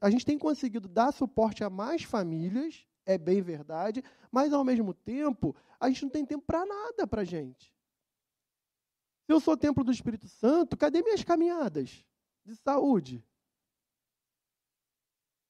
a 0.00 0.10
gente 0.10 0.26
tem 0.26 0.38
conseguido 0.38 0.88
dar 0.88 1.12
suporte 1.12 1.62
a 1.62 1.70
mais 1.70 2.02
famílias, 2.02 2.87
é 3.08 3.16
bem 3.16 3.40
verdade, 3.40 4.04
mas 4.30 4.52
ao 4.52 4.62
mesmo 4.62 4.92
tempo 4.92 5.56
a 5.80 5.88
gente 5.88 6.02
não 6.02 6.10
tem 6.10 6.26
tempo 6.26 6.44
para 6.44 6.66
nada 6.66 7.06
para 7.06 7.22
a 7.22 7.24
gente. 7.24 7.74
Se 9.24 9.32
eu 9.32 9.40
sou 9.40 9.56
templo 9.56 9.82
do 9.82 9.90
Espírito 9.90 10.28
Santo, 10.28 10.76
cadê 10.76 11.02
minhas 11.02 11.24
caminhadas 11.24 12.04
de 12.44 12.54
saúde? 12.54 13.24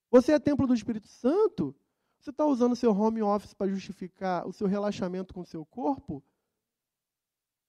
Você 0.08 0.32
é 0.32 0.38
templo 0.38 0.68
do 0.68 0.74
Espírito 0.74 1.08
Santo? 1.08 1.74
Você 2.20 2.30
está 2.30 2.46
usando 2.46 2.76
seu 2.76 2.92
home 2.92 3.22
office 3.22 3.54
para 3.54 3.70
justificar 3.70 4.46
o 4.46 4.52
seu 4.52 4.68
relaxamento 4.68 5.34
com 5.34 5.40
o 5.40 5.46
seu 5.46 5.66
corpo? 5.66 6.22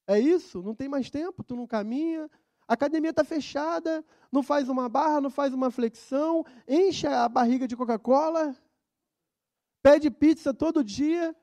É 0.08 0.20
isso? 0.20 0.62
Não 0.62 0.76
tem 0.76 0.88
mais 0.88 1.10
tempo? 1.10 1.44
Tu 1.44 1.56
não 1.56 1.66
caminha? 1.66 2.30
A 2.68 2.74
academia 2.74 3.10
está 3.10 3.24
fechada, 3.24 4.06
não 4.32 4.44
faz 4.44 4.70
uma 4.70 4.88
barra, 4.88 5.20
não 5.20 5.32
faz 5.32 5.52
uma 5.52 5.72
flexão, 5.72 6.46
enche 6.68 7.08
a 7.08 7.28
barriga 7.28 7.68
de 7.68 7.76
Coca-Cola, 7.76 8.56
pede 9.82 10.10
pizza 10.12 10.54
todo 10.54 10.84
dia. 10.84 11.36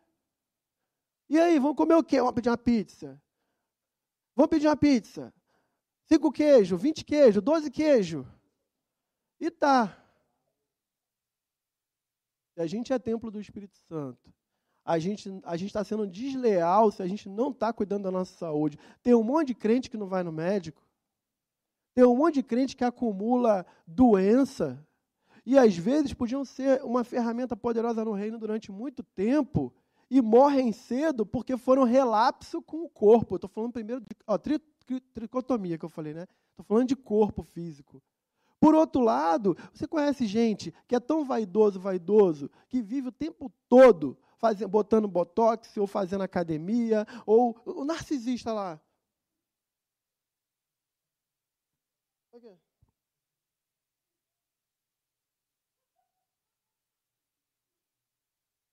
E 1.28 1.38
aí, 1.38 1.58
vamos 1.58 1.76
comer 1.76 1.94
o 1.94 2.04
quê? 2.04 2.18
Vamos 2.18 2.34
pedir 2.34 2.48
uma 2.50 2.58
pizza. 2.58 3.20
Vamos 4.34 4.50
pedir 4.50 4.68
uma 4.68 4.76
pizza. 4.76 5.32
Cinco 6.04 6.30
queijo, 6.30 6.76
vinte 6.76 7.04
queijo, 7.04 7.40
doze 7.40 7.70
queijo. 7.70 8.26
E 9.40 9.50
tá. 9.50 10.02
Se 12.54 12.60
a 12.60 12.66
gente 12.66 12.92
é 12.92 12.98
templo 12.98 13.30
do 13.30 13.40
Espírito 13.40 13.76
Santo, 13.88 14.32
a 14.84 14.98
gente 14.98 15.28
a 15.44 15.56
está 15.56 15.82
sendo 15.82 16.06
desleal 16.06 16.92
se 16.92 17.02
a 17.02 17.06
gente 17.08 17.28
não 17.28 17.50
está 17.50 17.72
cuidando 17.72 18.04
da 18.04 18.10
nossa 18.10 18.36
saúde. 18.36 18.78
Tem 19.02 19.14
um 19.14 19.24
monte 19.24 19.48
de 19.48 19.54
crente 19.54 19.90
que 19.90 19.96
não 19.96 20.06
vai 20.06 20.22
no 20.22 20.30
médico. 20.30 20.80
Tem 21.92 22.04
um 22.04 22.16
monte 22.16 22.34
de 22.34 22.42
crente 22.44 22.76
que 22.76 22.84
acumula 22.84 23.66
doença. 23.86 24.78
E 25.46 25.56
às 25.56 25.76
vezes 25.76 26.12
podiam 26.12 26.44
ser 26.44 26.82
uma 26.82 27.04
ferramenta 27.04 27.56
poderosa 27.56 28.04
no 28.04 28.12
reino 28.12 28.36
durante 28.36 28.72
muito 28.72 29.04
tempo 29.04 29.72
e 30.10 30.20
morrem 30.20 30.72
cedo 30.72 31.24
porque 31.24 31.56
foram 31.56 31.84
relapso 31.84 32.60
com 32.60 32.84
o 32.84 32.88
corpo. 32.88 33.36
Estou 33.36 33.48
falando 33.48 33.72
primeiro 33.72 34.00
de 34.00 34.08
ó, 34.26 34.36
tri, 34.36 34.58
tri, 34.58 35.00
tricotomia 35.00 35.78
que 35.78 35.84
eu 35.84 35.88
falei, 35.88 36.12
né? 36.12 36.26
Estou 36.50 36.64
falando 36.66 36.88
de 36.88 36.96
corpo 36.96 37.44
físico. 37.44 38.02
Por 38.58 38.74
outro 38.74 39.02
lado, 39.02 39.56
você 39.72 39.86
conhece 39.86 40.26
gente 40.26 40.74
que 40.88 40.96
é 40.96 41.00
tão 41.00 41.24
vaidoso, 41.24 41.78
vaidoso, 41.78 42.50
que 42.68 42.82
vive 42.82 43.08
o 43.08 43.12
tempo 43.12 43.52
todo 43.68 44.18
fazendo, 44.38 44.68
botando 44.68 45.06
botox, 45.06 45.76
ou 45.76 45.86
fazendo 45.86 46.22
academia, 46.22 47.06
ou 47.24 47.56
o 47.64 47.84
narcisista 47.84 48.52
lá. 48.52 48.80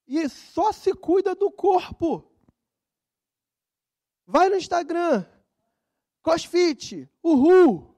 E 0.07 0.27
só 0.29 0.71
se 0.71 0.93
cuida 0.93 1.33
do 1.33 1.51
corpo. 1.51 2.29
Vai 4.25 4.49
no 4.49 4.55
Instagram, 4.55 5.25
crossfit, 6.21 7.09
uhul. 7.21 7.93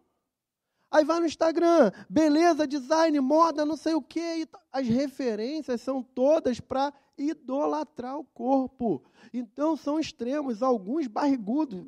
Aí 0.90 1.04
vai 1.04 1.20
no 1.20 1.26
Instagram, 1.26 1.92
beleza, 2.10 2.68
design, 2.68 3.20
moda, 3.20 3.66
não 3.66 3.76
sei 3.76 3.94
o 3.94 4.02
quê. 4.02 4.48
as 4.72 4.88
referências 4.88 5.82
são 5.82 6.02
todas 6.02 6.60
para 6.60 6.94
idolatrar 7.18 8.18
o 8.18 8.24
corpo. 8.24 9.04
Então 9.34 9.76
são 9.76 10.00
extremos, 10.00 10.64
alguns 10.64 11.08
barrigudos, 11.08 11.84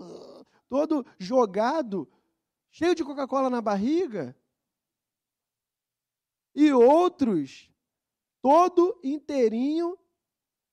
todo 0.70 1.05
jogado, 1.18 2.07
cheio 2.70 2.93
de 2.93 3.03
Coca-Cola 3.03 3.49
na 3.49 3.61
barriga. 3.61 4.36
E 6.53 6.72
outros, 6.74 7.72
todo 8.41 8.99
inteirinho 9.03 9.97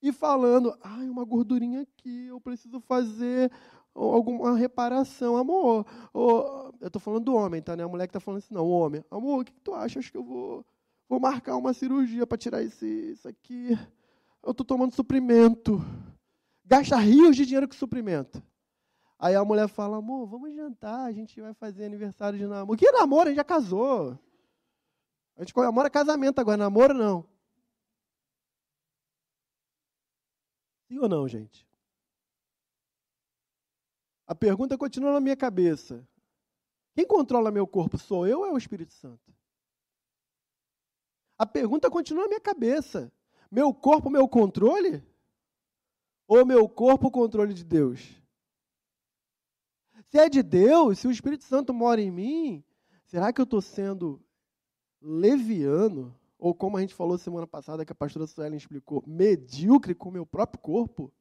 e 0.09 0.11
falando, 0.11 0.77
ai, 0.83 1.09
uma 1.09 1.25
gordurinha 1.25 1.81
aqui, 1.81 2.27
eu 2.27 2.39
preciso 2.39 2.79
fazer 2.79 3.51
alguma 3.93 4.55
reparação. 4.55 5.35
Amor, 5.35 5.85
oh, 6.13 6.71
eu 6.79 6.87
estou 6.87 7.01
falando 7.01 7.23
do 7.23 7.33
homem, 7.33 7.61
tá? 7.61 7.75
Né? 7.75 7.83
A 7.83 7.87
mulher 7.87 8.07
que 8.07 8.11
está 8.11 8.19
falando 8.19 8.37
assim, 8.39 8.53
não, 8.53 8.65
o 8.65 8.69
homem. 8.69 9.03
Amor, 9.09 9.41
o 9.41 9.45
que, 9.45 9.51
que 9.51 9.61
tu 9.61 9.73
acha? 9.73 9.99
Acho 9.99 10.11
que 10.11 10.17
eu 10.17 10.23
vou, 10.23 10.65
vou 11.09 11.19
marcar 11.19 11.55
uma 11.57 11.73
cirurgia 11.73 12.27
para 12.27 12.37
tirar 12.37 12.61
esse, 12.61 12.85
isso 12.85 13.27
aqui. 13.27 13.77
Eu 14.43 14.51
estou 14.51 14.65
tomando 14.65 14.93
suprimento. 14.93 15.81
Gasta 16.63 16.97
rios 16.97 17.35
de 17.35 17.45
dinheiro 17.45 17.67
com 17.67 17.73
suprimento. 17.73 18.43
Aí 19.17 19.33
a 19.33 19.43
mulher 19.45 19.67
fala, 19.67 19.97
amor, 19.97 20.27
vamos 20.27 20.53
jantar, 20.53 21.05
a 21.05 21.11
gente 21.11 21.39
vai 21.41 21.53
fazer 21.53 21.85
aniversário 21.85 22.37
de 22.37 22.45
namoro. 22.45 22.77
Que 22.77 22.91
namoro? 22.91 23.23
A 23.23 23.27
gente 23.29 23.37
já 23.37 23.43
casou. 23.43 24.19
A 25.35 25.41
gente 25.41 25.53
comemora 25.53 25.89
casamento 25.89 26.39
agora, 26.39 26.57
namoro 26.57 26.93
não. 26.93 27.25
Sim 30.95 30.99
ou 30.99 31.09
não, 31.09 31.27
gente? 31.27 31.67
A 34.25 34.33
pergunta 34.33 34.77
continua 34.77 35.11
na 35.11 35.19
minha 35.19 35.35
cabeça. 35.35 36.07
Quem 36.93 37.05
controla 37.05 37.51
meu 37.51 37.67
corpo, 37.67 37.97
sou 37.97 38.25
eu 38.25 38.39
ou 38.39 38.45
é 38.45 38.51
o 38.51 38.57
Espírito 38.57 38.93
Santo? 38.93 39.35
A 41.37 41.45
pergunta 41.45 41.91
continua 41.91 42.23
na 42.23 42.29
minha 42.29 42.39
cabeça. 42.39 43.11
Meu 43.51 43.73
corpo, 43.73 44.09
meu 44.09 44.25
controle? 44.25 45.03
Ou 46.29 46.45
meu 46.45 46.69
corpo, 46.69 47.07
o 47.07 47.11
controle 47.11 47.53
de 47.53 47.65
Deus? 47.65 47.99
Se 50.05 50.17
é 50.17 50.29
de 50.29 50.41
Deus, 50.41 50.99
se 50.99 51.09
o 51.09 51.11
Espírito 51.11 51.43
Santo 51.43 51.73
mora 51.73 51.99
em 51.99 52.09
mim, 52.09 52.63
será 53.03 53.33
que 53.33 53.41
eu 53.41 53.43
estou 53.43 53.61
sendo 53.61 54.23
leviano? 55.01 56.17
Ou 56.45 56.53
como 56.53 56.77
a 56.77 56.81
gente 56.81 56.93
falou 56.93 57.17
semana 57.17 57.47
passada, 57.47 57.83
que 57.83 57.91
a 57.91 57.95
pastora 57.95 58.27
Suelen 58.27 58.55
explicou, 58.55 59.03
medíocre 59.07 59.95
com 59.95 60.09
o 60.09 60.11
meu 60.11 60.27
próprio 60.27 60.61
corpo? 60.61 61.11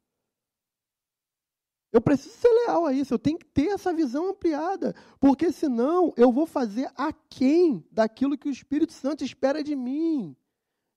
Eu 1.91 1.99
preciso 2.03 2.35
ser 2.37 2.51
leal 2.51 2.85
a 2.85 2.93
isso, 2.93 3.15
eu 3.15 3.19
tenho 3.19 3.39
que 3.39 3.47
ter 3.47 3.69
essa 3.69 3.91
visão 3.91 4.29
ampliada, 4.29 4.95
porque 5.19 5.51
senão 5.51 6.13
eu 6.19 6.31
vou 6.31 6.45
fazer 6.45 6.93
aquém 6.95 7.83
daquilo 7.91 8.37
que 8.37 8.49
o 8.49 8.51
Espírito 8.51 8.93
Santo 8.93 9.25
espera 9.25 9.65
de 9.65 9.75
mim. 9.75 10.37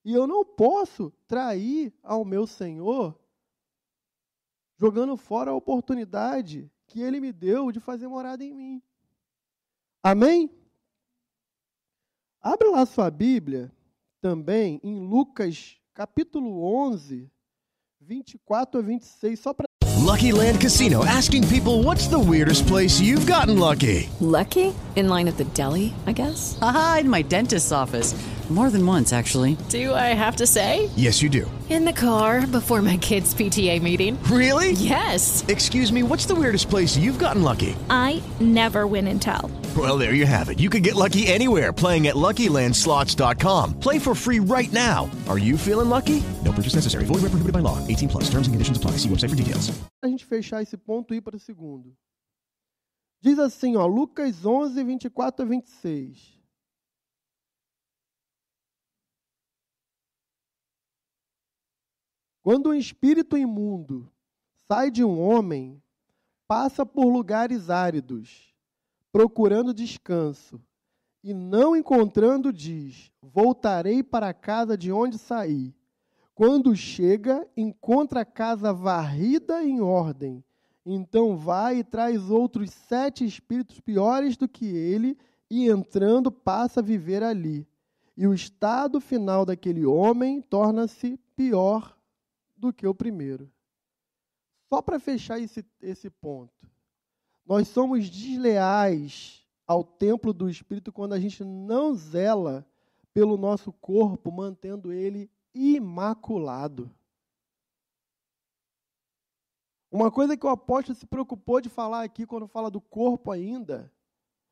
E 0.04 0.12
eu 0.12 0.26
não 0.26 0.44
posso 0.44 1.10
trair 1.26 1.90
ao 2.02 2.22
meu 2.22 2.46
Senhor 2.46 3.18
jogando 4.76 5.16
fora 5.16 5.52
a 5.52 5.56
oportunidade 5.56 6.70
que 6.86 7.00
ele 7.00 7.18
me 7.18 7.32
deu 7.32 7.72
de 7.72 7.80
fazer 7.80 8.06
morada 8.06 8.44
em 8.44 8.52
mim. 8.52 8.82
Amém? 10.02 10.50
Abre 12.42 12.68
lá 12.68 12.84
sua 12.84 13.10
Bíblia 13.10 13.72
também 14.20 14.80
em 14.82 14.98
Lucas 14.98 15.76
capítulo 15.94 16.62
11, 16.86 17.30
24 18.00 18.80
a 18.80 18.82
26, 18.82 19.40
só 19.40 19.52
para 19.52 19.66
Lucky 19.98 20.32
Land 20.32 20.58
Casino 20.58 21.02
asking 21.04 21.46
people 21.48 21.82
what's 21.82 22.08
the 22.08 22.18
weirdest 22.18 22.66
place 22.66 23.00
you've 23.00 23.26
gotten 23.26 23.58
lucky? 23.58 24.08
Lucky? 24.20 24.74
In 24.96 25.08
line 25.08 25.28
at 25.28 25.36
the 25.36 25.44
deli, 25.54 25.92
I 26.06 26.12
guess? 26.12 26.58
Aha, 26.60 26.98
in 27.00 27.10
my 27.10 27.22
dentist's 27.22 27.72
office. 27.72 28.14
More 28.48 28.70
than 28.70 28.86
once, 28.86 29.12
actually. 29.12 29.58
Do 29.68 29.92
I 29.92 30.14
have 30.14 30.36
to 30.36 30.46
say? 30.46 30.88
Yes, 30.96 31.20
you 31.20 31.28
do. 31.28 31.50
In 31.68 31.84
the 31.84 31.92
car 31.92 32.46
before 32.46 32.80
my 32.80 32.96
kids' 32.96 33.34
PTA 33.34 33.82
meeting. 33.82 34.18
Really? 34.24 34.72
Yes. 34.72 35.44
Excuse 35.48 35.92
me, 35.92 36.02
what's 36.02 36.24
the 36.24 36.34
weirdest 36.34 36.70
place 36.70 36.96
you've 36.96 37.18
gotten 37.18 37.42
lucky? 37.42 37.76
I 37.90 38.22
never 38.40 38.86
win 38.86 39.06
and 39.06 39.20
tell. 39.20 39.50
Well, 39.76 39.98
there 39.98 40.14
you 40.14 40.24
have 40.24 40.48
it. 40.48 40.58
You 40.58 40.70
can 40.70 40.80
get 40.82 40.94
lucky 40.94 41.26
anywhere 41.26 41.74
playing 41.74 42.06
at 42.06 42.14
LuckyLandSlots.com. 42.16 43.78
Play 43.80 43.98
for 43.98 44.14
free 44.14 44.38
right 44.40 44.72
now. 44.72 45.10
Are 45.28 45.38
you 45.38 45.58
feeling 45.58 45.90
lucky? 45.90 46.24
No 46.42 46.50
purchase 46.52 46.74
necessary. 46.74 47.04
Void 47.04 47.20
where 47.20 47.28
prohibited 47.28 47.52
by 47.52 47.60
law. 47.60 47.76
18 47.86 48.08
plus. 48.08 48.24
Terms 48.30 48.48
and 48.48 48.54
conditions 48.54 48.78
apply. 48.78 48.92
See 48.92 49.10
website 49.10 49.28
for 49.28 49.36
details. 49.36 49.70
a 50.02 50.08
gente 50.08 50.24
fechar 50.24 50.62
esse 50.62 50.76
ponto 50.78 51.12
e 51.12 51.18
ir 51.18 51.20
para 51.20 51.36
o 51.36 51.38
segundo. 51.38 51.92
Diz 53.20 53.38
assim, 53.38 53.76
ó, 53.76 53.84
Lucas 53.84 54.46
11, 54.46 54.82
24 54.84 55.44
a 55.44 55.48
26. 55.48 56.37
Quando 62.48 62.70
um 62.70 62.74
espírito 62.74 63.36
imundo 63.36 64.10
sai 64.66 64.90
de 64.90 65.04
um 65.04 65.20
homem, 65.20 65.82
passa 66.46 66.86
por 66.86 67.04
lugares 67.04 67.68
áridos, 67.68 68.54
procurando 69.12 69.74
descanso, 69.74 70.58
e 71.22 71.34
não 71.34 71.76
encontrando, 71.76 72.50
diz: 72.50 73.12
Voltarei 73.20 74.02
para 74.02 74.30
a 74.30 74.32
casa 74.32 74.78
de 74.78 74.90
onde 74.90 75.18
saí. 75.18 75.74
Quando 76.34 76.74
chega, 76.74 77.46
encontra 77.54 78.22
a 78.22 78.24
casa 78.24 78.72
varrida 78.72 79.62
em 79.62 79.82
ordem. 79.82 80.42
Então 80.86 81.36
vai 81.36 81.80
e 81.80 81.84
traz 81.84 82.30
outros 82.30 82.70
sete 82.70 83.26
espíritos 83.26 83.78
piores 83.78 84.38
do 84.38 84.48
que 84.48 84.64
ele, 84.64 85.18
e 85.50 85.68
entrando 85.68 86.32
passa 86.32 86.80
a 86.80 86.82
viver 86.82 87.22
ali. 87.22 87.68
E 88.16 88.26
o 88.26 88.32
estado 88.32 89.02
final 89.02 89.44
daquele 89.44 89.84
homem 89.84 90.40
torna-se 90.40 91.20
pior 91.36 91.97
do 92.58 92.72
que 92.72 92.86
o 92.86 92.94
primeiro. 92.94 93.50
Só 94.68 94.82
para 94.82 94.98
fechar 94.98 95.40
esse, 95.40 95.64
esse 95.80 96.10
ponto. 96.10 96.68
Nós 97.46 97.68
somos 97.68 98.10
desleais 98.10 99.46
ao 99.66 99.82
templo 99.82 100.32
do 100.32 100.50
Espírito 100.50 100.92
quando 100.92 101.14
a 101.14 101.20
gente 101.20 101.42
não 101.42 101.94
zela 101.94 102.66
pelo 103.14 103.36
nosso 103.36 103.72
corpo, 103.72 104.30
mantendo 104.30 104.92
ele 104.92 105.30
imaculado. 105.54 106.94
Uma 109.90 110.10
coisa 110.10 110.36
que 110.36 110.44
o 110.44 110.50
apóstolo 110.50 110.94
se 110.94 111.06
preocupou 111.06 111.60
de 111.60 111.70
falar 111.70 112.02
aqui, 112.02 112.26
quando 112.26 112.46
fala 112.46 112.70
do 112.70 112.80
corpo 112.80 113.30
ainda, 113.30 113.90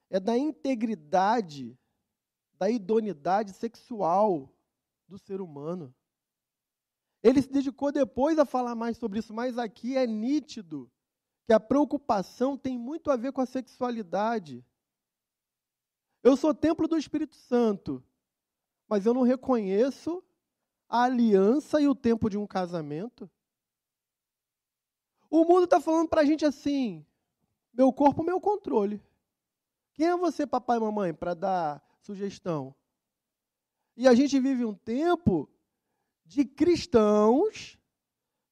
é 0.09 0.19
da 0.19 0.37
integridade, 0.37 1.79
da 2.59 2.71
idoneidade 2.71 3.53
sexual 3.53 4.51
do 5.07 5.19
ser 5.19 5.41
humano. 5.41 5.95
Ele 7.27 7.43
se 7.43 7.51
dedicou 7.51 7.91
depois 7.91 8.39
a 8.39 8.45
falar 8.45 8.77
mais 8.77 8.97
sobre 8.99 9.19
isso, 9.19 9.35
mas 9.35 9.59
aqui 9.59 9.97
é 9.97 10.07
nítido 10.07 10.89
que 11.45 11.53
a 11.53 11.59
preocupação 11.59 12.57
tem 12.57 12.79
muito 12.79 13.11
a 13.11 13.17
ver 13.17 13.33
com 13.33 13.41
a 13.41 13.47
sexualidade. 13.47 14.65
Eu 16.23 16.37
sou 16.37 16.55
templo 16.55 16.87
do 16.87 16.97
Espírito 16.97 17.35
Santo, 17.35 18.01
mas 18.87 19.07
eu 19.07 19.13
não 19.13 19.23
reconheço 19.23 20.23
a 20.89 21.03
aliança 21.03 21.81
e 21.81 21.89
o 21.89 21.97
tempo 21.97 22.31
de 22.31 22.39
um 22.39 22.47
casamento. 22.47 23.29
O 25.29 25.45
mundo 25.45 25.65
está 25.65 25.81
falando 25.81 26.09
para 26.09 26.21
a 26.21 26.25
gente 26.25 26.47
assim: 26.47 27.05
meu 27.75 27.93
corpo, 27.93 28.23
meu 28.23 28.41
controle. 28.41 29.03
Quem 29.95 30.07
é 30.07 30.17
você, 30.17 30.47
papai 30.47 30.77
e 30.77 30.81
mamãe, 30.81 31.13
para 31.13 31.35
dar 31.35 31.85
sugestão? 31.99 32.73
E 33.97 34.07
a 34.07 34.15
gente 34.15 34.39
vive 34.39 34.65
um 34.65 34.75
tempo 34.75 35.51
de 36.27 36.45
cristãos 36.45 37.79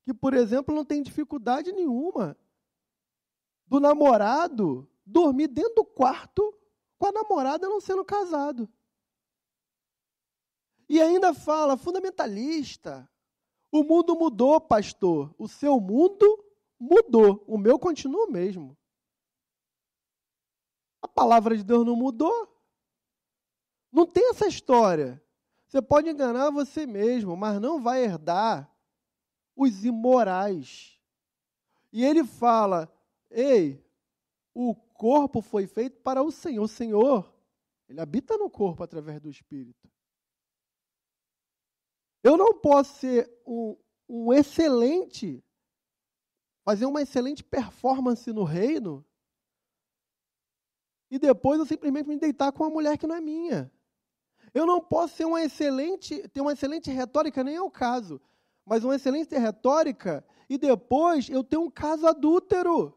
que, 0.05 0.14
por 0.14 0.35
exemplo, 0.35 0.75
não 0.75 0.85
tem 0.85 1.03
dificuldade 1.03 1.72
nenhuma 1.72 2.37
do 3.66 3.81
namorado 3.81 4.89
dormir 5.05 5.49
dentro 5.49 5.75
do 5.77 5.85
quarto 5.85 6.55
com 6.99 7.07
a 7.07 7.12
namorada 7.12 7.68
não 7.68 7.81
sendo 7.81 8.05
casado. 8.05 8.68
E 10.89 11.01
ainda 11.01 11.33
fala, 11.33 11.77
fundamentalista. 11.77 13.09
O 13.72 13.83
mundo 13.83 14.14
mudou, 14.14 14.61
pastor. 14.61 15.35
O 15.39 15.49
seu 15.49 15.81
mundo 15.81 16.45
mudou. 16.79 17.43
O 17.47 17.59
meu 17.59 17.79
continua 17.79 18.27
o 18.27 18.31
mesmo. 18.31 18.77
A 21.03 21.09
palavra 21.09 21.57
de 21.57 21.64
Deus 21.64 21.85
não 21.85 21.97
mudou. 21.97 22.49
Não 23.91 24.07
tem 24.07 24.31
essa 24.31 24.47
história. 24.47 25.24
Você 25.75 25.83
pode 25.83 26.09
enganar 26.09 26.51
você 26.51 26.87
mesmo, 26.87 27.37
mas 27.37 27.61
não 27.61 27.83
vai 27.83 28.05
herdar 28.05 28.72
os 29.57 29.85
imorais. 29.85 31.01
E 31.93 32.05
ele 32.05 32.22
fala: 32.22 32.89
ei, 33.29 33.85
o 34.55 34.72
corpo 34.77 35.43
foi 35.43 35.66
feito 35.66 35.99
para 35.99 36.22
o 36.22 36.31
Senhor. 36.31 36.62
O 36.62 36.68
Senhor, 36.68 37.35
ele 37.89 38.01
habita 38.01 38.39
no 38.39 38.49
corpo 38.49 38.85
através 38.85 39.20
do 39.20 39.29
Espírito. 39.29 39.91
Eu 42.22 42.37
não 42.37 42.55
posso 42.55 43.01
ser 43.01 43.29
um, 43.45 43.77
um 44.09 44.33
excelente, 44.33 45.45
fazer 46.64 46.87
uma 46.87 47.03
excelente 47.03 47.43
performance 47.43 48.33
no 48.33 48.45
reino 48.45 49.05
e 51.11 51.18
depois 51.18 51.59
eu 51.59 51.66
simplesmente 51.66 52.09
me 52.09 52.16
deitar 52.16 52.53
com 52.53 52.62
uma 52.62 52.70
mulher 52.70 52.97
que 52.97 53.09
não 53.09 53.16
é 53.16 53.20
minha. 53.20 53.74
Eu 54.55 54.65
não 54.65 54.81
posso 54.81 55.17
ser 55.17 55.25
uma 55.25 55.43
excelente, 55.43 56.27
ter 56.29 56.41
uma 56.41 56.53
excelente 56.53 56.89
retórica, 56.91 57.43
nem 57.43 57.57
é 57.57 57.61
o 57.61 57.71
caso, 57.71 58.21
mas 58.65 58.85
uma 58.85 58.95
excelente 58.95 59.37
retórica 59.37 60.25
e 60.49 60.57
depois 60.57 61.29
eu 61.29 61.43
ter 61.43 61.57
um 61.57 61.69
caso 61.69 62.07
adúltero, 62.07 62.97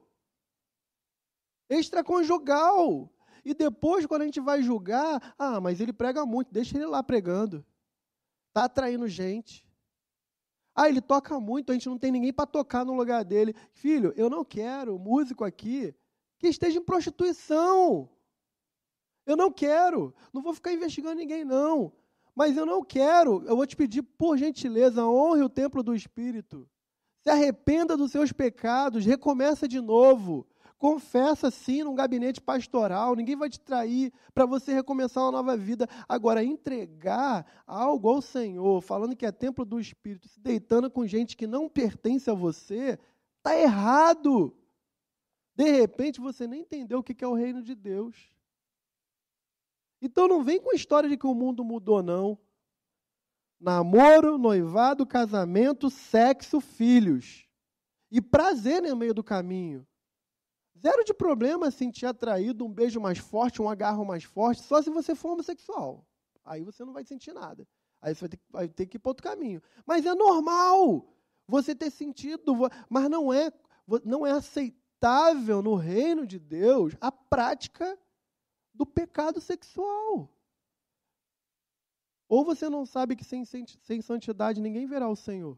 extraconjugal. 1.70 3.12
E 3.44 3.54
depois, 3.54 4.06
quando 4.06 4.24
a 4.24 4.26
gente 4.26 4.42
vai 4.42 4.62
julgar, 4.62 5.34
ah, 5.38 5.60
mas 5.60 5.80
ele 5.80 5.94
prega 5.94 6.26
muito, 6.26 6.52
deixa 6.52 6.78
ele 6.78 6.86
lá 6.86 7.02
pregando. 7.02 7.66
Está 8.50 8.66
atraindo 8.66 9.08
gente. 9.08 9.66
Ah, 10.76 10.90
ele 10.90 11.02
toca 11.02 11.40
muito, 11.40 11.72
a 11.72 11.74
gente 11.74 11.90
não 11.90 11.98
tem 11.98 12.12
ninguém 12.12 12.34
para 12.34 12.46
tocar 12.46 12.86
no 12.86 12.94
lugar 12.94 13.24
dele. 13.24 13.56
Filho, 13.72 14.14
eu 14.16 14.30
não 14.30 14.44
quero 14.46 15.00
músico 15.00 15.44
aqui 15.44 15.96
que 16.38 16.48
esteja 16.48 16.78
em 16.78 16.84
prostituição. 16.84 18.10
Eu 19.28 19.36
não 19.36 19.52
quero. 19.52 20.16
Não 20.34 20.42
vou 20.42 20.54
ficar 20.54 20.74
investigando 20.74 21.16
ninguém, 21.16 21.44
não. 21.44 21.92
Mas 22.34 22.56
eu 22.56 22.66
não 22.66 22.84
quero. 22.84 23.44
Eu 23.46 23.58
vou 23.58 23.68
te 23.68 23.76
pedir, 23.76 24.02
por 24.02 24.38
gentileza, 24.38 25.06
honre 25.06 25.44
o 25.44 25.50
templo 25.50 25.84
do 25.84 25.94
Espírito. 25.94 26.68
Se 27.20 27.30
arrependa 27.30 27.98
dos 27.98 28.12
seus 28.12 28.32
pecados, 28.32 29.06
recomeça 29.06 29.68
de 29.68 29.82
novo. 29.82 30.48
Confessa 30.78 31.52
sim 31.52 31.84
num 31.84 31.96
gabinete 31.96 32.40
pastoral, 32.40 33.16
ninguém 33.16 33.36
vai 33.36 33.50
te 33.50 33.60
trair 33.60 34.14
para 34.32 34.46
você 34.46 34.74
recomeçar 34.74 35.24
uma 35.24 35.32
nova 35.32 35.58
vida. 35.58 35.90
Agora, 36.08 36.44
entregar 36.44 37.64
algo 37.66 38.10
ao 38.10 38.22
Senhor, 38.22 38.80
falando 38.82 39.16
que 39.16 39.26
é 39.26 39.32
templo 39.32 39.66
do 39.66 39.80
Espírito, 39.80 40.30
se 40.30 40.40
deitando 40.40 40.90
com 40.90 41.08
gente 41.08 41.36
que 41.36 41.48
não 41.48 41.68
pertence 41.68 42.30
a 42.30 42.34
você, 42.36 43.00
está 43.38 43.58
errado. 43.58 44.56
De 45.56 45.72
repente 45.72 46.22
você 46.22 46.46
nem 46.46 46.62
entendeu 46.62 47.00
o 47.00 47.04
que 47.04 47.26
é 47.26 47.28
o 47.28 47.34
reino 47.34 47.64
de 47.64 47.74
Deus. 47.74 48.37
Então 50.02 50.28
não 50.28 50.44
vem 50.44 50.60
com 50.60 50.72
a 50.72 50.76
história 50.76 51.10
de 51.10 51.18
que 51.18 51.28
o 51.28 51.34
mundo 51.34 51.64
mudou, 51.64 52.04
não. 52.04 52.38
Namoro, 53.60 54.38
noivado, 54.38 55.06
casamento, 55.06 55.90
sexo, 55.90 56.62
filhos. 56.62 57.48
E 58.12 58.22
prazer 58.22 58.82
no 58.82 58.96
meio 58.96 59.14
do 59.14 59.24
caminho. 59.24 59.86
Zero 60.80 61.04
de 61.04 61.14
problema 61.14 61.72
sentir 61.72 62.06
atraído, 62.06 62.66
um 62.66 62.72
beijo 62.72 63.02
mais 63.02 63.18
forte, 63.18 63.62
um 63.62 63.70
agarro 63.70 64.06
mais 64.06 64.24
forte, 64.24 64.62
só 64.62 64.82
se 64.82 64.90
você 64.92 65.16
for 65.16 65.32
homossexual. 65.32 66.06
Aí 66.46 66.64
você 66.64 66.86
não 66.86 66.94
vai 66.94 67.04
sentir 67.04 67.34
nada. 67.34 67.68
Aí 68.00 68.14
você 68.14 68.22
vai 68.22 68.30
ter, 68.30 68.40
vai 68.50 68.68
ter 68.70 68.86
que 68.86 68.98
ir 68.98 69.00
para 69.00 69.10
outro 69.10 69.24
caminho. 69.24 69.62
Mas 69.86 70.06
é 70.06 70.14
normal 70.14 71.12
você 71.48 71.74
ter 71.74 71.90
sentido, 71.90 72.56
mas 72.88 73.10
não 73.10 73.34
é, 73.34 73.52
não 74.06 74.26
é 74.26 74.32
aceitável 74.32 75.62
no 75.64 75.76
reino 75.76 76.28
de 76.28 76.38
Deus 76.38 76.94
a 77.02 77.12
prática 77.12 77.98
do 78.78 78.86
pecado 78.86 79.42
sexual. 79.42 80.32
Ou 82.30 82.46
você 82.46 82.70
não 82.70 82.86
sabe 82.86 83.16
que 83.16 83.24
sem, 83.24 83.44
sem, 83.46 84.02
santidade 84.02 84.62
ninguém 84.62 84.86
verá 84.86 85.10
o 85.10 85.16
Senhor. 85.16 85.58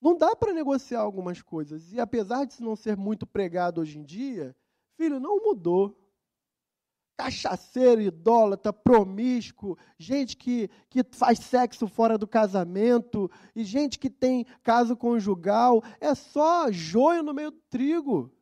Não 0.00 0.16
dá 0.16 0.34
para 0.34 0.52
negociar 0.52 1.00
algumas 1.00 1.40
coisas. 1.40 1.92
E 1.92 2.00
apesar 2.00 2.44
de 2.44 2.60
não 2.62 2.74
ser 2.74 2.96
muito 2.96 3.26
pregado 3.26 3.80
hoje 3.80 3.98
em 3.98 4.02
dia, 4.02 4.56
filho, 4.96 5.20
não 5.20 5.42
mudou. 5.42 6.02
Cachaceiro, 7.16 8.02
idólatra, 8.02 8.74
promíscuo, 8.74 9.78
gente 9.98 10.36
que, 10.36 10.68
que 10.90 11.02
faz 11.12 11.38
sexo 11.38 11.88
fora 11.88 12.18
do 12.18 12.28
casamento, 12.28 13.30
e 13.54 13.64
gente 13.64 13.98
que 13.98 14.10
tem 14.10 14.44
caso 14.62 14.94
conjugal, 14.94 15.82
é 15.98 16.14
só 16.14 16.70
joio 16.70 17.22
no 17.22 17.32
meio 17.32 17.50
do 17.50 17.60
trigo. 17.70 18.35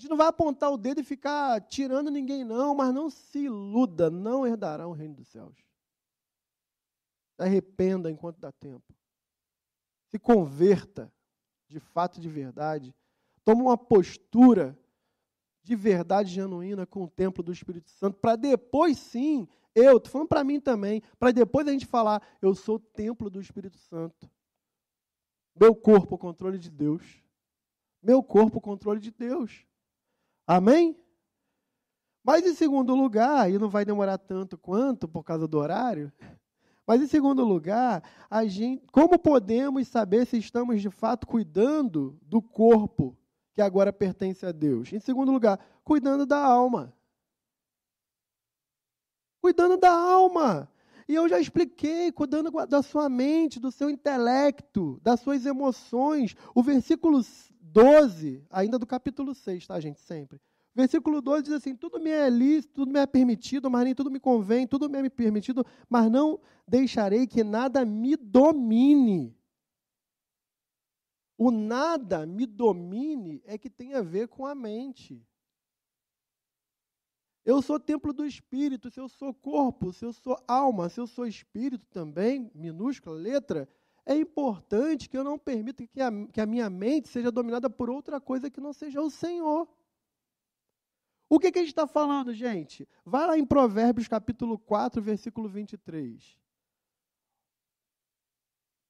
Gente 0.00 0.08
não 0.08 0.16
vai 0.16 0.28
apontar 0.28 0.72
o 0.72 0.78
dedo 0.78 1.00
e 1.00 1.04
ficar 1.04 1.60
tirando 1.62 2.10
ninguém, 2.10 2.42
não, 2.42 2.74
mas 2.74 2.94
não 2.94 3.10
se 3.10 3.40
iluda, 3.40 4.10
não 4.10 4.46
herdarão 4.46 4.90
o 4.90 4.94
reino 4.94 5.14
dos 5.14 5.28
céus. 5.28 5.56
Arrependa 7.38 8.10
enquanto 8.10 8.38
dá 8.38 8.50
tempo 8.50 8.94
se 10.10 10.18
converta 10.18 11.10
de 11.68 11.78
fato 11.78 12.20
de 12.20 12.28
verdade, 12.28 12.92
toma 13.44 13.62
uma 13.62 13.78
postura 13.78 14.76
de 15.62 15.76
verdade 15.76 16.30
genuína 16.30 16.84
com 16.84 17.04
o 17.04 17.08
templo 17.08 17.44
do 17.44 17.52
Espírito 17.52 17.90
Santo, 17.90 18.18
para 18.18 18.34
depois 18.34 18.98
sim, 18.98 19.46
eu, 19.72 19.98
estou 19.98 20.10
falando 20.10 20.28
para 20.28 20.42
mim 20.42 20.58
também, 20.58 21.00
para 21.16 21.30
depois 21.30 21.68
a 21.68 21.70
gente 21.70 21.86
falar, 21.86 22.20
eu 22.42 22.56
sou 22.56 22.74
o 22.74 22.80
templo 22.80 23.30
do 23.30 23.40
Espírito 23.40 23.78
Santo. 23.78 24.28
Meu 25.54 25.76
corpo, 25.76 26.16
o 26.16 26.18
controle 26.18 26.58
de 26.58 26.70
Deus. 26.70 27.22
Meu 28.02 28.20
corpo, 28.20 28.58
o 28.58 28.60
controle 28.60 28.98
de 28.98 29.12
Deus. 29.12 29.64
Amém? 30.50 30.96
Mas 32.24 32.44
em 32.44 32.52
segundo 32.56 32.92
lugar, 32.92 33.48
e 33.48 33.56
não 33.56 33.70
vai 33.70 33.84
demorar 33.84 34.18
tanto 34.18 34.58
quanto 34.58 35.06
por 35.06 35.22
causa 35.22 35.46
do 35.46 35.56
horário, 35.56 36.12
mas, 36.84 37.00
em 37.00 37.06
segundo 37.06 37.44
lugar, 37.44 38.02
a 38.28 38.44
gente, 38.44 38.84
como 38.90 39.16
podemos 39.16 39.86
saber 39.86 40.26
se 40.26 40.36
estamos 40.38 40.82
de 40.82 40.90
fato 40.90 41.24
cuidando 41.24 42.18
do 42.22 42.42
corpo 42.42 43.16
que 43.54 43.62
agora 43.62 43.92
pertence 43.92 44.44
a 44.44 44.50
Deus? 44.50 44.92
Em 44.92 44.98
segundo 44.98 45.30
lugar, 45.30 45.56
cuidando 45.84 46.26
da 46.26 46.44
alma. 46.44 46.92
Cuidando 49.40 49.76
da 49.76 49.92
alma. 49.92 50.68
E 51.06 51.14
eu 51.14 51.28
já 51.28 51.38
expliquei, 51.38 52.10
cuidando 52.10 52.50
da 52.66 52.82
sua 52.82 53.08
mente, 53.08 53.60
do 53.60 53.70
seu 53.70 53.88
intelecto, 53.88 54.98
das 55.00 55.20
suas 55.20 55.46
emoções. 55.46 56.34
O 56.52 56.60
versículo 56.60 57.22
12, 57.72 58.44
ainda 58.50 58.78
do 58.78 58.86
capítulo 58.86 59.34
6, 59.34 59.66
tá, 59.66 59.78
gente? 59.80 60.00
Sempre. 60.00 60.40
Versículo 60.74 61.20
12 61.20 61.42
diz 61.44 61.52
assim: 61.52 61.74
Tudo 61.74 62.00
me 62.00 62.10
é 62.10 62.28
lícito, 62.28 62.74
tudo 62.74 62.92
me 62.92 63.00
é 63.00 63.06
permitido, 63.06 63.70
mas 63.70 63.84
nem 63.84 63.94
tudo 63.94 64.10
me 64.10 64.20
convém, 64.20 64.66
tudo 64.66 64.88
me 64.88 64.98
é 64.98 65.08
permitido, 65.08 65.64
mas 65.88 66.10
não 66.10 66.40
deixarei 66.66 67.26
que 67.26 67.42
nada 67.42 67.84
me 67.84 68.16
domine. 68.16 69.36
O 71.36 71.50
nada 71.50 72.26
me 72.26 72.46
domine 72.46 73.42
é 73.46 73.56
que 73.56 73.70
tem 73.70 73.94
a 73.94 74.02
ver 74.02 74.28
com 74.28 74.46
a 74.46 74.54
mente. 74.54 75.26
Eu 77.44 77.62
sou 77.62 77.80
templo 77.80 78.12
do 78.12 78.26
espírito, 78.26 78.90
se 78.90 79.00
eu 79.00 79.08
sou 79.08 79.32
corpo, 79.32 79.92
se 79.92 80.04
eu 80.04 80.12
sou 80.12 80.38
alma, 80.46 80.88
se 80.88 81.00
eu 81.00 81.06
sou 81.06 81.26
espírito 81.26 81.86
também, 81.86 82.50
minúscula 82.54 83.16
letra, 83.16 83.68
é 84.06 84.16
importante 84.16 85.08
que 85.08 85.16
eu 85.16 85.24
não 85.24 85.38
permita 85.38 85.86
que 85.86 86.00
a, 86.00 86.10
que 86.32 86.40
a 86.40 86.46
minha 86.46 86.68
mente 86.68 87.08
seja 87.08 87.30
dominada 87.30 87.68
por 87.68 87.90
outra 87.90 88.20
coisa 88.20 88.50
que 88.50 88.60
não 88.60 88.72
seja 88.72 89.00
o 89.00 89.10
Senhor. 89.10 89.68
O 91.28 91.38
que, 91.38 91.52
que 91.52 91.58
a 91.58 91.62
gente 91.62 91.70
está 91.70 91.86
falando, 91.86 92.34
gente? 92.34 92.88
Vai 93.04 93.26
lá 93.26 93.38
em 93.38 93.46
Provérbios 93.46 94.08
capítulo 94.08 94.58
4, 94.58 95.00
versículo 95.00 95.48
23. 95.48 96.36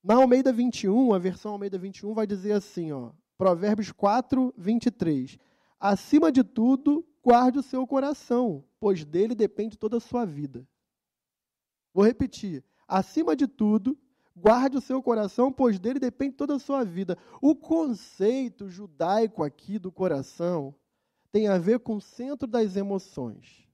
Na 0.02 0.14
Almeida 0.14 0.50
21, 0.50 1.12
a 1.12 1.18
versão 1.18 1.52
Almeida 1.52 1.76
21 1.76 2.14
vai 2.14 2.26
dizer 2.26 2.52
assim, 2.52 2.90
ó, 2.90 3.12
Provérbios 3.36 3.92
4, 3.92 4.54
23. 4.56 5.36
Acima 5.78 6.32
de 6.32 6.42
tudo, 6.42 7.06
guarde 7.22 7.58
o 7.58 7.62
seu 7.62 7.86
coração, 7.86 8.64
pois 8.78 9.04
dele 9.04 9.34
depende 9.34 9.76
toda 9.76 9.98
a 9.98 10.00
sua 10.00 10.24
vida. 10.24 10.66
Vou 11.92 12.04
repetir. 12.04 12.64
Acima 12.88 13.36
de 13.36 13.46
tudo, 13.46 13.98
guarde 14.40 14.78
o 14.78 14.80
seu 14.80 15.02
coração, 15.02 15.52
pois 15.52 15.78
dele 15.78 15.98
depende 15.98 16.36
toda 16.36 16.56
a 16.56 16.58
sua 16.58 16.84
vida. 16.84 17.16
O 17.40 17.54
conceito 17.54 18.68
judaico 18.68 19.42
aqui 19.42 19.78
do 19.78 19.92
coração 19.92 20.74
tem 21.30 21.46
a 21.48 21.58
ver 21.58 21.80
com 21.80 21.96
o 21.96 22.00
centro 22.00 22.46
das 22.46 22.74
emoções. 22.74 23.68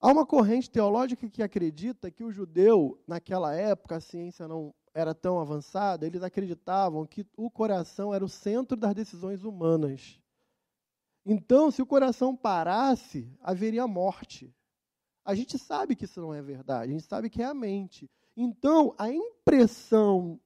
Há 0.00 0.12
uma 0.12 0.26
corrente 0.26 0.70
teológica 0.70 1.28
que 1.28 1.42
acredita 1.42 2.10
que 2.10 2.22
o 2.22 2.30
judeu, 2.30 3.02
naquela 3.06 3.54
época, 3.54 3.96
a 3.96 4.00
ciência 4.00 4.46
não 4.46 4.74
era 4.92 5.14
tão 5.14 5.38
avançada, 5.38 6.06
eles 6.06 6.22
acreditavam 6.22 7.06
que 7.06 7.26
o 7.36 7.50
coração 7.50 8.14
era 8.14 8.24
o 8.24 8.28
centro 8.28 8.76
das 8.76 8.94
decisões 8.94 9.44
humanas. 9.44 10.20
Então, 11.24 11.70
se 11.70 11.82
o 11.82 11.86
coração 11.86 12.36
parasse, 12.36 13.30
haveria 13.40 13.86
morte. 13.86 14.54
A 15.24 15.34
gente 15.34 15.58
sabe 15.58 15.96
que 15.96 16.04
isso 16.04 16.20
não 16.20 16.32
é 16.32 16.40
verdade, 16.40 16.92
a 16.92 16.94
gente 16.94 17.06
sabe 17.06 17.28
que 17.28 17.42
é 17.42 17.46
a 17.46 17.54
mente. 17.54 18.08
Então, 18.36 18.94
a 18.98 19.10
impressão 19.10 20.38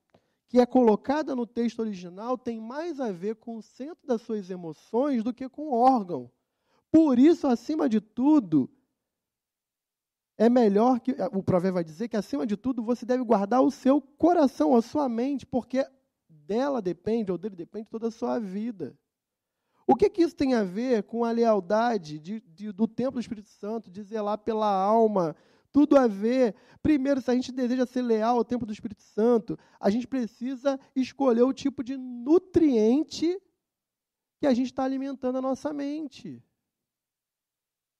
que 0.49 0.61
é 0.61 0.67
colocada 0.67 1.35
no 1.35 1.47
texto 1.47 1.81
original 1.81 2.39
tem 2.39 2.61
mais 2.61 3.01
a 3.01 3.11
ver 3.11 3.37
com 3.37 3.57
o 3.57 3.63
centro 3.63 4.07
das 4.07 4.23
suas 4.23 4.51
emoções 4.51 5.23
do 5.23 5.33
que 5.33 5.49
com 5.49 5.69
o 5.69 5.75
órgão. 5.75 6.31
Por 6.91 7.19
isso, 7.19 7.47
acima 7.47 7.89
de 7.89 8.01
tudo, 8.01 8.69
é 10.37 10.49
melhor 10.49 11.01
que. 11.01 11.15
O 11.33 11.43
provérbio 11.43 11.75
vai 11.75 11.85
dizer 11.85 12.09
que, 12.09 12.17
acima 12.17 12.47
de 12.47 12.57
tudo, 12.57 12.83
você 12.83 13.07
deve 13.07 13.23
guardar 13.23 13.63
o 13.63 13.71
seu 13.71 14.01
coração, 14.01 14.75
a 14.75 14.83
sua 14.83 15.09
mente, 15.09 15.45
porque 15.47 15.87
dela 16.29 16.81
depende, 16.83 17.31
ou 17.31 17.39
dele 17.39 17.55
depende, 17.55 17.89
toda 17.89 18.09
a 18.09 18.11
sua 18.11 18.39
vida. 18.39 18.99
O 19.87 19.95
que, 19.95 20.09
que 20.09 20.23
isso 20.23 20.35
tem 20.35 20.55
a 20.55 20.63
ver 20.63 21.03
com 21.03 21.25
a 21.25 21.31
lealdade 21.31 22.19
de, 22.19 22.41
de, 22.41 22.73
do 22.73 22.89
templo 22.89 23.15
do 23.15 23.21
Espírito 23.21 23.49
Santo, 23.49 23.91
de 23.91 24.03
zelar 24.03 24.39
pela 24.39 24.73
alma, 24.73 25.37
tudo 25.73 25.97
a 25.97 26.07
ver. 26.07 26.55
Primeiro, 26.83 27.21
se 27.21 27.31
a 27.31 27.35
gente 27.35 27.53
deseja 27.53 27.87
ser 27.87 28.03
leal 28.03 28.39
ao 28.39 28.45
tempo 28.45 28.67
do 28.67 28.73
Espírito 28.73 29.03
Santo, 29.03 29.59
a 29.79 29.91
gente 29.91 30.07
precisa 30.07 30.79
escolher 30.95 31.43
o 31.43 31.53
tipo 31.53 31.83
de 31.85 31.97
nutriente 31.97 33.41
que 34.39 34.47
a 34.47 34.55
gente 34.55 34.67
está 34.67 34.85
alimentando 34.85 35.39
a 35.39 35.43
nossa 35.43 35.73
mente. 35.73 36.43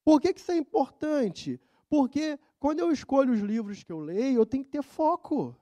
Por 0.05 0.21
que, 0.21 0.33
que 0.33 0.41
isso 0.41 0.53
é 0.53 0.57
importante? 0.57 1.61
Porque 1.89 2.39
quando 2.59 2.81
eu 2.81 2.91
escolho 2.91 3.33
os 3.33 3.41
livros 3.41 3.83
que 3.83 3.93
eu 3.93 3.99
leio, 3.99 4.39
eu 4.39 4.47
tenho 4.47 4.65
que 4.65 4.71
ter 4.71 4.83
foco. 4.83 5.57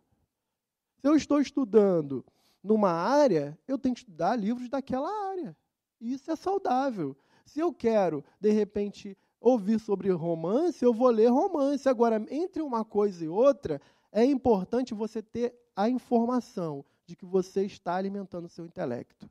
Se 1.00 1.08
eu 1.08 1.16
estou 1.16 1.40
estudando 1.40 2.24
numa 2.62 2.90
área, 2.90 3.58
eu 3.66 3.78
tenho 3.78 3.94
que 3.94 4.00
estudar 4.00 4.36
livros 4.36 4.68
daquela 4.68 5.10
área. 5.30 5.56
E 6.00 6.12
isso 6.12 6.30
é 6.30 6.36
saudável. 6.36 7.16
Se 7.44 7.60
eu 7.60 7.72
quero, 7.72 8.24
de 8.40 8.50
repente, 8.50 9.16
ouvir 9.40 9.78
sobre 9.78 10.10
romance, 10.10 10.84
eu 10.84 10.92
vou 10.92 11.10
ler 11.10 11.28
romance. 11.28 11.88
Agora, 11.88 12.24
entre 12.30 12.62
uma 12.62 12.84
coisa 12.84 13.24
e 13.24 13.28
outra, 13.28 13.80
é 14.12 14.24
importante 14.24 14.94
você 14.94 15.22
ter 15.22 15.54
a 15.76 15.88
informação 15.88 16.84
de 17.06 17.16
que 17.16 17.24
você 17.24 17.64
está 17.64 17.94
alimentando 17.94 18.46
o 18.46 18.50
seu 18.50 18.64
intelecto. 18.64 19.30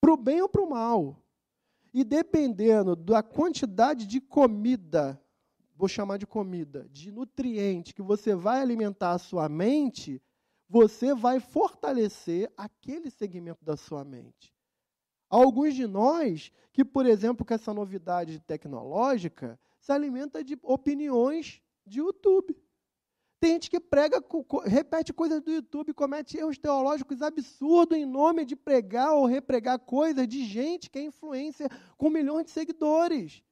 Para 0.00 0.12
o 0.12 0.16
bem 0.16 0.40
ou 0.40 0.48
para 0.48 0.62
o 0.62 0.70
mal. 0.70 1.16
E 1.92 2.04
dependendo 2.04 2.94
da 2.94 3.22
quantidade 3.22 4.06
de 4.06 4.20
comida, 4.20 5.20
vou 5.74 5.88
chamar 5.88 6.18
de 6.18 6.26
comida, 6.26 6.88
de 6.90 7.10
nutriente 7.10 7.94
que 7.94 8.02
você 8.02 8.34
vai 8.34 8.60
alimentar 8.60 9.12
a 9.12 9.18
sua 9.18 9.48
mente, 9.48 10.22
você 10.68 11.14
vai 11.14 11.40
fortalecer 11.40 12.52
aquele 12.56 13.10
segmento 13.10 13.64
da 13.64 13.76
sua 13.76 14.04
mente. 14.04 14.55
Alguns 15.28 15.74
de 15.74 15.86
nós, 15.86 16.52
que, 16.72 16.84
por 16.84 17.06
exemplo, 17.06 17.44
com 17.44 17.54
essa 17.54 17.74
novidade 17.74 18.38
tecnológica, 18.40 19.58
se 19.80 19.92
alimenta 19.92 20.42
de 20.42 20.58
opiniões 20.62 21.60
de 21.84 21.98
YouTube. 21.98 22.56
Tem 23.38 23.52
gente 23.52 23.70
que 23.70 23.78
prega, 23.78 24.22
repete 24.64 25.12
coisas 25.12 25.42
do 25.42 25.50
YouTube, 25.50 25.92
comete 25.92 26.38
erros 26.38 26.56
teológicos 26.56 27.20
absurdos 27.20 27.98
em 27.98 28.06
nome 28.06 28.44
de 28.44 28.56
pregar 28.56 29.12
ou 29.12 29.26
repregar 29.26 29.78
coisas 29.78 30.26
de 30.26 30.44
gente 30.44 30.90
que 30.90 30.98
é 30.98 31.02
influência 31.02 31.68
com 31.98 32.08
milhões 32.08 32.46
de 32.46 32.50
seguidores. 32.52 33.42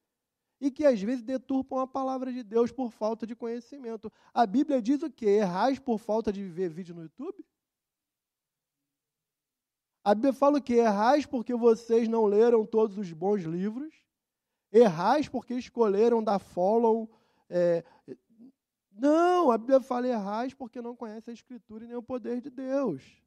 E 0.59 0.71
que 0.71 0.85
às 0.85 0.99
vezes 1.01 1.21
deturpam 1.21 1.79
a 1.79 1.87
palavra 1.87 2.31
de 2.31 2.41
Deus 2.41 2.71
por 2.71 2.91
falta 2.91 3.27
de 3.27 3.35
conhecimento. 3.35 4.11
A 4.33 4.45
Bíblia 4.45 4.81
diz 4.81 5.03
o 5.03 5.11
quê? 5.11 5.27
Errais 5.27 5.77
por 5.77 5.99
falta 5.99 6.31
de 6.33 6.43
ver 6.43 6.69
vídeo 6.69 6.95
no 6.95 7.03
YouTube? 7.03 7.45
A 10.05 10.13
Bíblia 10.13 10.33
fala 10.33 10.59
o 10.59 10.61
que? 10.61 10.75
Errais 10.75 11.25
porque 11.25 11.55
vocês 11.55 12.07
não 12.07 12.25
leram 12.25 12.63
todos 12.63 12.95
os 12.95 13.11
bons 13.11 13.41
livros. 13.41 13.91
Errais 14.71 15.27
porque 15.27 15.55
escolheram 15.55 16.23
dar 16.23 16.37
follow. 16.37 17.09
É... 17.49 17.83
Não, 18.91 19.49
a 19.49 19.57
Bíblia 19.57 19.81
fala 19.81 20.07
errais 20.07 20.53
porque 20.53 20.79
não 20.79 20.95
conhece 20.95 21.31
a 21.31 21.33
Escritura 21.33 21.83
e 21.83 21.87
nem 21.87 21.97
o 21.97 22.03
poder 22.03 22.39
de 22.39 22.51
Deus. 22.51 23.19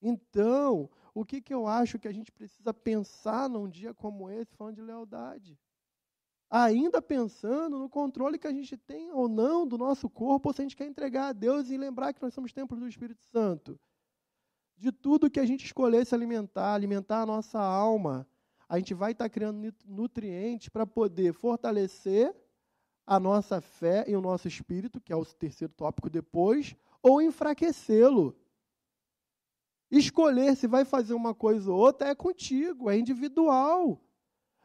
Então, 0.00 0.88
o 1.14 1.22
que, 1.22 1.42
que 1.42 1.52
eu 1.52 1.66
acho 1.66 1.98
que 1.98 2.08
a 2.08 2.12
gente 2.12 2.32
precisa 2.32 2.72
pensar 2.72 3.50
num 3.50 3.68
dia 3.68 3.92
como 3.92 4.30
esse, 4.30 4.56
falando 4.56 4.76
de 4.76 4.82
lealdade? 4.82 5.60
ainda 6.54 7.00
pensando 7.00 7.78
no 7.78 7.88
controle 7.88 8.38
que 8.38 8.46
a 8.46 8.52
gente 8.52 8.76
tem 8.76 9.10
ou 9.10 9.26
não 9.26 9.66
do 9.66 9.78
nosso 9.78 10.10
corpo, 10.10 10.52
se 10.52 10.60
a 10.60 10.64
gente 10.64 10.76
quer 10.76 10.86
entregar 10.86 11.28
a 11.28 11.32
Deus 11.32 11.70
e 11.70 11.78
lembrar 11.78 12.12
que 12.12 12.20
nós 12.20 12.34
somos 12.34 12.52
templos 12.52 12.78
do 12.78 12.86
Espírito 12.86 13.22
Santo. 13.22 13.80
De 14.82 14.90
tudo 14.90 15.30
que 15.30 15.38
a 15.38 15.46
gente 15.46 15.64
escolher 15.64 16.04
se 16.04 16.12
alimentar, 16.12 16.74
alimentar 16.74 17.22
a 17.22 17.26
nossa 17.26 17.60
alma, 17.60 18.26
a 18.68 18.78
gente 18.78 18.92
vai 18.92 19.12
estar 19.12 19.28
criando 19.28 19.72
nutrientes 19.86 20.68
para 20.70 20.84
poder 20.84 21.32
fortalecer 21.32 22.34
a 23.06 23.20
nossa 23.20 23.60
fé 23.60 24.04
e 24.08 24.16
o 24.16 24.20
nosso 24.20 24.48
espírito, 24.48 25.00
que 25.00 25.12
é 25.12 25.16
o 25.16 25.24
terceiro 25.24 25.72
tópico 25.72 26.10
depois, 26.10 26.74
ou 27.00 27.22
enfraquecê-lo. 27.22 28.36
Escolher 29.88 30.56
se 30.56 30.66
vai 30.66 30.84
fazer 30.84 31.14
uma 31.14 31.32
coisa 31.32 31.70
ou 31.70 31.78
outra 31.78 32.08
é 32.08 32.14
contigo, 32.16 32.90
é 32.90 32.98
individual. 32.98 34.02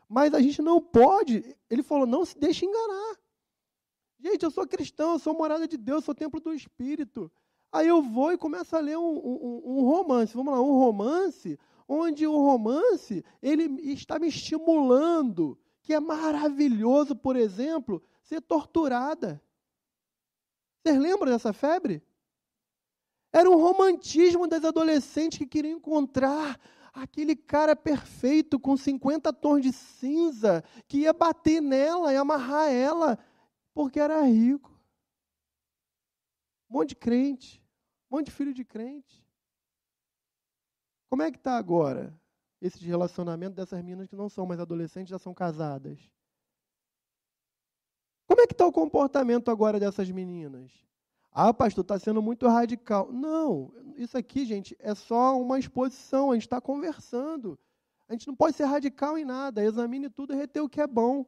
Mas 0.09 0.33
a 0.33 0.41
gente 0.41 0.63
não 0.63 0.81
pode, 0.81 1.55
ele 1.69 1.83
falou, 1.83 2.07
não 2.07 2.25
se 2.25 2.35
deixe 2.39 2.65
enganar. 2.65 3.19
Gente, 4.17 4.41
eu 4.41 4.49
sou 4.49 4.67
cristão, 4.67 5.13
eu 5.13 5.19
sou 5.19 5.35
morada 5.35 5.67
de 5.67 5.77
Deus, 5.77 6.03
sou 6.03 6.15
templo 6.15 6.39
do 6.39 6.55
Espírito. 6.55 7.31
Aí 7.71 7.87
eu 7.87 8.01
vou 8.01 8.31
e 8.31 8.37
começo 8.37 8.75
a 8.75 8.79
ler 8.79 8.97
um, 8.97 9.17
um, 9.17 9.61
um, 9.65 9.81
romance. 9.83 10.33
Vamos 10.33 10.53
lá, 10.53 10.61
um 10.61 10.77
romance 10.77 11.59
onde 11.87 12.25
o 12.27 12.37
romance 12.37 13.23
ele 13.41 13.63
está 13.91 14.19
me 14.19 14.27
estimulando, 14.27 15.57
que 15.81 15.93
é 15.93 15.99
maravilhoso, 15.99 17.15
por 17.15 17.35
exemplo, 17.35 18.01
ser 18.21 18.41
torturada. 18.41 19.41
Vocês 20.83 20.99
lembram 20.99 21.31
dessa 21.31 21.53
febre? 21.53 22.01
Era 23.31 23.49
um 23.49 23.57
romantismo 23.57 24.47
das 24.47 24.63
adolescentes 24.63 25.37
que 25.37 25.45
queriam 25.45 25.77
encontrar 25.77 26.59
aquele 26.93 27.35
cara 27.35 27.75
perfeito 27.75 28.59
com 28.59 28.75
50 28.75 29.31
tons 29.33 29.61
de 29.61 29.71
cinza 29.71 30.63
que 30.87 30.99
ia 30.99 31.13
bater 31.13 31.61
nela 31.61 32.11
e 32.11 32.17
amarrar 32.17 32.71
ela 32.71 33.19
porque 33.73 33.99
era 33.99 34.21
rico. 34.21 34.76
Um 36.69 36.73
monte 36.75 36.89
de 36.89 36.95
crente, 36.95 37.63
um 38.09 38.17
monte 38.17 38.25
de 38.25 38.31
filho 38.31 38.53
de 38.53 38.65
crente. 38.65 39.25
Como 41.09 41.21
é 41.23 41.31
que 41.31 41.37
está 41.37 41.57
agora 41.57 42.13
esse 42.61 42.83
relacionamento 42.83 43.55
dessas 43.55 43.81
meninas 43.81 44.07
que 44.07 44.15
não 44.15 44.29
são 44.29 44.45
mais 44.45 44.59
adolescentes, 44.59 45.09
já 45.09 45.19
são 45.19 45.33
casadas? 45.33 45.99
Como 48.27 48.41
é 48.41 48.47
que 48.47 48.53
está 48.53 48.67
o 48.67 48.71
comportamento 48.73 49.49
agora 49.49 49.79
dessas 49.79 50.11
meninas? 50.11 50.71
Ah, 51.31 51.53
pastor, 51.53 51.83
está 51.83 51.97
sendo 51.97 52.21
muito 52.21 52.47
radical. 52.47 53.11
Não, 53.11 53.71
isso 53.95 54.17
aqui, 54.17 54.45
gente, 54.45 54.75
é 54.79 54.93
só 54.93 55.39
uma 55.39 55.59
exposição, 55.59 56.31
a 56.31 56.33
gente 56.33 56.43
está 56.43 56.59
conversando. 56.59 57.57
A 58.07 58.13
gente 58.13 58.27
não 58.27 58.35
pode 58.35 58.55
ser 58.55 58.65
radical 58.65 59.17
em 59.17 59.25
nada, 59.25 59.63
examine 59.63 60.09
tudo 60.09 60.33
e 60.33 60.35
reter 60.35 60.61
o 60.61 60.69
que 60.69 60.81
é 60.81 60.87
bom. 60.87 61.25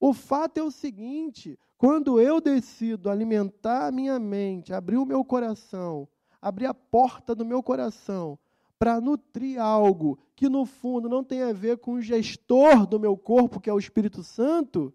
O 0.00 0.14
fato 0.14 0.58
é 0.58 0.62
o 0.62 0.70
seguinte: 0.70 1.58
quando 1.76 2.18
eu 2.18 2.40
decido 2.40 3.10
alimentar 3.10 3.86
a 3.86 3.92
minha 3.92 4.18
mente, 4.18 4.72
abrir 4.72 4.96
o 4.96 5.04
meu 5.04 5.22
coração, 5.22 6.08
abrir 6.40 6.66
a 6.66 6.74
porta 6.74 7.34
do 7.34 7.44
meu 7.44 7.62
coração 7.62 8.38
para 8.78 8.98
nutrir 8.98 9.60
algo 9.60 10.18
que 10.34 10.48
no 10.48 10.64
fundo 10.64 11.06
não 11.06 11.22
tem 11.22 11.42
a 11.42 11.52
ver 11.52 11.76
com 11.76 11.92
o 11.92 12.00
gestor 12.00 12.86
do 12.86 12.98
meu 12.98 13.14
corpo, 13.14 13.60
que 13.60 13.68
é 13.68 13.72
o 13.72 13.78
Espírito 13.78 14.22
Santo, 14.22 14.90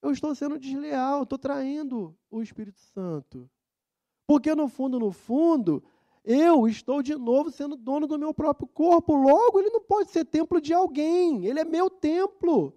eu 0.00 0.12
estou 0.12 0.34
sendo 0.34 0.58
desleal, 0.58 1.24
estou 1.24 1.38
traindo 1.38 2.14
o 2.30 2.42
Espírito 2.42 2.78
Santo. 2.78 3.50
Porque 4.26 4.54
no 4.54 4.68
fundo, 4.68 5.00
no 5.00 5.10
fundo, 5.10 5.82
eu 6.22 6.68
estou 6.68 7.02
de 7.02 7.16
novo 7.16 7.50
sendo 7.50 7.74
dono 7.74 8.06
do 8.06 8.18
meu 8.18 8.32
próprio 8.32 8.68
corpo. 8.68 9.14
Logo, 9.14 9.58
ele 9.58 9.70
não 9.70 9.80
pode 9.80 10.10
ser 10.10 10.24
templo 10.24 10.60
de 10.60 10.72
alguém. 10.72 11.46
Ele 11.46 11.58
é 11.58 11.64
meu 11.64 11.90
templo. 11.90 12.72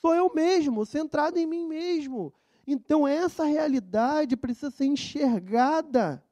Sou 0.00 0.14
eu 0.14 0.32
mesmo, 0.34 0.86
centrado 0.86 1.38
em 1.38 1.46
mim 1.46 1.66
mesmo. 1.66 2.32
Então, 2.66 3.06
essa 3.06 3.44
realidade 3.44 4.36
precisa 4.36 4.70
ser 4.70 4.86
enxergada. 4.86 6.24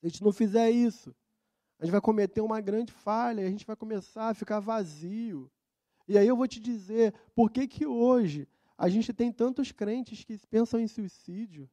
Se 0.00 0.06
a 0.06 0.08
gente 0.08 0.22
não 0.22 0.32
fizer 0.32 0.70
isso, 0.70 1.14
a 1.78 1.84
gente 1.84 1.92
vai 1.92 2.00
cometer 2.00 2.40
uma 2.40 2.60
grande 2.60 2.92
falha, 2.92 3.46
a 3.46 3.50
gente 3.50 3.66
vai 3.66 3.76
começar 3.76 4.28
a 4.28 4.34
ficar 4.34 4.60
vazio. 4.60 5.50
E 6.08 6.18
aí 6.18 6.26
eu 6.26 6.36
vou 6.36 6.48
te 6.48 6.58
dizer 6.58 7.14
por 7.34 7.50
que, 7.50 7.68
que 7.68 7.86
hoje 7.86 8.48
a 8.76 8.88
gente 8.88 9.12
tem 9.12 9.30
tantos 9.30 9.70
crentes 9.70 10.24
que 10.24 10.38
pensam 10.48 10.80
em 10.80 10.88
suicídio. 10.88 11.70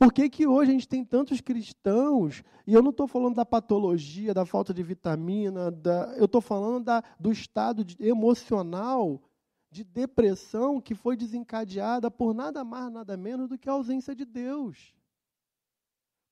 Por 0.00 0.14
que, 0.14 0.30
que 0.30 0.46
hoje 0.46 0.70
a 0.70 0.72
gente 0.72 0.88
tem 0.88 1.04
tantos 1.04 1.42
cristãos, 1.42 2.42
e 2.66 2.72
eu 2.72 2.80
não 2.80 2.88
estou 2.88 3.06
falando 3.06 3.34
da 3.34 3.44
patologia, 3.44 4.32
da 4.32 4.46
falta 4.46 4.72
de 4.72 4.82
vitamina, 4.82 5.70
da, 5.70 6.14
eu 6.16 6.24
estou 6.24 6.40
falando 6.40 6.86
da, 6.86 7.04
do 7.18 7.30
estado 7.30 7.84
de, 7.84 8.02
emocional 8.02 9.22
de 9.70 9.84
depressão 9.84 10.80
que 10.80 10.94
foi 10.94 11.18
desencadeada 11.18 12.10
por 12.10 12.32
nada 12.32 12.64
mais, 12.64 12.90
nada 12.90 13.14
menos 13.14 13.46
do 13.46 13.58
que 13.58 13.68
a 13.68 13.72
ausência 13.72 14.14
de 14.14 14.24
Deus. 14.24 14.96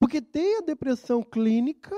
Porque 0.01 0.23
tem 0.23 0.57
a 0.57 0.63
depressão 0.63 1.23
clínica, 1.23 1.95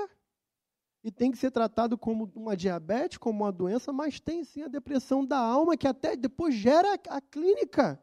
e 1.01 1.09
tem 1.09 1.31
que 1.31 1.37
ser 1.37 1.51
tratado 1.51 1.97
como 1.97 2.29
uma 2.35 2.57
diabetes, 2.57 3.17
como 3.17 3.45
uma 3.45 3.51
doença, 3.51 3.93
mas 3.93 4.19
tem 4.19 4.43
sim 4.43 4.63
a 4.63 4.67
depressão 4.67 5.25
da 5.25 5.37
alma, 5.37 5.77
que 5.77 5.87
até 5.87 6.17
depois 6.17 6.53
gera 6.53 6.95
a, 6.95 7.15
a 7.15 7.21
clínica. 7.21 7.97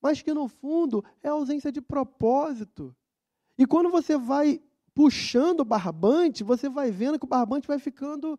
Mas 0.00 0.22
que 0.22 0.32
no 0.32 0.48
fundo 0.48 1.04
é 1.22 1.28
ausência 1.28 1.72
de 1.72 1.80
propósito. 1.80 2.94
E 3.56 3.66
quando 3.66 3.90
você 3.90 4.16
vai 4.16 4.62
puxando 4.94 5.60
o 5.60 5.64
barbante, 5.64 6.42
você 6.42 6.68
vai 6.68 6.90
vendo 6.90 7.18
que 7.18 7.24
o 7.24 7.28
barbante 7.28 7.68
vai 7.68 7.78
ficando, 7.78 8.38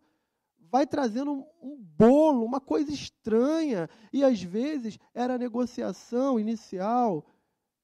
vai 0.58 0.86
trazendo 0.86 1.46
um, 1.62 1.76
bolo, 1.76 2.44
uma 2.44 2.60
coisa 2.60 2.92
estranha. 2.92 3.88
E 4.12 4.24
às 4.24 4.42
vezes 4.42 4.98
era 5.14 5.34
a 5.34 5.38
negociação 5.38 6.38
inicial 6.40 7.26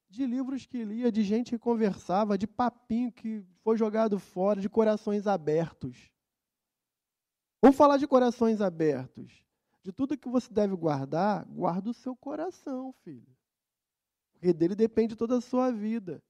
de 0.09 0.27
livros 0.27 0.66
que 0.66 0.85
lia, 0.85 1.12
de 1.12 1.22
gente 1.22 1.51
que 1.51 1.59
conversava, 1.59 2.39
de 2.39 2.47
papinho 2.47 3.12
que 3.12 3.45
foi 3.62 3.77
jogado 3.77 4.18
fora, 4.18 4.61
de 4.61 4.68
corações 4.68 5.27
abertos. 5.27 6.11
Vamos 7.61 7.77
falar 7.77 7.97
de 7.97 8.07
corações 8.07 8.61
abertos. 8.61 9.45
De 9.83 9.93
tudo 9.93 10.18
que 10.18 10.29
você 10.29 10.53
deve 10.53 10.74
guardar, 10.74 11.45
guarda 11.47 11.91
o 11.91 11.95
seu 11.95 12.16
coração, 12.16 12.93
filho. 13.05 13.37
Porque 14.37 14.53
dele 14.53 14.74
depende 14.74 15.16
toda 15.16 15.39
a 15.39 15.41
sua 15.41 15.70
vida. 15.70 16.22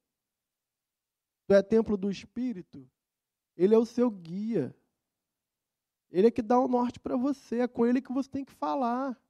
Tu 1.47 1.55
é 1.55 1.63
templo 1.63 1.97
do 1.97 2.11
Espírito, 2.11 2.89
ele 3.57 3.75
é 3.75 3.79
o 3.79 3.87
seu 3.87 4.11
guia. 4.11 4.75
Ele 6.11 6.29
é 6.29 6.31
que 6.31 6.43
dá 6.43 6.59
o 6.59 6.69
norte 6.69 7.01
para 7.01 7.17
você, 7.17 7.61
é 7.61 7.69
com 7.69 7.85
ele 7.85 8.01
que 8.01 8.13
você 8.13 8.31
tem 8.31 8.45
que 8.45 8.53
falar. 8.53 9.21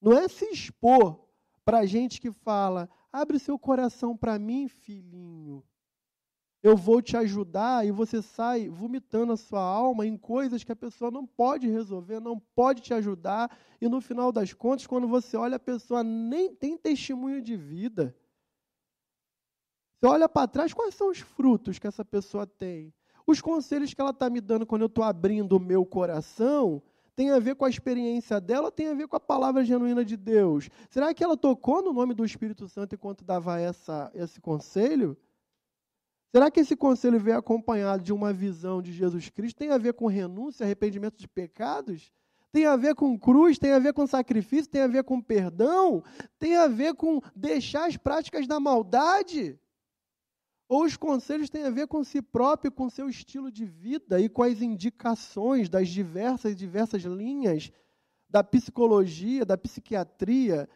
Não 0.00 0.12
é 0.12 0.26
se 0.26 0.46
expor 0.46 1.28
para 1.64 1.84
gente 1.86 2.20
que 2.20 2.32
fala, 2.32 2.88
Abre 3.12 3.40
seu 3.40 3.58
coração 3.58 4.16
para 4.16 4.38
mim, 4.38 4.68
filhinho. 4.68 5.64
Eu 6.62 6.76
vou 6.76 7.00
te 7.00 7.16
ajudar 7.16 7.86
e 7.86 7.90
você 7.90 8.20
sai 8.20 8.68
vomitando 8.68 9.32
a 9.32 9.36
sua 9.36 9.62
alma 9.62 10.06
em 10.06 10.16
coisas 10.16 10.62
que 10.62 10.70
a 10.70 10.76
pessoa 10.76 11.10
não 11.10 11.26
pode 11.26 11.68
resolver, 11.68 12.20
não 12.20 12.38
pode 12.38 12.82
te 12.82 12.92
ajudar. 12.92 13.50
E 13.80 13.88
no 13.88 14.00
final 14.00 14.30
das 14.30 14.52
contas, 14.52 14.86
quando 14.86 15.08
você 15.08 15.36
olha, 15.38 15.56
a 15.56 15.60
pessoa 15.60 16.04
nem 16.04 16.54
tem 16.54 16.76
testemunho 16.76 17.40
de 17.40 17.56
vida. 17.56 18.14
Você 19.98 20.06
olha 20.06 20.28
para 20.28 20.48
trás, 20.48 20.74
quais 20.74 20.94
são 20.94 21.10
os 21.10 21.18
frutos 21.18 21.78
que 21.78 21.86
essa 21.86 22.04
pessoa 22.04 22.46
tem? 22.46 22.92
Os 23.26 23.40
conselhos 23.40 23.94
que 23.94 24.00
ela 24.00 24.10
está 24.10 24.28
me 24.28 24.40
dando 24.40 24.66
quando 24.66 24.82
eu 24.82 24.86
estou 24.86 25.04
abrindo 25.04 25.56
o 25.56 25.60
meu 25.60 25.86
coração 25.86 26.82
tem 27.16 27.30
a 27.30 27.38
ver 27.38 27.54
com 27.54 27.64
a 27.66 27.70
experiência 27.70 28.40
dela 28.40 28.72
tem 28.72 28.88
a 28.88 28.94
ver 28.94 29.06
com 29.06 29.14
a 29.14 29.20
palavra 29.20 29.62
genuína 29.64 30.02
de 30.04 30.16
Deus? 30.16 30.70
Será 30.88 31.12
que 31.12 31.22
ela 31.22 31.36
tocou 31.36 31.82
no 31.82 31.92
nome 31.92 32.14
do 32.14 32.24
Espírito 32.24 32.66
Santo 32.66 32.94
enquanto 32.94 33.24
dava 33.24 33.60
essa, 33.60 34.10
esse 34.14 34.40
conselho? 34.40 35.16
Será 36.32 36.50
que 36.50 36.60
esse 36.60 36.76
conselho 36.76 37.18
veio 37.18 37.38
acompanhado 37.38 38.02
de 38.02 38.12
uma 38.12 38.32
visão 38.32 38.80
de 38.80 38.92
Jesus 38.92 39.28
Cristo? 39.28 39.58
Tem 39.58 39.70
a 39.70 39.78
ver 39.78 39.94
com 39.94 40.06
renúncia, 40.06 40.64
arrependimento 40.64 41.18
de 41.18 41.26
pecados? 41.26 42.12
Tem 42.52 42.66
a 42.66 42.76
ver 42.76 42.94
com 42.94 43.18
cruz, 43.18 43.58
tem 43.58 43.72
a 43.72 43.78
ver 43.78 43.92
com 43.92 44.06
sacrifício, 44.06 44.70
tem 44.70 44.82
a 44.82 44.86
ver 44.86 45.04
com 45.04 45.20
perdão, 45.20 46.02
tem 46.38 46.56
a 46.56 46.68
ver 46.68 46.94
com 46.94 47.20
deixar 47.34 47.86
as 47.86 47.96
práticas 47.96 48.46
da 48.46 48.60
maldade? 48.60 49.58
Ou 50.68 50.84
os 50.84 50.96
conselhos 50.96 51.50
têm 51.50 51.64
a 51.64 51.70
ver 51.70 51.88
com 51.88 52.04
si 52.04 52.22
próprio, 52.22 52.70
com 52.70 52.88
seu 52.88 53.08
estilo 53.08 53.50
de 53.50 53.64
vida 53.64 54.20
e 54.20 54.28
com 54.28 54.44
as 54.44 54.62
indicações 54.62 55.68
das 55.68 55.88
diversas 55.88 56.54
diversas 56.54 57.02
linhas 57.02 57.72
da 58.28 58.44
psicologia, 58.44 59.44
da 59.44 59.58
psiquiatria, 59.58 60.68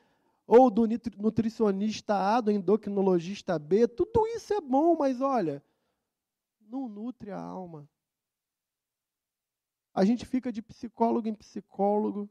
ou 0.46 0.70
do 0.70 0.86
nutricionista 1.16 2.14
A, 2.14 2.40
do 2.40 2.50
endocrinologista 2.50 3.58
B. 3.58 3.88
Tudo 3.88 4.26
isso 4.28 4.52
é 4.52 4.60
bom, 4.60 4.96
mas 4.96 5.20
olha, 5.20 5.64
não 6.60 6.88
nutre 6.88 7.30
a 7.30 7.40
alma. 7.40 7.88
A 9.92 10.04
gente 10.04 10.26
fica 10.26 10.52
de 10.52 10.60
psicólogo 10.60 11.28
em 11.28 11.34
psicólogo, 11.34 12.28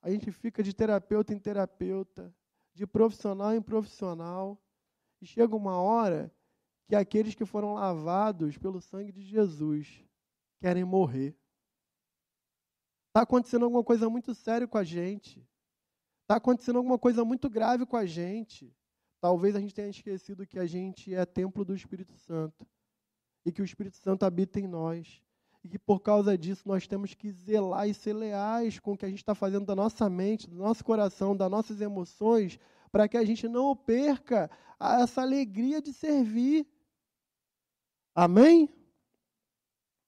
a 0.00 0.10
gente 0.10 0.30
fica 0.30 0.62
de 0.62 0.72
terapeuta 0.72 1.34
em 1.34 1.38
terapeuta, 1.38 2.32
de 2.72 2.86
profissional 2.86 3.52
em 3.52 3.60
profissional, 3.60 4.60
e 5.20 5.26
chega 5.26 5.56
uma 5.56 5.76
hora 5.80 6.32
que 6.86 6.94
aqueles 6.94 7.34
que 7.34 7.44
foram 7.44 7.74
lavados 7.74 8.56
pelo 8.58 8.80
sangue 8.80 9.10
de 9.10 9.22
Jesus 9.22 10.04
querem 10.60 10.84
morrer. 10.84 11.36
Está 13.08 13.22
acontecendo 13.22 13.64
alguma 13.64 13.82
coisa 13.82 14.08
muito 14.08 14.34
séria 14.34 14.66
com 14.68 14.78
a 14.78 14.84
gente. 14.84 15.46
Está 16.24 16.36
acontecendo 16.36 16.76
alguma 16.76 16.98
coisa 16.98 17.22
muito 17.22 17.50
grave 17.50 17.84
com 17.84 17.98
a 17.98 18.06
gente. 18.06 18.74
Talvez 19.20 19.54
a 19.54 19.60
gente 19.60 19.74
tenha 19.74 19.88
esquecido 19.88 20.46
que 20.46 20.58
a 20.58 20.64
gente 20.64 21.14
é 21.14 21.26
templo 21.26 21.66
do 21.66 21.74
Espírito 21.74 22.16
Santo 22.16 22.66
e 23.44 23.52
que 23.52 23.60
o 23.60 23.64
Espírito 23.64 23.98
Santo 23.98 24.24
habita 24.24 24.58
em 24.58 24.66
nós. 24.66 25.22
E 25.62 25.68
que 25.68 25.78
por 25.78 26.00
causa 26.00 26.36
disso 26.36 26.66
nós 26.66 26.86
temos 26.86 27.12
que 27.12 27.30
zelar 27.30 27.86
e 27.86 27.92
ser 27.92 28.14
leais 28.14 28.78
com 28.78 28.92
o 28.92 28.96
que 28.96 29.04
a 29.04 29.08
gente 29.08 29.18
está 29.18 29.34
fazendo 29.34 29.66
da 29.66 29.76
nossa 29.76 30.08
mente, 30.08 30.48
do 30.48 30.56
nosso 30.56 30.82
coração, 30.82 31.36
das 31.36 31.50
nossas 31.50 31.82
emoções, 31.82 32.58
para 32.90 33.06
que 33.06 33.18
a 33.18 33.24
gente 33.24 33.46
não 33.46 33.76
perca 33.76 34.50
essa 34.80 35.20
alegria 35.20 35.82
de 35.82 35.92
servir. 35.92 36.66
Amém? 38.14 38.68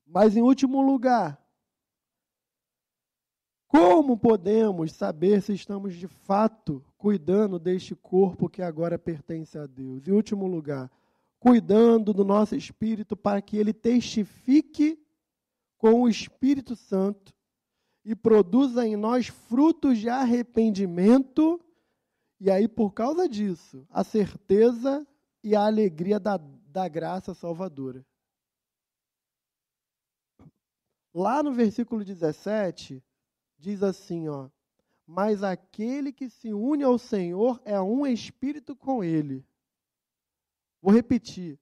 Mas 0.07 0.35
em 0.35 0.41
último 0.41 0.81
lugar, 0.81 1.46
como 3.69 4.17
podemos 4.17 4.93
saber 4.93 5.43
se 5.43 5.53
estamos 5.53 5.95
de 5.95 6.07
fato 6.07 6.85
cuidando 6.97 7.59
deste 7.59 7.95
corpo 7.95 8.49
que 8.49 8.63
agora 8.63 8.99
pertence 8.99 9.59
a 9.59 9.67
Deus? 9.67 10.07
Em 10.07 10.13
último 10.13 10.47
lugar, 10.47 10.91
cuidando 11.39 12.13
do 12.13 12.25
nosso 12.25 12.55
espírito 12.55 13.17
para 13.17 13.43
que 13.43 13.57
ele 13.57 13.73
testifique 13.73 14.99
com 15.79 16.03
o 16.03 16.09
Espírito 16.09 16.75
Santo 16.75 17.35
e 18.05 18.15
produza 18.15 18.87
em 18.87 18.97
nós 18.97 19.27
frutos 19.27 19.99
de 19.99 20.09
arrependimento, 20.09 21.61
e 22.39 22.51
aí, 22.51 22.69
por 22.69 22.93
causa 22.93 23.29
disso, 23.29 23.87
a 23.91 24.05
certeza 24.05 25.07
e 25.43 25.57
a 25.57 25.67
alegria 25.67 26.21
da, 26.21 26.37
da 26.37 26.87
graça 26.87 27.35
salvadora. 27.35 28.07
Lá 31.13 31.43
no 31.43 31.53
versículo 31.53 32.05
17, 32.05 33.03
diz 33.59 33.83
assim, 33.83 34.29
ó: 34.29 34.49
"Mas 35.07 35.43
aquele 35.43 36.13
que 36.13 36.29
se 36.29 36.53
une 36.53 36.83
ao 36.83 36.99
Senhor 36.99 37.61
é 37.65 37.81
um 37.81 38.07
espírito 38.07 38.75
com 38.77 39.03
ele." 39.03 39.47
Vou 40.81 40.93
repetir. 40.93 41.59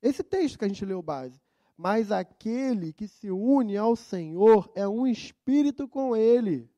Esse 0.00 0.22
texto 0.22 0.58
que 0.58 0.64
a 0.64 0.68
gente 0.68 0.84
leu 0.84 1.02
base. 1.02 1.40
Mas 1.76 2.10
aquele 2.10 2.92
que 2.92 3.06
se 3.06 3.30
une 3.30 3.76
ao 3.76 3.94
Senhor 3.94 4.70
é 4.74 4.86
um 4.86 5.06
espírito 5.06 5.88
com 5.88 6.16
ele. 6.16 6.68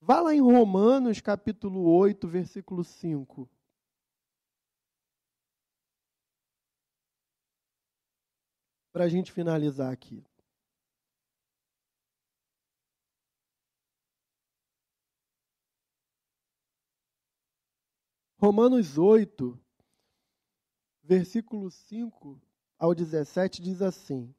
Vá 0.00 0.20
lá 0.20 0.34
em 0.34 0.40
Romanos 0.40 1.20
capítulo 1.20 1.82
8, 1.88 2.28
versículo 2.28 2.84
5. 2.84 3.48
Para 8.92 9.04
a 9.04 9.08
gente 9.08 9.32
finalizar 9.32 9.92
aqui. 9.92 10.24
Romanos 18.46 18.96
8, 18.96 19.58
versículo 21.02 21.68
5 21.68 22.40
ao 22.78 22.94
17 22.94 23.60
diz 23.60 23.82
assim: 23.82 24.32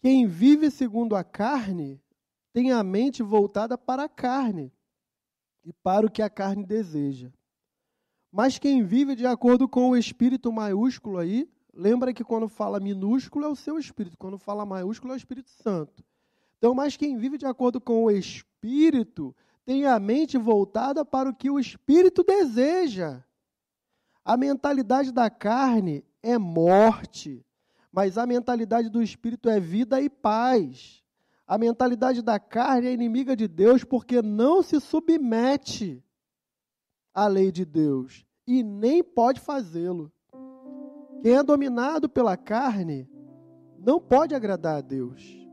Quem 0.00 0.26
vive 0.26 0.68
segundo 0.68 1.14
a 1.14 1.22
carne 1.22 2.02
tem 2.52 2.72
a 2.72 2.82
mente 2.82 3.22
voltada 3.22 3.78
para 3.78 4.02
a 4.02 4.08
carne 4.08 4.72
e 5.64 5.72
para 5.72 6.04
o 6.04 6.10
que 6.10 6.22
a 6.22 6.28
carne 6.28 6.66
deseja. 6.66 7.32
Mas 8.32 8.58
quem 8.58 8.82
vive 8.82 9.14
de 9.14 9.26
acordo 9.26 9.68
com 9.68 9.90
o 9.90 9.96
espírito 9.96 10.50
maiúsculo 10.50 11.16
aí, 11.16 11.48
lembra 11.72 12.12
que 12.12 12.24
quando 12.24 12.48
fala 12.48 12.80
minúsculo 12.80 13.44
é 13.44 13.48
o 13.48 13.54
seu 13.54 13.78
espírito, 13.78 14.18
quando 14.18 14.38
fala 14.38 14.66
maiúsculo 14.66 15.12
é 15.12 15.14
o 15.14 15.16
Espírito 15.16 15.50
Santo. 15.50 16.04
Então, 16.58 16.74
mas 16.74 16.96
quem 16.96 17.16
vive 17.16 17.38
de 17.38 17.46
acordo 17.46 17.80
com 17.80 18.02
o 18.02 18.10
espírito 18.10 19.32
tem 19.70 19.86
a 19.86 20.00
mente 20.00 20.36
voltada 20.36 21.04
para 21.04 21.30
o 21.30 21.32
que 21.32 21.48
o 21.48 21.56
espírito 21.56 22.24
deseja. 22.24 23.22
A 24.24 24.36
mentalidade 24.36 25.12
da 25.12 25.30
carne 25.30 26.04
é 26.20 26.36
morte, 26.36 27.46
mas 27.92 28.18
a 28.18 28.26
mentalidade 28.26 28.88
do 28.88 29.00
espírito 29.00 29.48
é 29.48 29.60
vida 29.60 30.00
e 30.00 30.10
paz. 30.10 31.04
A 31.46 31.56
mentalidade 31.56 32.20
da 32.20 32.36
carne 32.36 32.88
é 32.88 32.92
inimiga 32.92 33.36
de 33.36 33.46
Deus 33.46 33.84
porque 33.84 34.20
não 34.20 34.60
se 34.60 34.80
submete 34.80 36.02
à 37.14 37.28
lei 37.28 37.52
de 37.52 37.64
Deus 37.64 38.26
e 38.48 38.64
nem 38.64 39.04
pode 39.04 39.38
fazê-lo. 39.38 40.10
Quem 41.22 41.36
é 41.36 41.44
dominado 41.44 42.08
pela 42.08 42.36
carne 42.36 43.08
não 43.78 44.00
pode 44.00 44.34
agradar 44.34 44.78
a 44.78 44.80
Deus. 44.80 45.48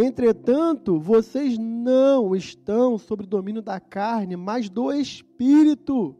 Entretanto, 0.00 1.00
vocês 1.00 1.58
não 1.58 2.36
estão 2.36 2.96
sob 2.96 3.26
domínio 3.26 3.60
da 3.60 3.80
carne, 3.80 4.36
mas 4.36 4.68
do 4.68 4.92
espírito 4.92 6.16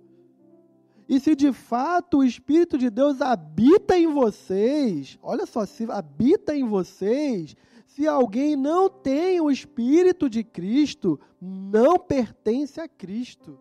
e 1.08 1.18
se 1.18 1.34
de 1.34 1.52
fato 1.52 2.18
o 2.18 2.24
Espírito 2.24 2.76
de 2.76 2.90
Deus 2.90 3.22
habita 3.22 3.96
em 3.96 4.06
vocês, 4.06 5.18
olha 5.22 5.46
só, 5.46 5.64
se 5.64 5.90
habita 5.90 6.54
em 6.54 6.64
vocês, 6.64 7.56
se 7.86 8.06
alguém 8.06 8.54
não 8.54 8.90
tem 8.90 9.40
o 9.40 9.50
Espírito 9.50 10.28
de 10.28 10.44
Cristo, 10.44 11.18
não 11.40 11.98
pertence 11.98 12.78
a 12.78 12.86
Cristo. 12.86 13.58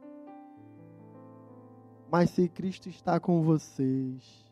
Mas 2.11 2.31
se 2.31 2.49
Cristo 2.49 2.89
está 2.89 3.17
com 3.17 3.41
vocês, 3.41 4.46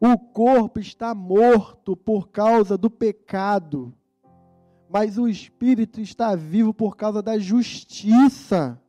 o 0.00 0.16
corpo 0.16 0.78
está 0.78 1.14
morto 1.14 1.96
por 1.96 2.28
causa 2.28 2.78
do 2.78 2.88
pecado, 2.88 3.92
mas 4.88 5.18
o 5.18 5.28
espírito 5.28 6.00
está 6.00 6.34
vivo 6.36 6.72
por 6.72 6.96
causa 6.96 7.20
da 7.20 7.38
justiça. 7.38 8.80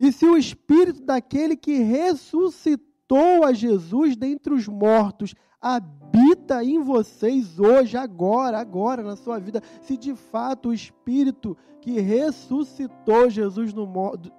E 0.00 0.12
se 0.12 0.26
o 0.26 0.36
espírito 0.36 1.02
daquele 1.02 1.56
que 1.56 1.78
ressuscitou 1.78 3.44
a 3.44 3.52
Jesus 3.52 4.16
dentre 4.16 4.52
os 4.52 4.68
mortos 4.68 5.34
habita 5.60 6.62
em 6.62 6.80
vocês 6.80 7.58
hoje, 7.58 7.96
agora, 7.96 8.58
agora 8.58 9.02
na 9.02 9.16
sua 9.16 9.38
vida, 9.38 9.62
se 9.80 9.96
de 9.96 10.14
fato 10.14 10.68
o 10.68 10.74
espírito 10.74 11.56
que 11.80 12.00
ressuscitou 12.00 13.30
Jesus 13.30 13.72
no, 13.72 13.86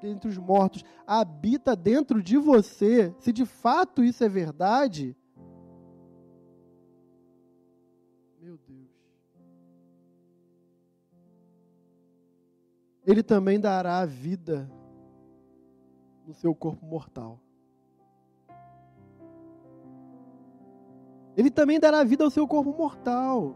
dentre 0.01 0.29
os 0.29 0.37
mortos 0.37 0.83
habita 1.05 1.75
dentro 1.75 2.21
de 2.21 2.37
você, 2.37 3.13
se 3.19 3.33
de 3.33 3.45
fato 3.45 4.03
isso 4.03 4.23
é 4.23 4.29
verdade, 4.29 5.15
Ele 13.09 13.23
também 13.23 13.59
dará 13.59 14.05
vida 14.05 14.69
no 16.27 16.33
seu 16.35 16.53
corpo 16.53 16.85
mortal. 16.85 17.39
Ele 21.35 21.49
também 21.49 21.79
dará 21.79 22.03
vida 22.03 22.23
ao 22.23 22.29
seu 22.29 22.47
corpo 22.47 22.71
mortal. 22.71 23.55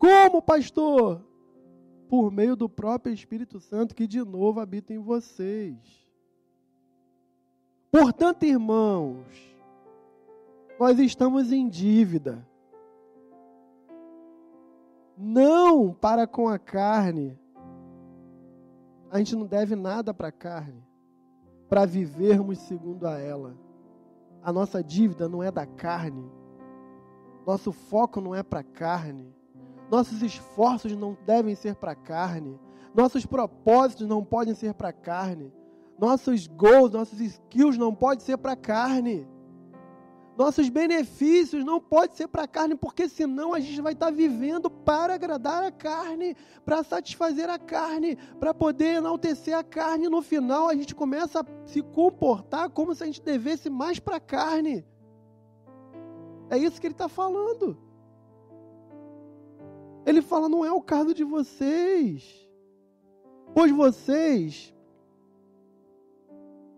Como, 0.00 0.42
pastor? 0.42 1.24
Por 2.08 2.32
meio 2.32 2.56
do 2.56 2.68
próprio 2.68 3.14
Espírito 3.14 3.60
Santo 3.60 3.94
que 3.94 4.04
de 4.04 4.24
novo 4.24 4.58
habita 4.58 4.92
em 4.92 4.98
vocês. 4.98 5.78
Portanto, 7.88 8.42
irmãos, 8.42 9.28
nós 10.76 10.98
estamos 10.98 11.52
em 11.52 11.68
dívida. 11.68 12.44
Não 15.16 15.94
para 15.94 16.26
com 16.26 16.48
a 16.48 16.58
carne. 16.58 17.38
A 19.14 19.18
gente 19.18 19.36
não 19.36 19.46
deve 19.46 19.76
nada 19.76 20.12
para 20.12 20.26
a 20.26 20.32
carne 20.32 20.82
para 21.68 21.86
vivermos 21.86 22.58
segundo 22.58 23.06
a 23.06 23.16
ela. 23.16 23.56
A 24.42 24.52
nossa 24.52 24.82
dívida 24.82 25.28
não 25.28 25.40
é 25.40 25.52
da 25.52 25.64
carne. 25.64 26.28
Nosso 27.46 27.70
foco 27.70 28.20
não 28.20 28.34
é 28.34 28.42
para 28.42 28.58
a 28.58 28.64
carne. 28.64 29.32
Nossos 29.88 30.20
esforços 30.20 30.96
não 30.96 31.16
devem 31.24 31.54
ser 31.54 31.76
para 31.76 31.92
a 31.92 31.94
carne. 31.94 32.58
Nossos 32.92 33.24
propósitos 33.24 34.08
não 34.08 34.24
podem 34.24 34.52
ser 34.52 34.74
para 34.74 34.88
a 34.88 34.92
carne. 34.92 35.52
Nossos 35.96 36.48
goals, 36.48 36.90
nossos 36.90 37.20
skills 37.20 37.78
não 37.78 37.94
podem 37.94 38.18
ser 38.18 38.36
para 38.36 38.54
a 38.54 38.56
carne. 38.56 39.28
Nossos 40.36 40.68
benefícios 40.68 41.64
não 41.64 41.80
pode 41.80 42.16
ser 42.16 42.26
para 42.26 42.42
a 42.42 42.48
carne, 42.48 42.74
porque 42.74 43.08
senão 43.08 43.54
a 43.54 43.60
gente 43.60 43.80
vai 43.80 43.92
estar 43.92 44.06
tá 44.06 44.12
vivendo 44.12 44.68
para 44.68 45.14
agradar 45.14 45.62
a 45.62 45.70
carne, 45.70 46.36
para 46.64 46.82
satisfazer 46.82 47.48
a 47.48 47.58
carne, 47.58 48.16
para 48.40 48.52
poder 48.52 48.96
enaltecer 48.96 49.56
a 49.56 49.62
carne. 49.62 50.08
No 50.08 50.20
final, 50.20 50.68
a 50.68 50.74
gente 50.74 50.92
começa 50.92 51.40
a 51.40 51.66
se 51.66 51.82
comportar 51.82 52.68
como 52.70 52.94
se 52.94 53.04
a 53.04 53.06
gente 53.06 53.22
devesse 53.22 53.70
mais 53.70 54.00
para 54.00 54.16
a 54.16 54.20
carne. 54.20 54.84
É 56.50 56.58
isso 56.58 56.80
que 56.80 56.86
ele 56.88 56.94
está 56.94 57.08
falando. 57.08 57.78
Ele 60.04 60.20
fala: 60.20 60.48
não 60.48 60.64
é 60.64 60.72
o 60.72 60.82
caso 60.82 61.14
de 61.14 61.22
vocês, 61.22 62.48
pois 63.54 63.70
vocês, 63.70 64.74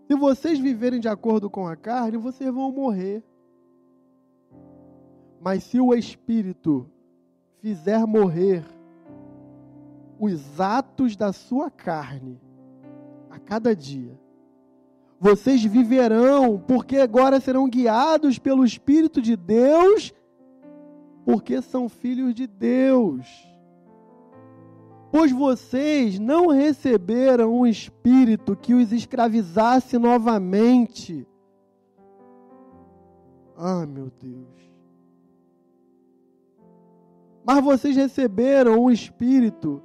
se 0.06 0.14
vocês 0.14 0.58
viverem 0.58 1.00
de 1.00 1.08
acordo 1.08 1.48
com 1.48 1.66
a 1.66 1.74
carne, 1.74 2.18
vocês 2.18 2.52
vão 2.52 2.70
morrer. 2.70 3.24
Mas 5.40 5.64
se 5.64 5.80
o 5.80 5.94
Espírito 5.94 6.90
fizer 7.60 8.04
morrer 8.06 8.64
os 10.18 10.60
atos 10.60 11.16
da 11.16 11.32
sua 11.32 11.70
carne 11.70 12.40
a 13.30 13.38
cada 13.38 13.74
dia, 13.74 14.18
vocês 15.18 15.62
viverão, 15.62 16.58
porque 16.58 16.98
agora 16.98 17.40
serão 17.40 17.68
guiados 17.68 18.38
pelo 18.38 18.64
Espírito 18.64 19.20
de 19.20 19.36
Deus, 19.36 20.12
porque 21.24 21.62
são 21.62 21.88
filhos 21.88 22.34
de 22.34 22.46
Deus. 22.46 23.26
Pois 25.10 25.32
vocês 25.32 26.18
não 26.18 26.48
receberam 26.48 27.60
um 27.60 27.66
espírito 27.66 28.54
que 28.54 28.74
os 28.74 28.92
escravizasse 28.92 29.96
novamente. 29.98 31.26
Ah, 33.56 33.86
meu 33.86 34.10
Deus. 34.20 34.65
Mas 37.46 37.62
vocês 37.62 37.94
receberam 37.94 38.82
um 38.82 38.90
espírito 38.90 39.80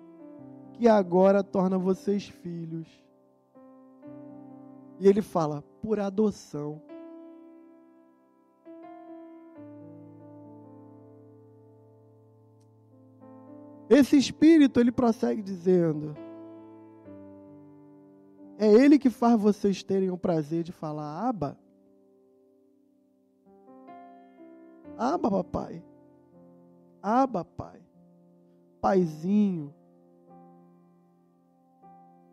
que 0.74 0.88
agora 0.88 1.44
torna 1.44 1.78
vocês 1.78 2.28
filhos. 2.28 2.88
E 5.00 5.08
ele 5.08 5.22
fala, 5.22 5.64
por 5.80 6.00
adoção. 6.00 6.82
Esse 13.88 14.18
espírito, 14.18 14.80
ele 14.80 14.92
prossegue 14.92 15.44
dizendo: 15.44 16.18
É 18.58 18.66
ele 18.66 18.98
que 18.98 19.10
faz 19.12 19.40
vocês 19.40 19.84
terem 19.84 20.10
o 20.10 20.18
prazer 20.18 20.64
de 20.64 20.72
falar, 20.72 21.28
Aba. 21.28 21.56
Aba, 24.98 25.30
papai. 25.30 25.91
Aba, 27.02 27.44
pai. 27.44 27.82
Paizinho. 28.80 29.74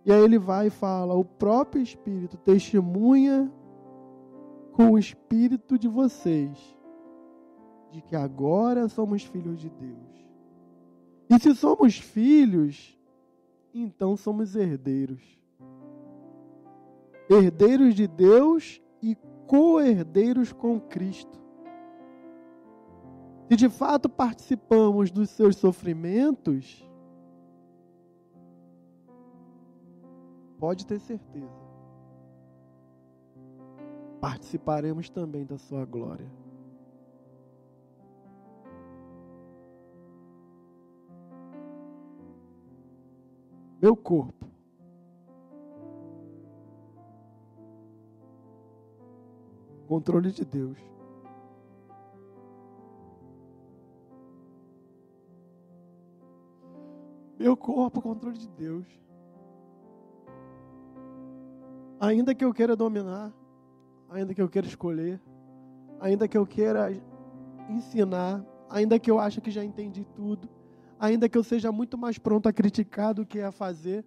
E 0.04 0.12
aí 0.12 0.22
ele 0.22 0.38
vai 0.38 0.68
e 0.68 0.70
fala: 0.70 1.14
O 1.14 1.24
próprio 1.24 1.82
Espírito 1.82 2.36
testemunha 2.38 3.52
com 4.72 4.92
o 4.92 4.98
Espírito 4.98 5.78
de 5.78 5.88
vocês 5.88 6.78
de 7.90 8.02
que 8.02 8.14
agora 8.14 8.88
somos 8.88 9.22
filhos 9.24 9.58
de 9.58 9.70
Deus. 9.70 10.28
E 11.28 11.38
se 11.38 11.54
somos 11.54 11.98
filhos, 11.98 12.98
então 13.72 14.16
somos 14.16 14.56
herdeiros. 14.56 15.22
Herdeiros 17.28 17.94
de 17.94 18.06
Deus 18.06 18.80
e 19.02 19.14
co-herdeiros 19.46 20.52
com 20.52 20.80
Cristo. 20.80 21.38
Se 23.48 23.56
de 23.56 23.68
fato 23.68 24.08
participamos 24.08 25.10
dos 25.10 25.30
seus 25.30 25.56
sofrimentos, 25.56 26.86
pode 30.58 30.86
ter 30.86 31.00
certeza, 31.00 31.48
participaremos 34.20 35.08
também 35.08 35.46
da 35.46 35.56
sua 35.56 35.84
glória. 35.84 36.28
meu 43.80 43.96
corpo. 43.96 44.46
Controle 49.86 50.30
de 50.30 50.44
Deus. 50.44 50.78
Meu 57.38 57.56
corpo, 57.56 58.02
controle 58.02 58.36
de 58.36 58.48
Deus. 58.48 58.84
Ainda 62.00 62.34
que 62.34 62.44
eu 62.44 62.52
queira 62.52 62.74
dominar, 62.74 63.32
ainda 64.10 64.34
que 64.34 64.42
eu 64.42 64.48
queira 64.48 64.66
escolher, 64.66 65.20
ainda 66.00 66.26
que 66.26 66.36
eu 66.36 66.44
queira 66.44 66.90
ensinar, 67.68 68.44
ainda 68.68 68.98
que 68.98 69.08
eu 69.08 69.20
ache 69.20 69.40
que 69.40 69.52
já 69.52 69.64
entendi 69.64 70.04
tudo, 70.16 70.48
ainda 70.98 71.28
que 71.28 71.38
eu 71.38 71.44
seja 71.44 71.70
muito 71.70 71.96
mais 71.96 72.18
pronto 72.18 72.48
a 72.48 72.52
criticar 72.52 73.14
do 73.14 73.24
que 73.24 73.40
a 73.40 73.52
fazer, 73.52 74.04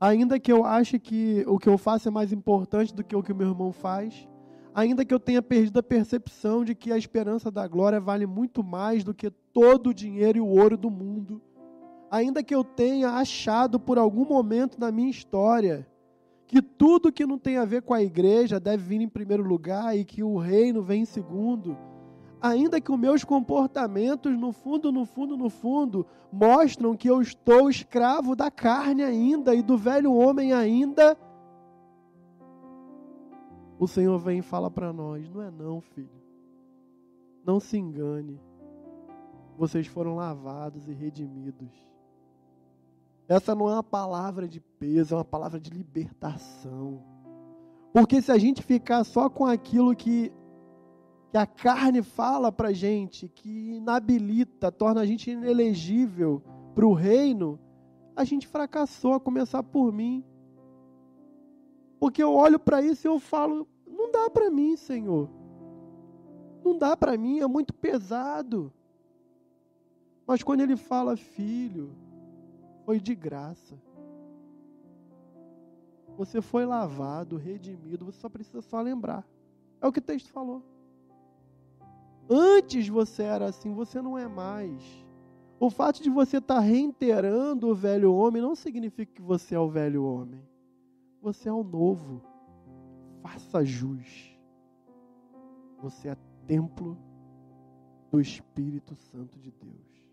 ainda 0.00 0.40
que 0.40 0.50
eu 0.50 0.64
ache 0.64 0.98
que 0.98 1.44
o 1.46 1.58
que 1.58 1.68
eu 1.68 1.76
faço 1.76 2.08
é 2.08 2.10
mais 2.10 2.32
importante 2.32 2.94
do 2.94 3.04
que 3.04 3.14
o 3.14 3.22
que 3.22 3.32
o 3.32 3.36
meu 3.36 3.48
irmão 3.48 3.70
faz, 3.70 4.26
ainda 4.74 5.04
que 5.04 5.12
eu 5.12 5.20
tenha 5.20 5.42
perdido 5.42 5.78
a 5.78 5.82
percepção 5.82 6.64
de 6.64 6.74
que 6.74 6.90
a 6.90 6.96
esperança 6.96 7.50
da 7.50 7.68
glória 7.68 8.00
vale 8.00 8.26
muito 8.26 8.64
mais 8.64 9.04
do 9.04 9.12
que 9.12 9.30
todo 9.52 9.90
o 9.90 9.94
dinheiro 9.94 10.38
e 10.38 10.40
o 10.40 10.46
ouro 10.46 10.76
do 10.76 10.90
mundo, 10.90 11.42
ainda 12.10 12.42
que 12.42 12.54
eu 12.54 12.64
tenha 12.64 13.10
achado 13.10 13.78
por 13.78 13.98
algum 13.98 14.24
momento 14.24 14.78
na 14.78 14.90
minha 14.90 15.10
história 15.10 15.86
que 16.46 16.60
tudo 16.60 17.12
que 17.12 17.24
não 17.24 17.38
tem 17.38 17.58
a 17.58 17.64
ver 17.64 17.82
com 17.82 17.94
a 17.94 18.02
igreja 18.02 18.58
deve 18.58 18.82
vir 18.82 19.00
em 19.00 19.08
primeiro 19.08 19.44
lugar 19.44 19.96
e 19.96 20.04
que 20.04 20.20
o 20.20 20.36
reino 20.36 20.82
vem 20.82 21.02
em 21.02 21.04
segundo, 21.04 21.78
ainda 22.42 22.80
que 22.80 22.90
os 22.90 22.98
meus 22.98 23.22
comportamentos, 23.22 24.36
no 24.36 24.50
fundo, 24.50 24.90
no 24.90 25.06
fundo, 25.06 25.36
no 25.36 25.48
fundo, 25.48 26.04
mostram 26.32 26.96
que 26.96 27.08
eu 27.08 27.22
estou 27.22 27.70
escravo 27.70 28.34
da 28.34 28.50
carne 28.50 29.04
ainda 29.04 29.54
e 29.54 29.62
do 29.62 29.76
velho 29.76 30.12
homem 30.12 30.52
ainda, 30.52 31.16
o 33.78 33.86
Senhor 33.86 34.18
vem 34.18 34.40
e 34.40 34.42
fala 34.42 34.68
para 34.68 34.92
nós: 34.92 35.30
não 35.30 35.42
é 35.42 35.50
não, 35.52 35.80
filho. 35.80 36.20
Não 37.44 37.60
se 37.60 37.78
engane. 37.78 38.40
Vocês 39.56 39.86
foram 39.86 40.16
lavados 40.16 40.88
e 40.88 40.92
redimidos. 40.92 41.89
Essa 43.30 43.54
não 43.54 43.70
é 43.70 43.74
uma 43.74 43.82
palavra 43.84 44.48
de 44.48 44.58
peso, 44.58 45.14
é 45.14 45.18
uma 45.18 45.24
palavra 45.24 45.60
de 45.60 45.70
libertação. 45.70 47.00
Porque 47.92 48.20
se 48.20 48.32
a 48.32 48.36
gente 48.36 48.60
ficar 48.60 49.04
só 49.04 49.30
com 49.30 49.46
aquilo 49.46 49.94
que 49.94 50.32
que 51.30 51.38
a 51.38 51.46
carne 51.46 52.02
fala 52.02 52.50
para 52.50 52.72
gente, 52.72 53.28
que 53.28 53.76
inabilita, 53.76 54.72
torna 54.72 55.02
a 55.02 55.06
gente 55.06 55.30
inelegível 55.30 56.42
para 56.74 56.84
o 56.84 56.92
reino, 56.92 57.56
a 58.16 58.24
gente 58.24 58.48
fracassou, 58.48 59.14
a 59.14 59.20
começar 59.20 59.62
por 59.62 59.92
mim. 59.92 60.24
Porque 62.00 62.20
eu 62.20 62.34
olho 62.34 62.58
para 62.58 62.82
isso 62.82 63.06
e 63.06 63.08
eu 63.08 63.20
falo: 63.20 63.64
não 63.86 64.10
dá 64.10 64.28
para 64.28 64.50
mim, 64.50 64.76
Senhor. 64.76 65.30
Não 66.64 66.76
dá 66.76 66.96
para 66.96 67.16
mim, 67.16 67.38
é 67.38 67.46
muito 67.46 67.72
pesado. 67.72 68.72
Mas 70.26 70.42
quando 70.42 70.62
ele 70.62 70.76
fala, 70.76 71.16
filho, 71.16 71.94
foi 72.90 72.98
de 72.98 73.14
graça. 73.14 73.80
Você 76.16 76.42
foi 76.42 76.66
lavado, 76.66 77.36
redimido, 77.36 78.04
você 78.04 78.18
só 78.18 78.28
precisa 78.28 78.60
só 78.60 78.80
lembrar. 78.80 79.24
É 79.80 79.86
o 79.86 79.92
que 79.92 80.00
o 80.00 80.02
texto 80.02 80.32
falou. 80.32 80.60
Antes 82.28 82.88
você 82.88 83.22
era 83.22 83.46
assim, 83.46 83.72
você 83.72 84.02
não 84.02 84.18
é 84.18 84.26
mais. 84.26 84.82
O 85.60 85.70
fato 85.70 86.02
de 86.02 86.10
você 86.10 86.38
estar 86.38 86.56
tá 86.56 86.60
reiterando 86.60 87.68
o 87.68 87.74
velho 87.76 88.12
homem 88.12 88.42
não 88.42 88.56
significa 88.56 89.12
que 89.14 89.22
você 89.22 89.54
é 89.54 89.60
o 89.60 89.70
velho 89.70 90.02
homem. 90.02 90.42
Você 91.22 91.48
é 91.48 91.52
o 91.52 91.62
novo. 91.62 92.20
Faça 93.22 93.64
jus. 93.64 94.36
Você 95.80 96.08
é 96.08 96.16
templo 96.44 96.98
do 98.10 98.20
Espírito 98.20 98.96
Santo 98.96 99.38
de 99.38 99.52
Deus. 99.52 100.10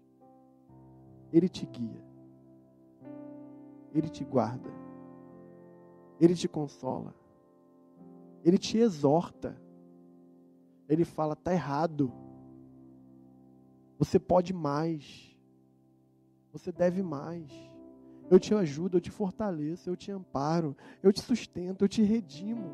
Ele 1.33 1.49
te 1.49 1.65
guia. 1.65 2.06
Ele 3.97 4.09
te 4.09 4.23
guarda. 4.23 4.69
Ele 6.19 6.35
te 6.35 6.47
consola. 6.47 7.13
Ele 8.43 8.57
te 8.57 8.77
exorta 8.77 9.59
ele 10.87 11.03
fala: 11.03 11.33
está 11.33 11.53
errado. 11.53 12.11
Você 13.97 14.19
pode 14.19 14.53
mais. 14.53 15.35
Você 16.51 16.71
deve 16.71 17.03
mais. 17.03 17.51
Eu 18.29 18.39
te 18.39 18.53
ajudo, 18.53 18.97
eu 18.97 19.01
te 19.01 19.09
fortaleço, 19.09 19.89
eu 19.89 19.95
te 19.95 20.11
amparo, 20.11 20.75
eu 21.01 21.13
te 21.13 21.21
sustento, 21.21 21.83
eu 21.83 21.87
te 21.87 22.01
redimo. 22.01 22.69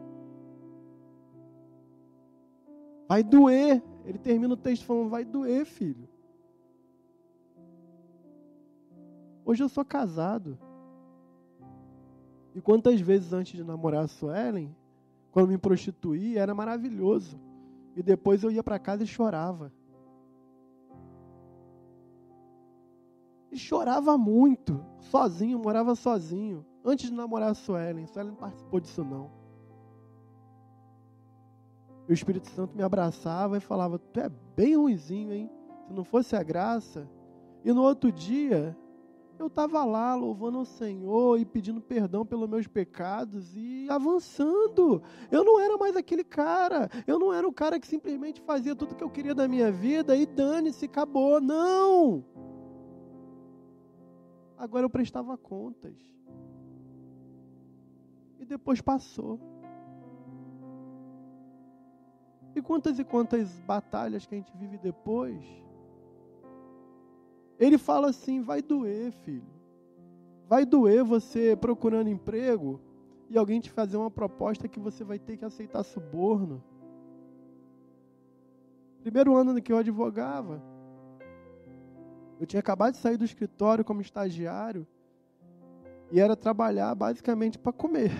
Vai 3.07 3.23
doer. 3.23 3.83
Ele 4.05 4.17
termina 4.17 4.53
o 4.53 4.57
texto 4.57 4.85
falando: 4.85 5.09
vai 5.09 5.25
doer, 5.25 5.65
filho. 5.65 6.07
Hoje 9.45 9.63
eu 9.63 9.69
sou 9.69 9.83
casado. 9.83 10.57
E 12.55 12.61
quantas 12.61 13.01
vezes 13.01 13.33
antes 13.33 13.53
de 13.53 13.63
namorar 13.63 14.03
a 14.03 14.07
Suelen, 14.07 14.75
quando 15.31 15.49
me 15.49 15.57
prostituí, 15.57 16.37
era 16.37 16.53
maravilhoso. 16.53 17.39
E 17.95 18.03
depois 18.03 18.43
eu 18.43 18.51
ia 18.51 18.63
para 18.63 18.79
casa 18.79 19.03
e 19.03 19.07
chorava. 19.07 19.71
E 23.51 23.57
chorava 23.57 24.17
muito, 24.17 24.83
sozinho, 24.99 25.59
morava 25.59 25.95
sozinho. 25.95 26.65
Antes 26.83 27.09
de 27.09 27.15
namorar 27.15 27.51
a 27.51 27.53
Suelen, 27.53 28.07
Suelen 28.07 28.31
não 28.31 28.37
participou 28.37 28.79
disso 28.79 29.03
não. 29.03 29.31
E 32.07 32.11
o 32.11 32.13
Espírito 32.13 32.49
Santo 32.49 32.75
me 32.75 32.83
abraçava 32.83 33.57
e 33.57 33.61
falava: 33.61 33.97
Tu 33.97 34.19
é 34.19 34.29
bem 34.55 34.75
ruizinho, 34.75 35.33
hein? 35.33 35.49
Se 35.87 35.93
não 35.93 36.03
fosse 36.03 36.35
a 36.35 36.43
graça, 36.43 37.07
E 37.63 37.71
no 37.71 37.81
outro 37.81 38.11
dia, 38.11 38.75
eu 39.39 39.47
estava 39.47 39.83
lá 39.83 40.15
louvando 40.15 40.59
o 40.59 40.65
Senhor 40.65 41.39
e 41.39 41.45
pedindo 41.45 41.81
perdão 41.81 42.25
pelos 42.25 42.49
meus 42.49 42.67
pecados 42.67 43.55
e 43.55 43.87
avançando. 43.89 45.01
Eu 45.31 45.43
não 45.43 45.59
era 45.59 45.77
mais 45.77 45.95
aquele 45.95 46.23
cara. 46.23 46.89
Eu 47.07 47.17
não 47.17 47.33
era 47.33 47.47
o 47.47 47.53
cara 47.53 47.79
que 47.79 47.87
simplesmente 47.87 48.41
fazia 48.41 48.75
tudo 48.75 48.95
que 48.95 49.03
eu 49.03 49.09
queria 49.09 49.33
da 49.33 49.47
minha 49.47 49.71
vida 49.71 50.15
e 50.15 50.25
dane-se, 50.25 50.85
acabou. 50.85 51.41
Não! 51.41 52.23
Agora 54.57 54.85
eu 54.85 54.89
prestava 54.89 55.37
contas. 55.37 55.97
E 58.39 58.45
depois 58.45 58.81
passou. 58.81 59.39
E 62.55 62.61
quantas 62.61 62.99
e 62.99 63.03
quantas 63.03 63.59
batalhas 63.61 64.25
que 64.25 64.35
a 64.35 64.37
gente 64.37 64.55
vive 64.55 64.77
depois 64.77 65.62
ele 67.59 67.77
fala 67.77 68.09
assim: 68.09 68.41
vai 68.41 68.61
doer, 68.61 69.11
filho. 69.11 69.53
Vai 70.47 70.65
doer 70.65 71.03
você 71.03 71.55
procurando 71.55 72.09
emprego 72.09 72.79
e 73.29 73.37
alguém 73.37 73.59
te 73.59 73.69
fazer 73.69 73.97
uma 73.97 74.11
proposta 74.11 74.67
que 74.67 74.79
você 74.79 75.03
vai 75.03 75.17
ter 75.17 75.37
que 75.37 75.45
aceitar 75.45 75.83
suborno. 75.83 76.63
Primeiro 79.01 79.35
ano 79.35 79.61
que 79.61 79.71
eu 79.71 79.77
advogava, 79.77 80.61
eu 82.39 82.45
tinha 82.45 82.59
acabado 82.59 82.93
de 82.93 82.99
sair 82.99 83.17
do 83.17 83.25
escritório 83.25 83.83
como 83.83 84.01
estagiário 84.01 84.87
e 86.11 86.19
era 86.19 86.35
trabalhar 86.35 86.93
basicamente 86.95 87.57
para 87.57 87.73
comer. 87.73 88.11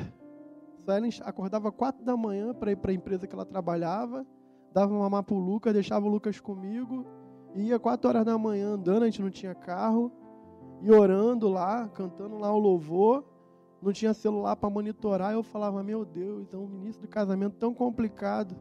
Ellen 0.88 1.12
acordava 1.22 1.72
quatro 1.72 2.04
da 2.04 2.18
manhã 2.18 2.54
para 2.54 2.72
ir 2.72 2.76
para 2.76 2.92
a 2.92 2.94
empresa 2.94 3.26
que 3.28 3.34
ela 3.34 3.46
trabalhava, 3.46 4.26
dava 4.74 4.92
uma 4.92 5.02
mamar 5.02 5.24
para 5.24 5.36
o 5.36 5.40
Lucas, 5.40 5.74
deixava 5.74 6.06
o 6.06 6.10
Lucas 6.10 6.40
comigo 6.40 7.06
ia 7.56 7.80
quatro 7.80 8.10
horas 8.10 8.26
da 8.26 8.38
manhã 8.38 8.70
andando, 8.70 9.04
a 9.04 9.06
gente 9.06 9.22
não 9.22 9.30
tinha 9.30 9.54
carro, 9.54 10.12
e 10.82 10.92
orando 10.92 11.48
lá, 11.48 11.88
cantando 11.90 12.38
lá 12.38 12.54
o 12.54 12.60
louvor, 12.60 13.24
não 13.82 13.92
tinha 13.92 14.14
celular 14.14 14.56
para 14.56 14.70
monitorar, 14.70 15.34
eu 15.34 15.44
falava, 15.44 15.84
meu 15.84 16.06
Deus, 16.06 16.54
é 16.54 16.58
um 16.58 16.70
início 16.76 17.02
do 17.02 17.08
casamento 17.08 17.56
tão 17.58 17.74
complicado. 17.74 18.56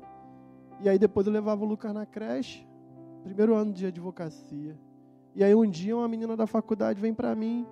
E 0.81 0.89
aí 0.89 0.98
depois 0.98 1.27
eu 1.27 1.32
levava 1.32 1.64
o 1.64 1.66
Lucas 1.66 1.93
na 1.94 2.05
creche, 2.05 2.66
primeiro 3.23 3.55
ano 3.55 3.73
de 3.73 3.86
advocacia. 3.86 4.78
E 5.35 5.43
aí 5.43 5.55
um 5.55 5.69
dia 5.69 5.97
uma 5.97 6.09
menina 6.09 6.36
da 6.36 6.47
faculdade 6.47 7.01
vem 7.01 7.14
para 7.14 7.35
mim 7.35 7.66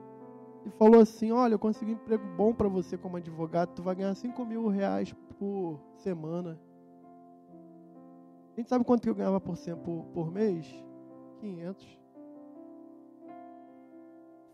e 0.64 0.70
falou 0.70 1.01
assim, 1.01 1.32
olha, 1.32 1.55
eu 1.55 1.59
consegui 1.59 1.92
um 1.92 1.94
emprego 1.94 2.24
bom 2.36 2.55
para 2.55 2.68
você 2.68 2.97
como 2.97 3.16
advogado, 3.16 3.74
tu 3.74 3.82
vai 3.82 3.94
ganhar 3.94 4.14
5 4.14 4.44
mil 4.44 4.68
reais 4.68 5.14
por 5.38 5.80
semana. 5.97 6.59
A 8.56 8.60
gente 8.60 8.68
sabe 8.68 8.84
quanto 8.84 9.02
que 9.02 9.09
eu 9.09 9.14
ganhava 9.14 9.40
por, 9.40 9.56
por, 9.84 10.05
por 10.12 10.30
mês? 10.30 10.66
500. 11.40 11.98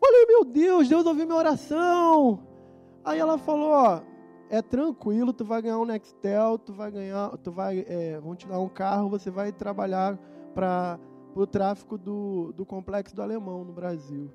Falei, 0.00 0.26
meu 0.26 0.44
Deus, 0.44 0.88
Deus 0.88 1.06
ouviu 1.06 1.26
minha 1.26 1.38
oração. 1.38 2.40
Aí 3.04 3.18
ela 3.18 3.38
falou, 3.38 3.70
ó, 3.70 4.00
é 4.48 4.62
tranquilo, 4.62 5.32
tu 5.32 5.44
vai 5.44 5.62
ganhar 5.62 5.78
um 5.78 5.84
Nextel, 5.84 6.58
tu 6.58 6.72
vai 6.72 6.90
ganhar, 6.90 7.36
tu 7.38 7.50
vai, 7.50 7.84
é, 7.88 8.18
vão 8.20 8.34
te 8.34 8.46
dar 8.46 8.60
um 8.60 8.68
carro, 8.68 9.08
você 9.08 9.30
vai 9.30 9.52
trabalhar 9.52 10.18
para 10.54 10.98
o 11.34 11.46
tráfico 11.46 11.98
do, 11.98 12.52
do 12.52 12.64
complexo 12.64 13.14
do 13.14 13.22
alemão 13.22 13.64
no 13.64 13.72
Brasil. 13.72 14.30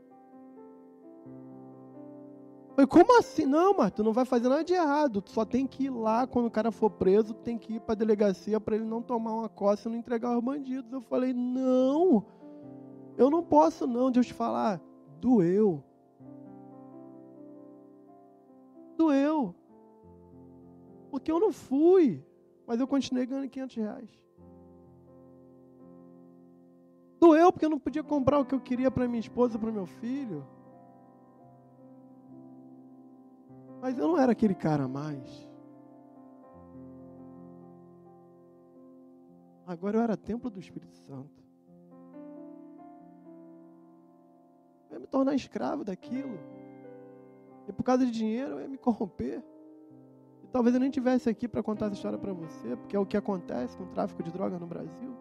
Falei, 2.76 2.88
como 2.88 3.20
assim? 3.20 3.46
Não, 3.46 3.74
mas 3.74 3.92
tu 3.92 4.04
não 4.04 4.14
vai 4.14 4.26
fazer 4.26 4.48
nada 4.48 4.64
de 4.64 4.74
errado. 4.74 5.22
Tu 5.22 5.32
só 5.32 5.44
tem 5.44 5.68
que 5.68 5.86
ir 5.86 5.90
lá, 5.90 6.26
quando 6.26 6.46
o 6.46 6.52
cara 6.52 6.72
for 6.72 6.90
preso, 6.90 7.34
tem 7.34 7.58
que 7.58 7.76
ir 7.76 7.82
para 7.82 7.94
a 7.94 7.98
delegacia 7.98 8.60
para 8.60 8.76
ele 8.76 8.86
não 8.86 9.02
tomar 9.02 9.34
uma 9.34 9.50
coça 9.50 9.88
e 9.88 9.92
não 9.92 10.00
entregar 10.00 10.38
os 10.38 10.44
bandidos. 10.44 10.92
Eu 10.92 11.02
falei, 11.02 11.34
não. 11.34 12.26
Eu 13.22 13.30
não 13.30 13.44
posso 13.44 13.86
não, 13.86 14.10
Deus 14.10 14.26
te 14.26 14.34
falar, 14.34 14.82
doeu. 15.20 15.84
Doeu. 18.98 19.54
Porque 21.12 21.32
eu 21.32 21.40
não 21.40 21.52
fui, 21.52 22.26
mas 22.66 22.80
eu 22.80 22.88
continuei 22.88 23.28
ganhando 23.28 23.48
500 23.48 23.76
reais. 23.76 24.10
Doeu 27.20 27.52
porque 27.52 27.66
eu 27.66 27.70
não 27.70 27.78
podia 27.78 28.04
comprar 28.04 28.40
o 28.40 28.46
que 28.46 28.56
eu 28.56 28.60
queria 28.60 28.90
para 28.90 29.08
minha 29.08 29.20
esposa, 29.20 29.60
para 29.60 29.72
meu 29.72 29.86
filho. 29.86 30.44
Mas 33.80 34.00
eu 34.00 34.08
não 34.08 34.18
era 34.18 34.32
aquele 34.32 34.56
cara 34.56 34.88
mais. 34.88 35.48
Agora 39.68 39.98
eu 39.98 40.02
era 40.02 40.18
templo 40.18 40.50
do 40.50 40.60
Espírito 40.60 40.96
Santo. 40.96 41.41
Eu 44.92 44.96
ia 44.96 45.00
me 45.00 45.08
tornar 45.08 45.34
escravo 45.34 45.84
daquilo. 45.84 46.38
E 47.68 47.72
por 47.72 47.84
causa 47.84 48.06
de 48.06 48.12
dinheiro 48.12 48.56
eu 48.56 48.62
ia 48.62 48.68
me 48.68 48.78
corromper. 48.78 49.42
E 50.44 50.48
talvez 50.48 50.76
eu 50.76 50.82
nem 50.82 50.92
tivesse 50.92 51.30
aqui 51.30 51.48
para 51.48 51.64
contar 51.64 51.86
essa 51.86 51.96
história 51.96 52.18
para 52.18 52.34
você, 52.34 52.76
porque 52.76 52.96
é 52.96 53.00
o 53.00 53.06
que 53.06 53.16
acontece 53.16 53.78
com 53.78 53.84
o 53.86 53.88
tráfico 53.88 54.22
de 54.22 54.32
drogas 54.32 54.60
no 54.60 54.68
Brasil. 54.68 55.16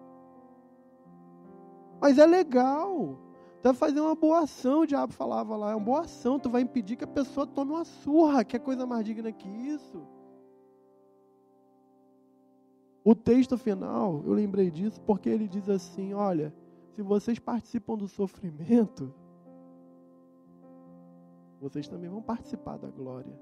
Mas 2.01 2.19
é 2.19 2.27
legal. 2.27 3.19
Tu 3.63 3.65
vai 3.65 3.75
fazer 3.75 4.01
uma 4.01 4.15
boa 4.15 4.41
ação, 4.41 4.81
o 4.81 4.87
diabo 4.87 5.13
falava 5.13 5.57
lá. 5.57 5.73
É 5.73 5.75
uma 5.75 5.85
boa 5.85 6.01
ação, 6.01 6.39
tu 6.39 6.51
vai 6.51 6.63
impedir 6.63 6.97
que 6.97 7.05
a 7.05 7.07
pessoa 7.07 7.47
tome 7.47 7.73
uma 7.73 7.85
surra, 7.85 8.43
que 8.43 8.57
é 8.57 8.59
coisa 8.59 8.87
mais 8.87 9.05
digna 9.05 9.31
que 9.31 9.49
isso. 9.49 10.03
O 13.05 13.15
texto 13.15 13.57
final, 13.57 14.23
eu 14.27 14.33
lembrei 14.33 14.71
disso 14.71 15.01
porque 15.03 15.29
ele 15.29 15.47
diz 15.47 15.69
assim: 15.69 16.15
olha, 16.15 16.55
se 16.95 17.03
vocês 17.03 17.39
participam 17.39 17.97
do 17.97 18.09
sofrimento, 18.09 19.15
vocês 21.61 21.87
também 21.87 22.09
vão 22.09 22.23
participar 22.23 22.79
da 22.79 22.89
glória. 22.89 23.39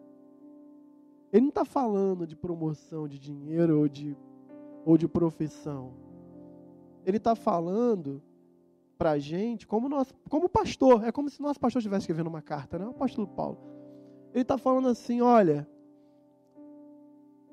Ele 1.32 1.42
não 1.42 1.50
está 1.50 1.64
falando 1.64 2.26
de 2.26 2.34
promoção 2.34 3.06
de 3.06 3.18
dinheiro 3.18 3.78
ou 3.78 3.88
de, 3.88 4.16
ou 4.84 4.98
de 4.98 5.06
profissão. 5.06 5.92
Ele 7.06 7.18
está 7.18 7.36
falando 7.36 8.22
para 8.98 9.12
a 9.12 9.18
gente 9.18 9.66
como, 9.66 9.88
nós, 9.88 10.12
como 10.28 10.48
pastor. 10.48 11.04
É 11.04 11.12
como 11.12 11.30
se 11.30 11.40
nosso 11.40 11.60
pastor 11.60 11.80
estivesse 11.80 12.02
escrevendo 12.02 12.26
uma 12.26 12.42
carta, 12.42 12.78
né? 12.78 12.86
O 12.86 12.90
apóstolo 12.90 13.28
Paulo. 13.28 13.58
Ele 14.32 14.42
está 14.42 14.58
falando 14.58 14.88
assim: 14.88 15.20
olha, 15.20 15.68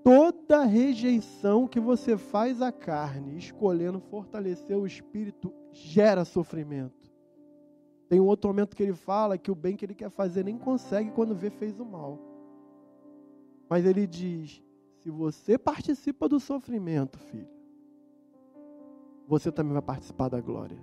toda 0.03 0.63
rejeição 0.63 1.67
que 1.67 1.79
você 1.79 2.17
faz 2.17 2.61
à 2.61 2.71
carne, 2.71 3.37
escolhendo 3.37 3.99
fortalecer 3.99 4.77
o 4.77 4.87
espírito, 4.87 5.53
gera 5.71 6.25
sofrimento. 6.25 7.04
Tem 8.07 8.19
um 8.19 8.25
outro 8.25 8.49
momento 8.49 8.75
que 8.75 8.83
ele 8.83 8.93
fala 8.93 9.37
que 9.37 9.51
o 9.51 9.55
bem 9.55 9.75
que 9.75 9.85
ele 9.85 9.95
quer 9.95 10.09
fazer 10.09 10.43
nem 10.43 10.57
consegue 10.57 11.11
quando 11.11 11.35
vê 11.35 11.49
fez 11.49 11.79
o 11.79 11.85
mal. 11.85 12.19
Mas 13.69 13.85
ele 13.85 14.05
diz: 14.05 14.61
se 14.99 15.09
você 15.09 15.57
participa 15.57 16.29
do 16.29 16.39
sofrimento, 16.39 17.17
filho, 17.17 17.49
você 19.27 19.51
também 19.51 19.73
vai 19.73 19.81
participar 19.81 20.29
da 20.29 20.39
glória. 20.39 20.77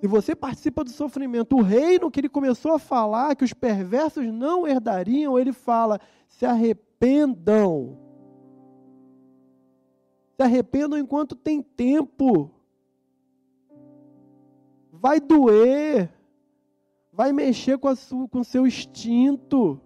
Se 0.00 0.06
você 0.06 0.34
participa 0.34 0.82
do 0.82 0.90
sofrimento, 0.90 1.56
o 1.56 1.62
reino 1.62 2.10
que 2.10 2.20
ele 2.20 2.28
começou 2.28 2.72
a 2.72 2.78
falar, 2.78 3.36
que 3.36 3.44
os 3.44 3.52
perversos 3.52 4.26
não 4.26 4.66
herdariam, 4.66 5.38
ele 5.38 5.52
fala: 5.52 5.98
se 6.26 6.44
arrependam. 6.44 7.98
Se 10.36 10.42
arrependam 10.42 10.98
enquanto 10.98 11.34
tem 11.34 11.62
tempo 11.62 12.50
vai 15.00 15.18
doer, 15.18 16.10
vai 17.10 17.32
mexer 17.32 17.78
com, 17.78 17.88
o 17.88 18.44
seu 18.44 18.66
instinto, 18.66 19.80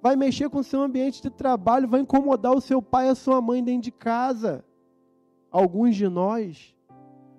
vai 0.00 0.16
mexer 0.16 0.48
com 0.48 0.60
o 0.60 0.64
seu 0.64 0.80
ambiente 0.80 1.20
de 1.20 1.28
trabalho, 1.28 1.86
vai 1.86 2.00
incomodar 2.00 2.52
o 2.52 2.60
seu 2.60 2.80
pai 2.80 3.08
e 3.08 3.10
a 3.10 3.14
sua 3.14 3.42
mãe 3.42 3.62
dentro 3.62 3.82
de 3.82 3.92
casa. 3.92 4.64
Alguns 5.50 5.94
de 5.96 6.08
nós. 6.08 6.74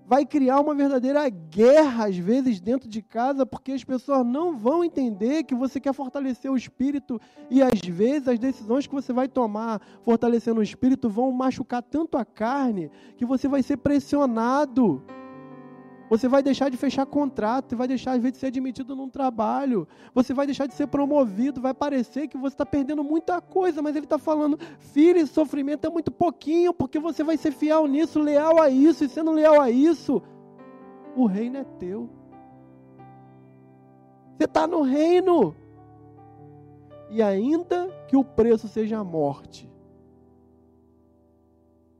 Vai 0.05 0.23
criar 0.25 0.59
uma 0.59 0.75
verdadeira 0.75 1.27
guerra, 1.29 2.05
às 2.05 2.17
vezes, 2.17 2.61
dentro 2.61 2.87
de 2.87 3.01
casa, 3.01 3.43
porque 3.43 3.71
as 3.71 3.83
pessoas 3.83 4.23
não 4.23 4.55
vão 4.55 4.83
entender 4.83 5.43
que 5.45 5.55
você 5.55 5.79
quer 5.79 5.93
fortalecer 5.93 6.51
o 6.51 6.57
espírito. 6.57 7.19
E, 7.49 7.63
às 7.63 7.79
vezes, 7.79 8.27
as 8.27 8.37
decisões 8.37 8.85
que 8.85 8.93
você 8.93 9.11
vai 9.11 9.27
tomar 9.27 9.81
fortalecendo 10.03 10.59
o 10.59 10.63
espírito 10.63 11.09
vão 11.09 11.31
machucar 11.31 11.81
tanto 11.81 12.17
a 12.17 12.25
carne 12.25 12.91
que 13.17 13.25
você 13.25 13.47
vai 13.47 13.63
ser 13.63 13.77
pressionado 13.77 15.01
você 16.13 16.27
vai 16.27 16.43
deixar 16.43 16.69
de 16.69 16.77
fechar 16.77 17.07
contrato, 17.07 17.75
vai 17.75 17.87
deixar, 17.87 18.19
de 18.19 18.37
ser 18.37 18.45
admitido 18.45 18.95
num 18.95 19.09
trabalho. 19.09 19.87
Você 20.13 20.31
vai 20.31 20.45
deixar 20.45 20.67
de 20.67 20.75
ser 20.75 20.85
promovido. 20.85 21.59
Vai 21.59 21.73
parecer 21.73 22.27
que 22.27 22.37
você 22.37 22.53
está 22.53 22.63
perdendo 22.63 23.03
muita 23.03 23.41
coisa, 23.41 23.81
mas 23.81 23.95
ele 23.95 24.05
está 24.05 24.19
falando, 24.19 24.59
filho, 24.77 25.17
esse 25.17 25.33
sofrimento 25.33 25.87
é 25.87 25.89
muito 25.89 26.11
pouquinho, 26.11 26.71
porque 26.71 26.99
você 26.99 27.23
vai 27.23 27.35
ser 27.35 27.51
fiel 27.51 27.87
nisso, 27.87 28.19
leal 28.19 28.61
a 28.61 28.69
isso, 28.69 29.03
e 29.03 29.09
sendo 29.09 29.31
leal 29.31 29.59
a 29.59 29.71
isso, 29.71 30.21
o 31.15 31.25
reino 31.25 31.57
é 31.57 31.63
teu. 31.63 32.07
Você 34.37 34.43
está 34.43 34.67
no 34.67 34.83
reino. 34.83 35.55
E 37.09 37.23
ainda 37.23 37.89
que 38.07 38.15
o 38.15 38.23
preço 38.23 38.67
seja 38.67 38.99
a 38.99 39.03
morte, 39.03 39.67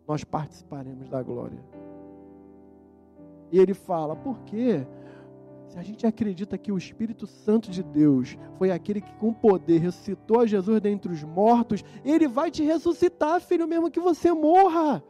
nós 0.08 0.24
participaremos 0.24 1.10
da 1.10 1.24
glória. 1.24 1.73
E 3.54 3.60
ele 3.60 3.76
fala: 3.76 4.16
por 4.16 4.40
quê? 4.40 4.84
Se 5.68 5.78
a 5.78 5.84
gente 5.84 6.08
acredita 6.08 6.58
que 6.58 6.72
o 6.72 6.78
Espírito 6.78 7.28
Santo 7.28 7.70
de 7.70 7.84
Deus 7.84 8.36
foi 8.58 8.72
aquele 8.72 9.00
que 9.00 9.14
com 9.18 9.32
poder 9.32 9.78
ressuscitou 9.78 10.40
a 10.40 10.48
Jesus 10.48 10.82
dentre 10.82 11.12
os 11.12 11.24
mortos, 11.24 11.84
ele 12.04 12.28
vai 12.28 12.50
te 12.50 12.64
ressuscitar, 12.64 13.40
filho, 13.40 13.68
mesmo 13.68 13.92
que 13.92 14.00
você 14.00 14.34
morra. 14.34 15.04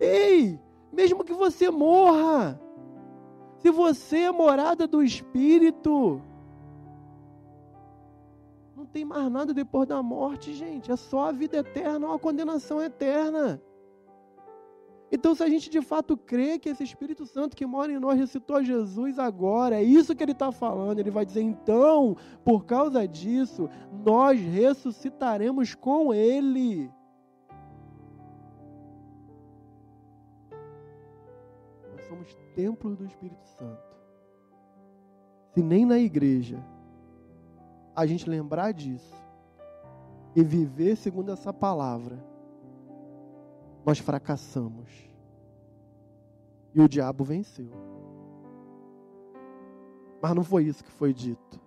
Ei, 0.00 0.58
mesmo 0.90 1.22
que 1.24 1.34
você 1.34 1.70
morra. 1.70 2.58
Se 3.58 3.70
você 3.70 4.20
é 4.20 4.32
morada 4.32 4.86
do 4.86 5.02
Espírito, 5.02 6.22
não 8.74 8.86
tem 8.86 9.04
mais 9.04 9.30
nada 9.30 9.52
depois 9.52 9.86
da 9.86 10.02
morte, 10.02 10.54
gente. 10.54 10.90
É 10.90 10.96
só 10.96 11.28
a 11.28 11.32
vida 11.32 11.58
eterna 11.58 12.06
ou 12.06 12.14
a 12.14 12.18
condenação 12.18 12.80
eterna. 12.82 13.60
Então, 15.10 15.34
se 15.34 15.42
a 15.42 15.48
gente 15.48 15.70
de 15.70 15.80
fato 15.80 16.16
crê 16.16 16.58
que 16.58 16.68
esse 16.68 16.82
Espírito 16.82 17.24
Santo 17.26 17.56
que 17.56 17.64
mora 17.64 17.92
em 17.92 17.98
nós 17.98 18.18
ressuscitou 18.18 18.62
Jesus 18.62 19.18
agora, 19.18 19.76
é 19.76 19.82
isso 19.82 20.16
que 20.16 20.22
ele 20.22 20.32
está 20.32 20.50
falando. 20.50 20.98
Ele 20.98 21.10
vai 21.10 21.24
dizer, 21.24 21.42
então, 21.42 22.16
por 22.44 22.64
causa 22.64 23.06
disso, 23.06 23.68
nós 24.04 24.40
ressuscitaremos 24.40 25.74
com 25.74 26.12
ele. 26.12 26.90
Nós 31.92 32.06
somos 32.08 32.36
templos 32.56 32.96
do 32.96 33.06
Espírito 33.06 33.46
Santo. 33.56 33.96
Se 35.54 35.62
nem 35.62 35.86
na 35.86 35.98
igreja 35.98 36.62
a 37.94 38.04
gente 38.06 38.28
lembrar 38.28 38.72
disso 38.72 39.14
e 40.34 40.42
viver 40.42 40.96
segundo 40.96 41.30
essa 41.32 41.52
palavra, 41.52 42.22
nós 43.86 44.00
fracassamos. 44.00 44.90
E 46.74 46.80
o 46.80 46.88
diabo 46.88 47.22
venceu. 47.22 47.70
Mas 50.20 50.34
não 50.34 50.42
foi 50.42 50.64
isso 50.64 50.82
que 50.82 50.90
foi 50.90 51.14
dito. 51.14 51.60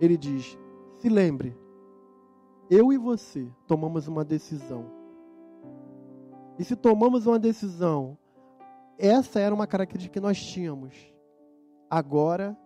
Ele 0.00 0.16
diz: 0.16 0.56
se 0.98 1.08
lembre, 1.08 1.58
eu 2.70 2.92
e 2.92 2.96
você 2.96 3.50
tomamos 3.66 4.06
uma 4.06 4.24
decisão. 4.24 4.86
E 6.58 6.64
se 6.64 6.76
tomamos 6.76 7.26
uma 7.26 7.38
decisão, 7.38 8.16
essa 8.96 9.40
era 9.40 9.52
uma 9.52 9.66
característica 9.66 10.12
que 10.12 10.20
nós 10.20 10.40
tínhamos. 10.40 10.94
Agora 11.90 12.56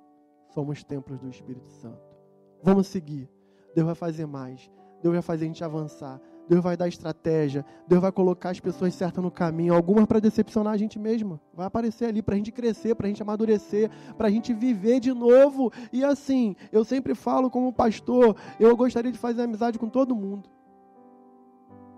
somos 0.51 0.85
templos 0.85 1.19
do 1.19 1.29
Espírito 1.29 1.71
Santo. 1.71 2.15
Vamos 2.63 2.87
seguir. 2.89 3.31
Deus 3.75 3.87
vai 3.87 3.95
fazer 3.95 4.27
mais. 4.27 4.71
Deus 5.03 5.15
vai 5.15 5.23
fazer 5.23 5.45
a 5.45 5.49
gente 5.49 5.65
avançar. 5.65 6.21
Deus 6.48 6.62
vai 6.62 6.77
dar 6.77 6.86
estratégia, 6.86 7.64
Deus 7.89 8.01
vai 8.01 8.12
colocar 8.12 8.51
as 8.51 8.60
pessoas 8.60 8.94
certas 8.94 9.23
no 9.23 9.31
caminho, 9.31 9.74
algumas 9.74 10.06
para 10.06 10.20
decepcionar 10.20 10.73
a 10.73 10.77
gente 10.77 10.98
mesmo. 10.98 11.40
Vai 11.52 11.66
aparecer 11.66 12.06
ali 12.06 12.23
para 12.23 12.35
a 12.35 12.39
gente 12.39 12.52
crescer, 12.52 12.94
para 12.94 13.06
a 13.06 13.09
gente 13.09 13.23
amadurecer, 13.23 13.90
para 14.16 14.28
a 14.28 14.31
gente 14.31 14.55
viver 14.55 15.01
de 15.01 15.12
novo. 15.12 15.73
E 15.93 16.05
assim, 16.05 16.55
eu 16.70 16.85
sempre 16.85 17.14
falo 17.14 17.51
como 17.51 17.73
pastor, 17.73 18.36
eu 18.60 18.77
gostaria 18.77 19.10
de 19.10 19.18
fazer 19.18 19.43
amizade 19.43 19.78
com 19.78 19.89
todo 19.89 20.14
mundo. 20.14 20.48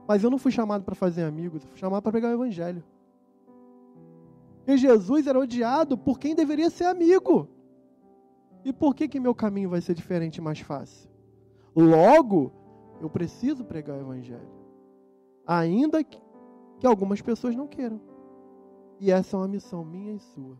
Mas 0.06 0.24
eu 0.24 0.30
não 0.30 0.38
fui 0.38 0.50
chamado 0.50 0.82
para 0.84 0.94
fazer 0.94 1.24
amigos, 1.24 1.62
eu 1.62 1.68
fui 1.68 1.78
chamado 1.78 2.02
para 2.02 2.12
pregar 2.12 2.30
o 2.30 2.34
evangelho. 2.34 2.82
E 4.66 4.76
Jesus 4.76 5.26
era 5.26 5.38
odiado 5.38 5.96
por 5.98 6.18
quem 6.18 6.34
deveria 6.34 6.70
ser 6.70 6.84
amigo. 6.84 7.48
E 8.64 8.72
por 8.72 8.94
que 8.94 9.08
que 9.08 9.20
meu 9.20 9.34
caminho 9.34 9.70
vai 9.70 9.80
ser 9.80 9.94
diferente 9.94 10.36
e 10.36 10.40
mais 10.40 10.60
fácil? 10.60 11.10
Logo, 11.76 12.52
eu 13.00 13.08
preciso 13.08 13.64
pregar 13.64 13.96
o 13.96 14.00
Evangelho. 14.00 14.48
Ainda 15.46 16.02
que, 16.04 16.20
que 16.78 16.86
algumas 16.86 17.20
pessoas 17.20 17.54
não 17.54 17.66
queiram. 17.66 18.00
E 19.00 19.10
essa 19.10 19.36
é 19.36 19.38
uma 19.38 19.48
missão 19.48 19.84
minha 19.84 20.14
e 20.14 20.18
sua. 20.18 20.58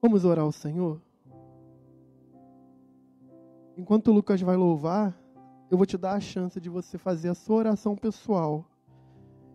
Vamos 0.00 0.24
orar 0.24 0.44
ao 0.44 0.52
Senhor? 0.52 1.00
Enquanto 3.76 4.08
o 4.08 4.12
Lucas 4.12 4.40
vai 4.40 4.56
louvar, 4.56 5.16
eu 5.70 5.76
vou 5.76 5.86
te 5.86 5.98
dar 5.98 6.14
a 6.14 6.20
chance 6.20 6.60
de 6.60 6.68
você 6.68 6.96
fazer 6.96 7.28
a 7.28 7.34
sua 7.34 7.56
oração 7.56 7.96
pessoal. 7.96 8.64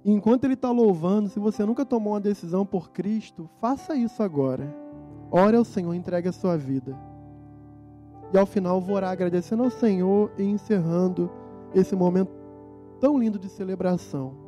Enquanto 0.05 0.43
ele 0.43 0.53
está 0.53 0.69
louvando, 0.69 1.29
se 1.29 1.39
você 1.39 1.65
nunca 1.65 1.85
tomou 1.85 2.13
uma 2.13 2.19
decisão 2.19 2.65
por 2.65 2.91
Cristo, 2.91 3.49
faça 3.59 3.95
isso 3.95 4.21
agora. 4.21 4.73
Ore 5.31 5.55
ao 5.55 5.63
Senhor, 5.63 5.93
entregue 5.93 6.27
a 6.27 6.33
sua 6.33 6.57
vida. 6.57 6.97
E 8.33 8.37
ao 8.37 8.47
final 8.47 8.81
vou 8.81 8.95
orar 8.95 9.11
agradecendo 9.11 9.63
ao 9.63 9.69
Senhor 9.69 10.31
e 10.37 10.43
encerrando 10.43 11.29
esse 11.73 11.95
momento 11.95 12.31
tão 12.99 13.19
lindo 13.19 13.37
de 13.37 13.47
celebração. 13.47 14.42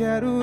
Quero, 0.00 0.39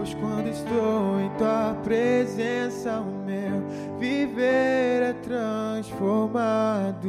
Pois 0.00 0.14
quando 0.14 0.48
estou 0.48 1.20
em 1.20 1.28
tua 1.36 1.76
presença, 1.84 3.00
o 3.00 3.12
meu 3.26 3.62
viver 3.98 5.02
é 5.02 5.12
transformado. 5.12 7.06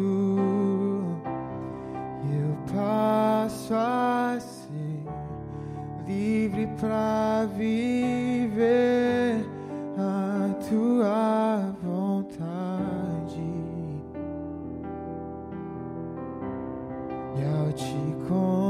E 2.22 2.36
eu 2.36 2.54
passo 2.76 3.74
a 3.74 4.38
ser 4.42 5.06
livre 6.06 6.68
para 6.82 7.48
viver 7.56 9.46
a 9.98 10.54
tua 10.70 11.74
vontade. 11.82 13.40
E 17.38 17.42
ao 17.58 17.72
te 17.72 18.18
conhecer, 18.28 18.61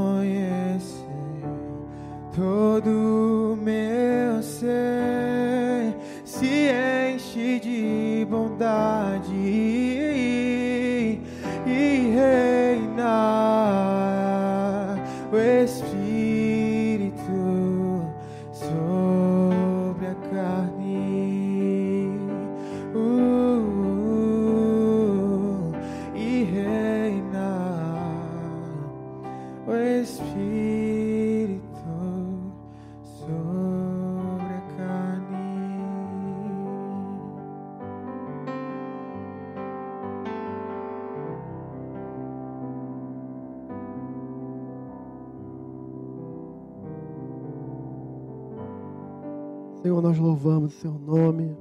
Seu 50.82 50.98
nome. 50.98 51.56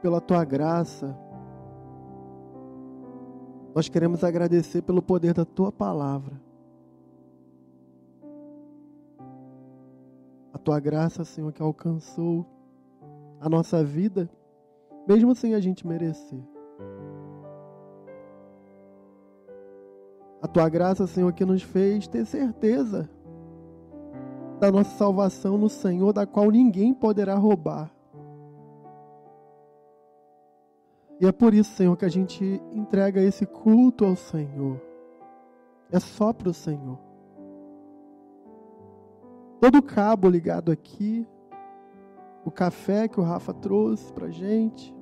Pela 0.00 0.18
Tua 0.18 0.42
graça. 0.46 1.14
Nós 3.74 3.90
queremos 3.90 4.24
agradecer 4.24 4.80
pelo 4.80 5.02
poder 5.02 5.34
da 5.34 5.44
Tua 5.44 5.70
palavra. 5.70 6.40
A 10.54 10.56
Tua 10.56 10.80
graça, 10.80 11.22
Senhor, 11.22 11.52
que 11.52 11.60
alcançou 11.60 12.46
a 13.38 13.46
nossa 13.46 13.84
vida, 13.84 14.26
mesmo 15.06 15.34
sem 15.34 15.54
a 15.54 15.60
gente 15.60 15.86
merecer. 15.86 16.42
A 20.40 20.48
Tua 20.48 20.66
graça, 20.70 21.06
Senhor, 21.06 21.30
que 21.34 21.44
nos 21.44 21.62
fez 21.62 22.08
ter 22.08 22.24
certeza 22.24 23.06
da 24.62 24.70
nossa 24.70 24.96
salvação 24.96 25.58
no 25.58 25.68
Senhor, 25.68 26.12
da 26.12 26.24
qual 26.24 26.48
ninguém 26.48 26.94
poderá 26.94 27.34
roubar. 27.34 27.92
E 31.20 31.26
é 31.26 31.32
por 31.32 31.52
isso, 31.52 31.74
Senhor, 31.74 31.96
que 31.96 32.04
a 32.04 32.08
gente 32.08 32.62
entrega 32.70 33.20
esse 33.20 33.44
culto 33.44 34.04
ao 34.04 34.14
Senhor. 34.14 34.80
É 35.90 35.98
só 35.98 36.32
para 36.32 36.48
o 36.48 36.54
Senhor. 36.54 36.96
Todo 39.60 39.78
o 39.78 39.82
cabo 39.82 40.30
ligado 40.30 40.70
aqui, 40.70 41.26
o 42.44 42.50
café 42.50 43.08
que 43.08 43.18
o 43.18 43.24
Rafa 43.24 43.52
trouxe 43.52 44.12
para 44.12 44.30
gente, 44.30 44.94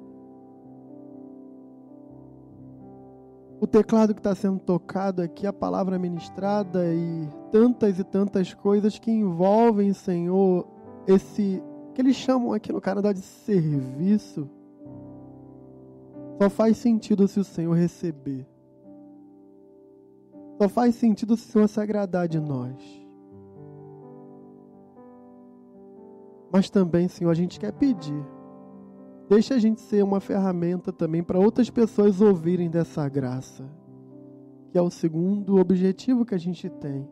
o 3.61 3.67
teclado 3.67 4.15
que 4.15 4.21
está 4.21 4.35
sendo 4.35 4.59
tocado 4.59 5.21
aqui, 5.21 5.47
a 5.47 5.53
palavra 5.53 5.99
ministrada 5.99 6.83
e 6.95 7.29
tantas 7.53 7.99
e 7.99 8.05
tantas 8.05 8.55
coisas 8.55 8.99
que 8.99 9.11
envolvem, 9.11 9.93
Senhor, 9.93 10.67
esse 11.07 11.63
que 11.95 12.01
eles 12.01 12.17
chamam 12.17 12.55
aqui 12.55 12.73
no 12.73 12.81
Canadá 12.81 13.13
de 13.13 13.21
serviço, 13.21 14.49
só 16.41 16.49
faz 16.49 16.79
sentido 16.79 17.29
se 17.29 17.39
o 17.39 17.45
Senhor 17.45 17.75
receber. 17.75 18.49
Só 20.57 20.67
faz 20.67 20.95
sentido 20.95 21.37
se 21.37 21.47
o 21.49 21.53
Senhor 21.53 21.69
se 21.69 21.81
agradar 21.81 22.27
de 22.27 22.41
nós. 22.41 22.83
Mas 26.51 26.71
também, 26.71 27.09
Senhor, 27.09 27.31
a 27.31 27.35
gente 27.35 27.61
quer 27.61 27.73
pedir. 27.73 28.25
Deixa 29.31 29.55
a 29.55 29.59
gente 29.61 29.81
ser 29.81 30.03
uma 30.03 30.19
ferramenta 30.19 30.93
também 30.93 31.23
para 31.23 31.39
outras 31.39 31.71
pessoas 31.71 32.21
ouvirem 32.21 32.69
dessa 32.69 33.09
graça, 33.09 33.65
que 34.73 34.77
é 34.77 34.83
o 34.83 34.91
segundo 34.91 35.57
objetivo 35.57 36.25
que 36.25 36.35
a 36.35 36.39
gente 36.39 36.69
tem. 36.69 37.09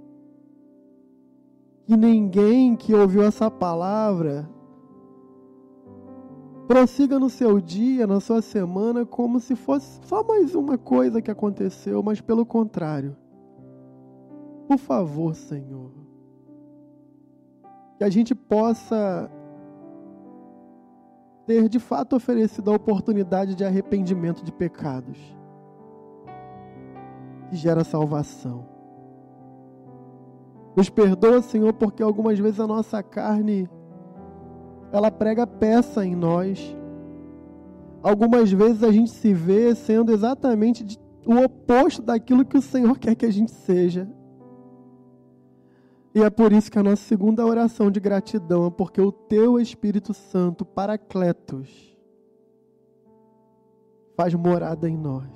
Que 1.84 1.96
ninguém 1.96 2.74
que 2.74 2.92
ouviu 2.92 3.22
essa 3.22 3.48
palavra 3.48 4.50
prossiga 6.66 7.20
no 7.20 7.30
seu 7.30 7.60
dia, 7.60 8.04
na 8.04 8.18
sua 8.18 8.42
semana, 8.42 9.06
como 9.06 9.38
se 9.38 9.54
fosse 9.54 10.00
só 10.04 10.24
mais 10.24 10.56
uma 10.56 10.76
coisa 10.76 11.22
que 11.22 11.30
aconteceu, 11.30 12.02
mas 12.02 12.20
pelo 12.20 12.44
contrário. 12.44 13.16
Por 14.66 14.76
favor, 14.76 15.36
Senhor, 15.36 15.92
que 17.96 18.02
a 18.02 18.10
gente 18.10 18.34
possa 18.34 19.30
ter 21.48 21.66
de 21.66 21.78
fato 21.78 22.14
oferecido 22.14 22.70
a 22.70 22.76
oportunidade 22.76 23.54
de 23.54 23.64
arrependimento 23.64 24.44
de 24.44 24.52
pecados, 24.52 25.18
que 27.48 27.56
gera 27.56 27.82
salvação. 27.82 28.68
Nos 30.76 30.90
perdoa, 30.90 31.40
Senhor, 31.40 31.72
porque 31.72 32.02
algumas 32.02 32.38
vezes 32.38 32.60
a 32.60 32.66
nossa 32.66 33.02
carne 33.02 33.66
ela 34.92 35.10
prega 35.10 35.46
peça 35.46 36.04
em 36.04 36.14
nós. 36.14 36.76
Algumas 38.02 38.52
vezes 38.52 38.82
a 38.82 38.92
gente 38.92 39.10
se 39.10 39.32
vê 39.32 39.74
sendo 39.74 40.12
exatamente 40.12 40.98
o 41.26 41.34
oposto 41.42 42.02
daquilo 42.02 42.44
que 42.44 42.58
o 42.58 42.62
Senhor 42.62 42.98
quer 42.98 43.14
que 43.14 43.24
a 43.24 43.32
gente 43.32 43.52
seja. 43.52 44.06
E 46.14 46.22
é 46.22 46.30
por 46.30 46.52
isso 46.52 46.70
que 46.70 46.78
a 46.78 46.82
nossa 46.82 47.02
segunda 47.02 47.44
oração 47.44 47.90
de 47.90 48.00
gratidão 48.00 48.66
é 48.66 48.70
porque 48.70 49.00
o 49.00 49.12
teu 49.12 49.60
Espírito 49.60 50.14
Santo, 50.14 50.64
Paracletos, 50.64 51.96
faz 54.16 54.34
morada 54.34 54.88
em 54.88 54.96
nós. 54.96 55.28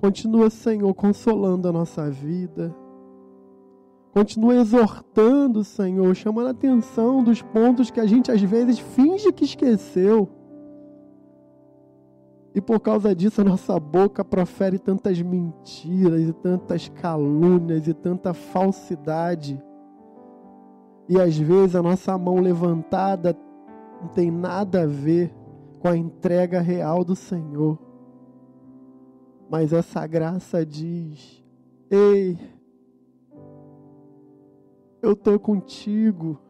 Continua, 0.00 0.48
Senhor, 0.48 0.92
consolando 0.94 1.68
a 1.68 1.72
nossa 1.72 2.08
vida. 2.10 2.74
Continua 4.12 4.56
exortando, 4.56 5.62
Senhor, 5.62 6.14
chamando 6.14 6.48
a 6.48 6.50
atenção 6.50 7.22
dos 7.22 7.42
pontos 7.42 7.90
que 7.90 8.00
a 8.00 8.06
gente 8.06 8.30
às 8.30 8.40
vezes 8.40 8.78
finge 8.78 9.32
que 9.32 9.44
esqueceu. 9.44 10.28
E 12.58 12.60
por 12.60 12.80
causa 12.80 13.14
disso, 13.14 13.40
a 13.40 13.44
nossa 13.44 13.78
boca 13.78 14.24
profere 14.24 14.80
tantas 14.80 15.22
mentiras 15.22 16.22
e 16.22 16.32
tantas 16.32 16.88
calúnias 16.88 17.86
e 17.86 17.94
tanta 17.94 18.34
falsidade. 18.34 19.62
E 21.08 21.20
às 21.20 21.38
vezes 21.38 21.76
a 21.76 21.82
nossa 21.84 22.18
mão 22.18 22.40
levantada 22.40 23.38
não 24.02 24.08
tem 24.08 24.28
nada 24.28 24.82
a 24.82 24.86
ver 24.86 25.32
com 25.78 25.86
a 25.86 25.96
entrega 25.96 26.60
real 26.60 27.04
do 27.04 27.14
Senhor. 27.14 27.78
Mas 29.48 29.72
essa 29.72 30.04
graça 30.04 30.66
diz: 30.66 31.44
Ei, 31.88 32.36
eu 35.00 35.12
estou 35.12 35.38
contigo. 35.38 36.40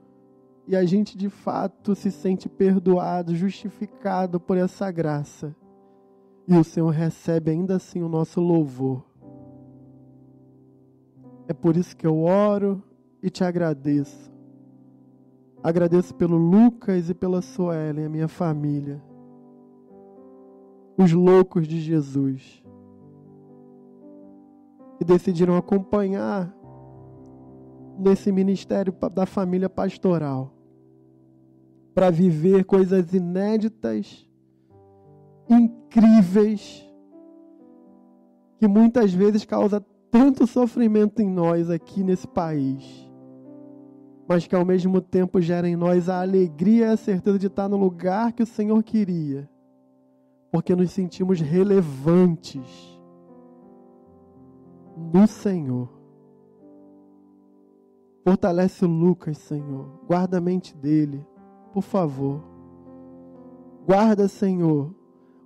E 0.66 0.74
a 0.74 0.86
gente 0.86 1.18
de 1.18 1.28
fato 1.28 1.94
se 1.94 2.10
sente 2.10 2.48
perdoado, 2.48 3.34
justificado 3.34 4.40
por 4.40 4.56
essa 4.56 4.90
graça. 4.90 5.54
E 6.48 6.56
o 6.56 6.64
Senhor 6.64 6.88
recebe 6.88 7.50
ainda 7.50 7.76
assim 7.76 8.02
o 8.02 8.08
nosso 8.08 8.40
louvor. 8.40 9.04
É 11.46 11.52
por 11.52 11.76
isso 11.76 11.94
que 11.94 12.06
eu 12.06 12.22
oro 12.22 12.82
e 13.22 13.28
te 13.28 13.44
agradeço. 13.44 14.32
Agradeço 15.62 16.14
pelo 16.14 16.38
Lucas 16.38 17.10
e 17.10 17.14
pela 17.14 17.42
Suelen, 17.42 18.06
a 18.06 18.08
minha 18.08 18.28
família. 18.28 19.02
Os 20.96 21.12
loucos 21.12 21.68
de 21.68 21.80
Jesus. 21.80 22.62
Que 24.96 25.04
decidiram 25.04 25.54
acompanhar 25.54 26.50
nesse 27.98 28.32
ministério 28.32 28.94
da 29.12 29.26
família 29.26 29.68
pastoral. 29.68 30.50
Para 31.94 32.08
viver 32.08 32.64
coisas 32.64 33.12
inéditas 33.12 34.27
incríveis 35.48 36.86
que 38.58 38.66
muitas 38.66 39.12
vezes 39.12 39.44
causa 39.44 39.84
tanto 40.10 40.46
sofrimento 40.46 41.20
em 41.20 41.28
nós 41.28 41.70
aqui 41.70 42.02
nesse 42.02 42.26
país, 42.26 43.08
mas 44.28 44.46
que 44.46 44.54
ao 44.54 44.64
mesmo 44.64 45.00
tempo 45.00 45.40
gera 45.40 45.68
em 45.68 45.76
nós 45.76 46.08
a 46.08 46.20
alegria 46.20 46.86
e 46.86 46.90
a 46.90 46.96
certeza 46.96 47.38
de 47.38 47.46
estar 47.46 47.68
no 47.68 47.76
lugar 47.76 48.32
que 48.32 48.42
o 48.42 48.46
Senhor 48.46 48.82
queria, 48.82 49.48
porque 50.50 50.74
nos 50.74 50.90
sentimos 50.90 51.40
relevantes 51.40 52.98
no 55.12 55.26
Senhor. 55.26 55.88
Fortalece 58.24 58.84
o 58.84 58.88
Lucas, 58.88 59.38
Senhor. 59.38 59.88
Guarda 60.06 60.38
a 60.38 60.40
mente 60.40 60.76
dele, 60.76 61.24
por 61.72 61.82
favor. 61.82 62.42
Guarda, 63.86 64.28
Senhor, 64.28 64.94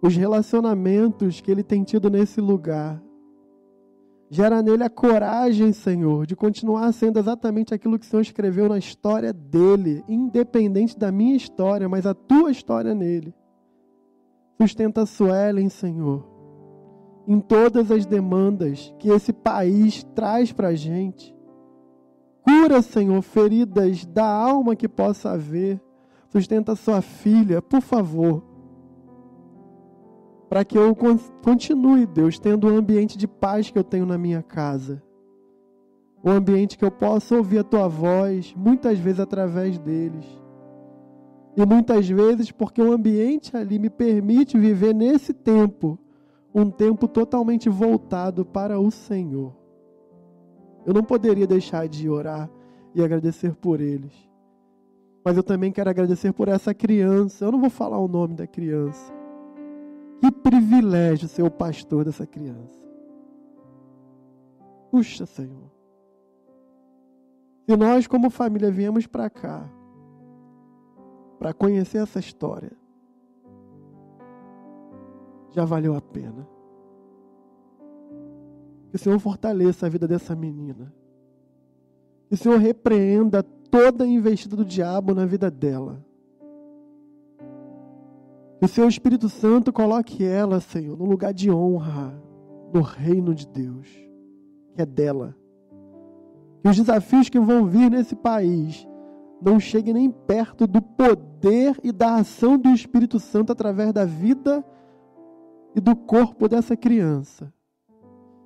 os 0.02 0.16
relacionamentos 0.16 1.40
que 1.40 1.50
ele 1.50 1.62
tem 1.62 1.84
tido 1.84 2.10
nesse 2.10 2.40
lugar. 2.40 3.00
Gera 4.28 4.60
nele 4.60 4.82
a 4.82 4.90
coragem, 4.90 5.72
Senhor, 5.72 6.26
de 6.26 6.34
continuar 6.34 6.90
sendo 6.92 7.18
exatamente 7.18 7.72
aquilo 7.72 7.98
que 7.98 8.06
o 8.06 8.08
Senhor 8.08 8.22
escreveu 8.22 8.68
na 8.68 8.78
história 8.78 9.32
dele, 9.32 10.02
independente 10.08 10.98
da 10.98 11.12
minha 11.12 11.36
história, 11.36 11.88
mas 11.88 12.04
a 12.04 12.14
tua 12.14 12.50
história 12.50 12.94
nele. 12.94 13.32
Sustenta 14.60 15.02
a 15.02 15.06
Suelen, 15.06 15.68
Senhor, 15.68 16.26
em 17.28 17.38
todas 17.40 17.90
as 17.90 18.04
demandas 18.04 18.92
que 18.98 19.08
esse 19.08 19.32
país 19.32 20.02
traz 20.14 20.50
para 20.50 20.68
a 20.68 20.74
gente. 20.74 21.32
Cura, 22.42 22.82
Senhor, 22.82 23.22
feridas 23.22 24.04
da 24.04 24.26
alma 24.26 24.74
que 24.74 24.88
possa 24.88 25.30
haver. 25.30 25.80
Sustenta 26.30 26.74
sua 26.74 27.02
filha, 27.02 27.62
por 27.62 27.80
favor. 27.80 28.51
Para 30.52 30.66
que 30.66 30.76
eu 30.76 30.94
continue, 31.42 32.04
Deus, 32.04 32.38
tendo 32.38 32.66
o 32.66 32.76
ambiente 32.76 33.16
de 33.16 33.26
paz 33.26 33.70
que 33.70 33.78
eu 33.78 33.82
tenho 33.82 34.04
na 34.04 34.18
minha 34.18 34.42
casa. 34.42 35.02
Um 36.22 36.30
ambiente 36.30 36.76
que 36.76 36.84
eu 36.84 36.90
possa 36.90 37.34
ouvir 37.34 37.60
a 37.60 37.64
tua 37.64 37.88
voz, 37.88 38.54
muitas 38.54 38.98
vezes 38.98 39.18
através 39.18 39.78
deles. 39.78 40.26
E 41.56 41.64
muitas 41.64 42.06
vezes 42.06 42.52
porque 42.52 42.82
o 42.82 42.92
ambiente 42.92 43.56
ali 43.56 43.78
me 43.78 43.88
permite 43.88 44.58
viver 44.58 44.94
nesse 44.94 45.32
tempo, 45.32 45.98
um 46.54 46.70
tempo 46.70 47.08
totalmente 47.08 47.70
voltado 47.70 48.44
para 48.44 48.78
o 48.78 48.90
Senhor. 48.90 49.56
Eu 50.84 50.92
não 50.92 51.02
poderia 51.02 51.46
deixar 51.46 51.88
de 51.88 52.10
orar 52.10 52.50
e 52.94 53.02
agradecer 53.02 53.54
por 53.54 53.80
eles. 53.80 54.12
Mas 55.24 55.34
eu 55.34 55.42
também 55.42 55.72
quero 55.72 55.88
agradecer 55.88 56.30
por 56.34 56.48
essa 56.48 56.74
criança. 56.74 57.42
Eu 57.42 57.52
não 57.52 57.58
vou 57.58 57.70
falar 57.70 57.96
o 57.96 58.06
nome 58.06 58.34
da 58.34 58.46
criança. 58.46 59.21
Que 60.22 60.30
privilégio 60.30 61.26
ser 61.26 61.42
o 61.42 61.50
pastor 61.50 62.04
dessa 62.04 62.24
criança. 62.24 62.80
Puxa, 64.88 65.26
Senhor. 65.26 65.68
Se 67.68 67.76
nós, 67.76 68.06
como 68.06 68.30
família, 68.30 68.70
viemos 68.70 69.04
para 69.04 69.28
cá 69.28 69.68
para 71.40 71.52
conhecer 71.52 71.98
essa 71.98 72.20
história, 72.20 72.70
já 75.50 75.64
valeu 75.64 75.96
a 75.96 76.00
pena. 76.00 76.46
Que 78.90 78.94
o 78.94 78.98
Senhor 79.00 79.18
fortaleça 79.18 79.86
a 79.86 79.88
vida 79.88 80.06
dessa 80.06 80.36
menina. 80.36 80.94
Que 82.28 82.34
o 82.34 82.38
Senhor 82.38 82.60
repreenda 82.60 83.42
toda 83.42 84.04
a 84.04 84.06
investida 84.06 84.54
do 84.54 84.64
diabo 84.64 85.16
na 85.16 85.26
vida 85.26 85.50
dela. 85.50 86.00
O 88.62 88.68
Seu 88.68 88.86
Espírito 88.86 89.28
Santo 89.28 89.72
coloque 89.72 90.22
ela, 90.22 90.60
Senhor, 90.60 90.96
no 90.96 91.04
lugar 91.04 91.34
de 91.34 91.50
honra 91.50 92.16
no 92.72 92.80
reino 92.80 93.34
de 93.34 93.44
Deus, 93.48 93.88
que 94.72 94.80
é 94.80 94.86
dela. 94.86 95.36
Que 96.62 96.68
os 96.68 96.76
desafios 96.76 97.28
que 97.28 97.40
vão 97.40 97.66
vir 97.66 97.90
nesse 97.90 98.14
país 98.14 98.86
não 99.44 99.58
cheguem 99.58 99.94
nem 99.94 100.10
perto 100.12 100.64
do 100.64 100.80
poder 100.80 101.76
e 101.82 101.90
da 101.90 102.14
ação 102.14 102.56
do 102.56 102.68
Espírito 102.68 103.18
Santo 103.18 103.50
através 103.50 103.92
da 103.92 104.04
vida 104.04 104.64
e 105.74 105.80
do 105.80 105.96
corpo 105.96 106.48
dessa 106.48 106.76
criança 106.76 107.52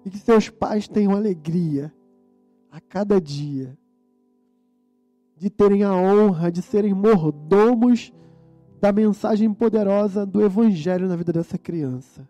e 0.02 0.10
que 0.10 0.16
seus 0.16 0.48
pais 0.48 0.88
tenham 0.88 1.12
alegria 1.12 1.92
a 2.70 2.80
cada 2.80 3.20
dia 3.20 3.76
de 5.36 5.50
terem 5.50 5.82
a 5.82 5.92
honra 5.92 6.50
de 6.50 6.62
serem 6.62 6.94
mordomos 6.94 8.14
da 8.80 8.92
mensagem 8.92 9.52
poderosa 9.52 10.26
do 10.26 10.42
Evangelho 10.42 11.08
na 11.08 11.16
vida 11.16 11.32
dessa 11.32 11.56
criança. 11.56 12.28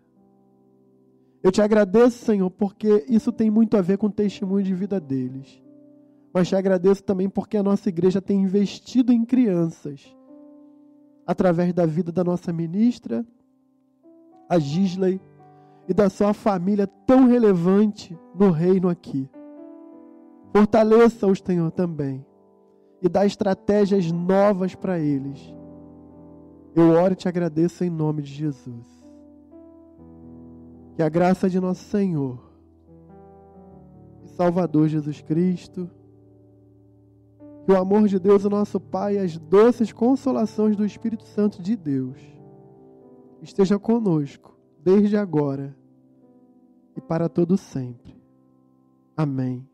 Eu 1.43 1.51
te 1.51 1.61
agradeço, 1.61 2.25
Senhor, 2.25 2.49
porque 2.49 3.05
isso 3.07 3.31
tem 3.31 3.49
muito 3.49 3.77
a 3.77 3.81
ver 3.81 3.97
com 3.97 4.07
o 4.07 4.11
testemunho 4.11 4.63
de 4.63 4.73
vida 4.73 4.99
deles. 4.99 5.61
Mas 6.33 6.47
te 6.47 6.55
agradeço 6.55 7.03
também 7.03 7.29
porque 7.29 7.57
a 7.57 7.63
nossa 7.63 7.89
igreja 7.89 8.21
tem 8.21 8.41
investido 8.41 9.13
em 9.13 9.23
crianças 9.23 10.15
através 11.25 11.73
da 11.73 11.85
vida 11.85 12.11
da 12.11 12.23
nossa 12.23 12.53
ministra, 12.53 13.25
a 14.49 14.57
Gisley, 14.57 15.19
e 15.87 15.93
da 15.93 16.09
sua 16.09 16.33
família 16.33 16.87
tão 17.05 17.27
relevante 17.27 18.17
no 18.35 18.51
reino 18.51 18.89
aqui. 18.89 19.29
Fortaleça-os, 20.53 21.39
Senhor, 21.39 21.71
também. 21.71 22.25
E 23.01 23.07
dá 23.07 23.25
estratégias 23.25 24.11
novas 24.11 24.75
para 24.75 24.99
eles. 24.99 25.53
Eu 26.77 26.91
oro 26.91 27.13
e 27.13 27.15
te 27.15 27.27
agradeço 27.27 27.83
em 27.83 27.89
nome 27.89 28.21
de 28.21 28.31
Jesus. 28.31 28.85
Que 30.95 31.01
a 31.01 31.09
graça 31.09 31.49
de 31.49 31.59
nosso 31.59 31.83
Senhor 31.85 32.39
e 34.23 34.27
Salvador 34.27 34.87
Jesus 34.87 35.19
Cristo, 35.19 35.89
que 37.65 37.71
o 37.71 37.75
amor 37.75 38.07
de 38.07 38.19
Deus, 38.19 38.45
o 38.45 38.49
nosso 38.49 38.79
Pai, 38.79 39.15
e 39.15 39.17
as 39.17 39.39
doces 39.39 39.91
consolações 39.91 40.75
do 40.75 40.85
Espírito 40.85 41.23
Santo 41.23 41.63
de 41.63 41.75
Deus 41.75 42.19
esteja 43.41 43.79
conosco 43.79 44.55
desde 44.83 45.17
agora 45.17 45.75
e 46.95 47.01
para 47.01 47.27
todo 47.27 47.57
sempre. 47.57 48.15
Amém 49.15 49.67